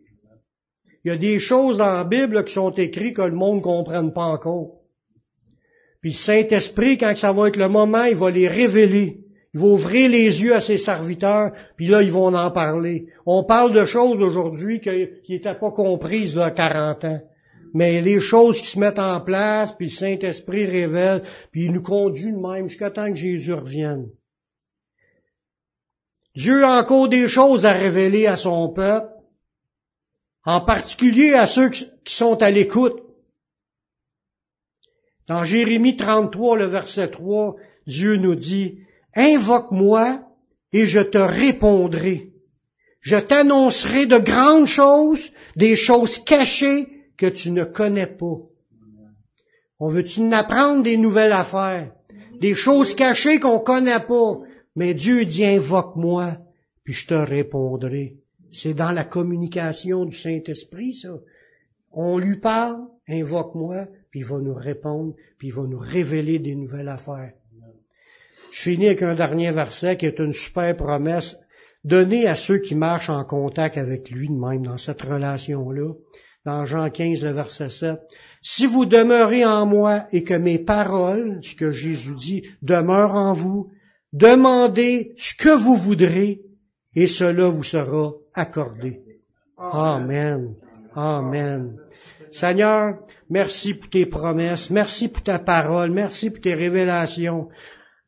Il 1.05 1.09
y 1.09 1.11
a 1.13 1.17
des 1.17 1.39
choses 1.39 1.77
dans 1.77 1.93
la 1.93 2.05
Bible 2.05 2.45
qui 2.45 2.55
sont 2.55 2.73
écrites 2.73 3.17
que 3.17 3.23
le 3.23 3.35
monde 3.35 3.59
ne 3.59 3.63
comprenne 3.63 4.13
pas 4.13 4.27
encore. 4.27 4.81
Puis 6.01 6.13
Saint-Esprit, 6.13 6.99
quand 6.99 7.17
ça 7.17 7.33
va 7.33 7.49
être 7.49 7.57
le 7.57 7.69
moment, 7.69 8.05
il 8.05 8.17
va 8.17 8.31
les 8.31 8.49
révéler. 8.49 9.21
Il 9.55 9.61
va 9.61 9.67
ouvrir 9.67 10.11
les 10.11 10.43
yeux 10.43 10.55
à 10.55 10.61
ses 10.61 10.79
serviteurs, 10.79 11.53
puis 11.77 11.87
là, 11.87 12.03
ils 12.03 12.11
vont 12.11 12.35
en 12.35 12.51
parler. 12.51 13.07
On 13.25 13.45
parle 13.45 13.73
de 13.73 13.87
choses 13.87 14.21
aujourd'hui 14.21 14.81
qui 14.81 15.33
n'étaient 15.33 15.55
pas 15.55 15.71
comprises 15.71 16.33
il 16.33 16.39
y 16.39 16.43
a 16.43 16.51
40 16.51 17.05
ans 17.05 17.21
mais 17.75 18.01
les 18.01 18.21
choses 18.21 18.61
qui 18.61 18.69
se 18.69 18.79
mettent 18.79 19.01
en 19.01 19.21
place, 19.21 19.73
puis 19.73 19.87
le 19.87 19.93
Saint-Esprit 19.93 20.65
révèle, 20.65 21.25
puis 21.51 21.65
il 21.65 21.73
nous 21.73 21.83
conduit 21.83 22.33
de 22.33 22.39
même 22.39 22.69
jusqu'à 22.69 22.91
temps 22.91 23.09
que 23.09 23.17
Jésus 23.17 23.53
revienne. 23.53 24.07
Dieu 26.37 26.65
a 26.65 26.81
encore 26.81 27.09
des 27.09 27.27
choses 27.27 27.65
à 27.65 27.73
révéler 27.73 28.29
à 28.29 28.37
son 28.37 28.73
peuple, 28.73 29.09
en 30.45 30.61
particulier 30.61 31.35
à 31.35 31.49
ceux 31.49 31.69
qui 31.71 31.89
sont 32.07 32.41
à 32.43 32.51
l'écoute. 32.51 33.01
Dans 35.27 35.45
Jérémie 35.45 35.97
33, 35.97 36.59
le 36.59 36.67
verset 36.67 37.11
3, 37.11 37.57
Dieu 37.89 38.17
nous 38.17 38.37
dit, 38.37 38.79
Invoque-moi 39.17 40.21
et 40.73 40.87
je 40.87 41.01
te 41.01 41.19
répondrai. 41.19 42.31
Je 43.01 43.17
t'annoncerai 43.17 44.07
de 44.07 44.19
grandes 44.19 44.67
choses, 44.67 45.33
des 45.57 45.77
choses 45.77 46.19
cachées 46.19 46.94
que 47.25 47.31
tu 47.31 47.51
ne 47.51 47.65
connais 47.65 48.07
pas. 48.07 48.37
On 49.81 49.89
veut-tu 49.89 50.21
apprendre 50.33 50.83
des 50.83 50.99
nouvelles 50.99 51.33
affaires, 51.33 51.91
des 52.41 52.55
choses 52.55 52.95
cachées 52.95 53.41
qu'on 53.41 53.61
connaît 53.61 54.01
pas? 54.01 54.41
Mais 54.77 54.93
Dieu 54.95 55.25
dit 55.25 55.45
invoque-moi, 55.45 56.37
puis 56.85 56.93
je 56.93 57.07
te 57.07 57.15
répondrai. 57.15 58.17
C'est 58.53 58.75
dans 58.75 58.93
la 58.93 59.05
communication 59.05 60.05
du 60.05 60.17
Saint-Esprit, 60.17 60.93
ça. 60.93 61.15
On 61.93 62.19
lui 62.19 62.37
parle, 62.37 62.83
invoque-moi, 63.09 63.87
puis 64.11 64.21
il 64.21 64.27
va 64.27 64.39
nous 64.39 64.55
répondre, 64.55 65.15
puis 65.39 65.49
il 65.49 65.55
va 65.55 65.63
nous 65.63 65.79
révéler 65.79 66.39
des 66.39 66.55
nouvelles 66.55 66.89
affaires. 66.89 67.33
Je 68.51 68.61
finis 68.61 68.87
avec 68.87 69.03
un 69.03 69.15
dernier 69.15 69.51
verset 69.51 69.97
qui 69.97 70.07
est 70.07 70.19
une 70.19 70.33
super 70.33 70.77
promesse 70.77 71.37
donnée 71.85 72.27
à 72.27 72.37
ceux 72.37 72.59
qui 72.59 72.75
marchent 72.75 73.11
en 73.11 73.25
contact 73.25 73.79
avec 73.79 74.11
lui 74.11 74.29
de 74.29 74.35
même 74.35 74.65
dans 74.65 74.79
cette 74.79 75.03
relation-là 75.03 75.95
dans 76.45 76.67
Jean 76.67 76.91
15, 76.91 77.23
le 77.23 77.33
verset 77.33 77.71
7. 77.71 77.99
Si 78.43 78.67
vous 78.67 78.85
demeurez 78.85 79.45
en 79.45 79.65
moi 79.65 80.07
et 80.13 80.23
que 80.25 80.35
mes 80.35 80.59
paroles, 80.59 81.41
ce 81.43 81.55
que 81.55 81.73
Jésus 81.73 82.15
dit, 82.15 82.43
demeurent 82.63 83.15
en 83.15 83.33
vous, 83.33 83.71
demandez 84.13 85.15
ce 85.17 85.35
que 85.35 85.49
vous 85.49 85.77
voudrez 85.77 86.43
et 86.95 87.07
cela 87.07 87.49
vous 87.49 87.63
sera 87.63 88.13
accordé. 88.35 89.01
Amen. 89.57 90.55
Amen. 90.95 91.79
Seigneur, 92.31 92.99
merci 93.31 93.75
pour 93.75 93.91
tes 93.91 94.07
promesses, 94.07 94.69
merci 94.69 95.09
pour 95.09 95.23
ta 95.23 95.39
parole, 95.39 95.91
merci 95.91 96.31
pour 96.31 96.41
tes 96.41 96.55
révélations. 96.55 97.49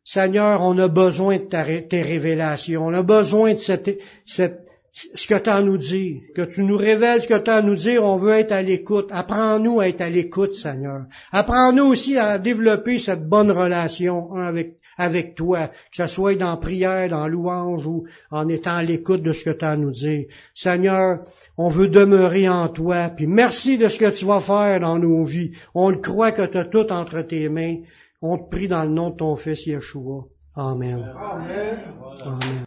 Seigneur, 0.05 0.61
on 0.63 0.77
a 0.79 0.89
besoin 0.89 1.39
de 1.39 1.81
tes 1.81 2.03
révélations, 2.03 2.83
on 2.83 2.93
a 2.93 3.03
besoin 3.03 3.55
de 3.55 3.59
cette, 3.59 3.99
cette, 4.25 4.66
ce 4.97 5.27
que 5.27 5.39
tu 5.39 5.51
as 5.51 5.57
à 5.57 5.63
nous 5.63 5.77
dire, 5.77 6.23
que 6.35 6.43
tu 6.43 6.63
nous 6.63 6.77
révèles 6.77 7.21
ce 7.21 7.29
que 7.29 7.39
tu 7.39 7.51
as 7.51 7.57
à 7.57 7.63
nous 7.63 7.75
dire, 7.75 8.03
on 8.03 8.17
veut 8.17 8.33
être 8.33 8.53
à 8.53 8.63
l'écoute. 8.63 9.09
Apprends-nous 9.11 9.81
à 9.81 9.89
être 9.89 10.01
à 10.01 10.09
l'écoute, 10.09 10.55
Seigneur. 10.55 11.03
Apprends-nous 11.33 11.85
aussi 11.85 12.17
à 12.17 12.39
développer 12.39 12.99
cette 12.99 13.29
bonne 13.29 13.51
relation 13.51 14.33
avec, 14.37 14.77
avec 14.97 15.35
toi, 15.35 15.69
que 15.69 15.97
ce 15.97 16.07
soit 16.07 16.37
dans 16.37 16.57
prière, 16.57 17.11
dans 17.11 17.29
louange 17.29 17.87
ou 17.87 18.07
en 18.31 18.49
étant 18.49 18.77
à 18.77 18.83
l'écoute 18.83 19.23
de 19.23 19.33
ce 19.33 19.45
que 19.45 19.51
tu 19.51 19.67
as 19.67 19.73
à 19.73 19.77
nous 19.77 19.91
dire. 19.91 20.25
Seigneur, 20.55 21.19
on 21.59 21.69
veut 21.69 21.89
demeurer 21.89 22.49
en 22.49 22.69
toi, 22.69 23.11
puis 23.15 23.27
merci 23.27 23.77
de 23.77 23.89
ce 23.89 23.99
que 23.99 24.11
tu 24.11 24.25
vas 24.25 24.41
faire 24.41 24.81
dans 24.81 24.99
nos 24.99 25.25
vies. 25.25 25.51
On 25.75 25.91
le 25.91 25.99
croit 25.99 26.33
que 26.33 26.47
tu 26.47 26.57
as 26.57 26.65
tout 26.65 26.91
entre 26.91 27.21
tes 27.21 27.51
mains. 27.51 27.77
On 28.23 28.39
te 28.39 28.49
prie 28.49 28.69
dans 28.69 28.85
le 28.85 28.91
nom 28.91 29.11
de 29.11 29.17
ton 29.17 29.37
Fils 29.37 29.67
Yeshua. 29.67 30.25
Amen. 30.55 31.05
Amen. 31.21 31.79
Amen. 32.25 32.65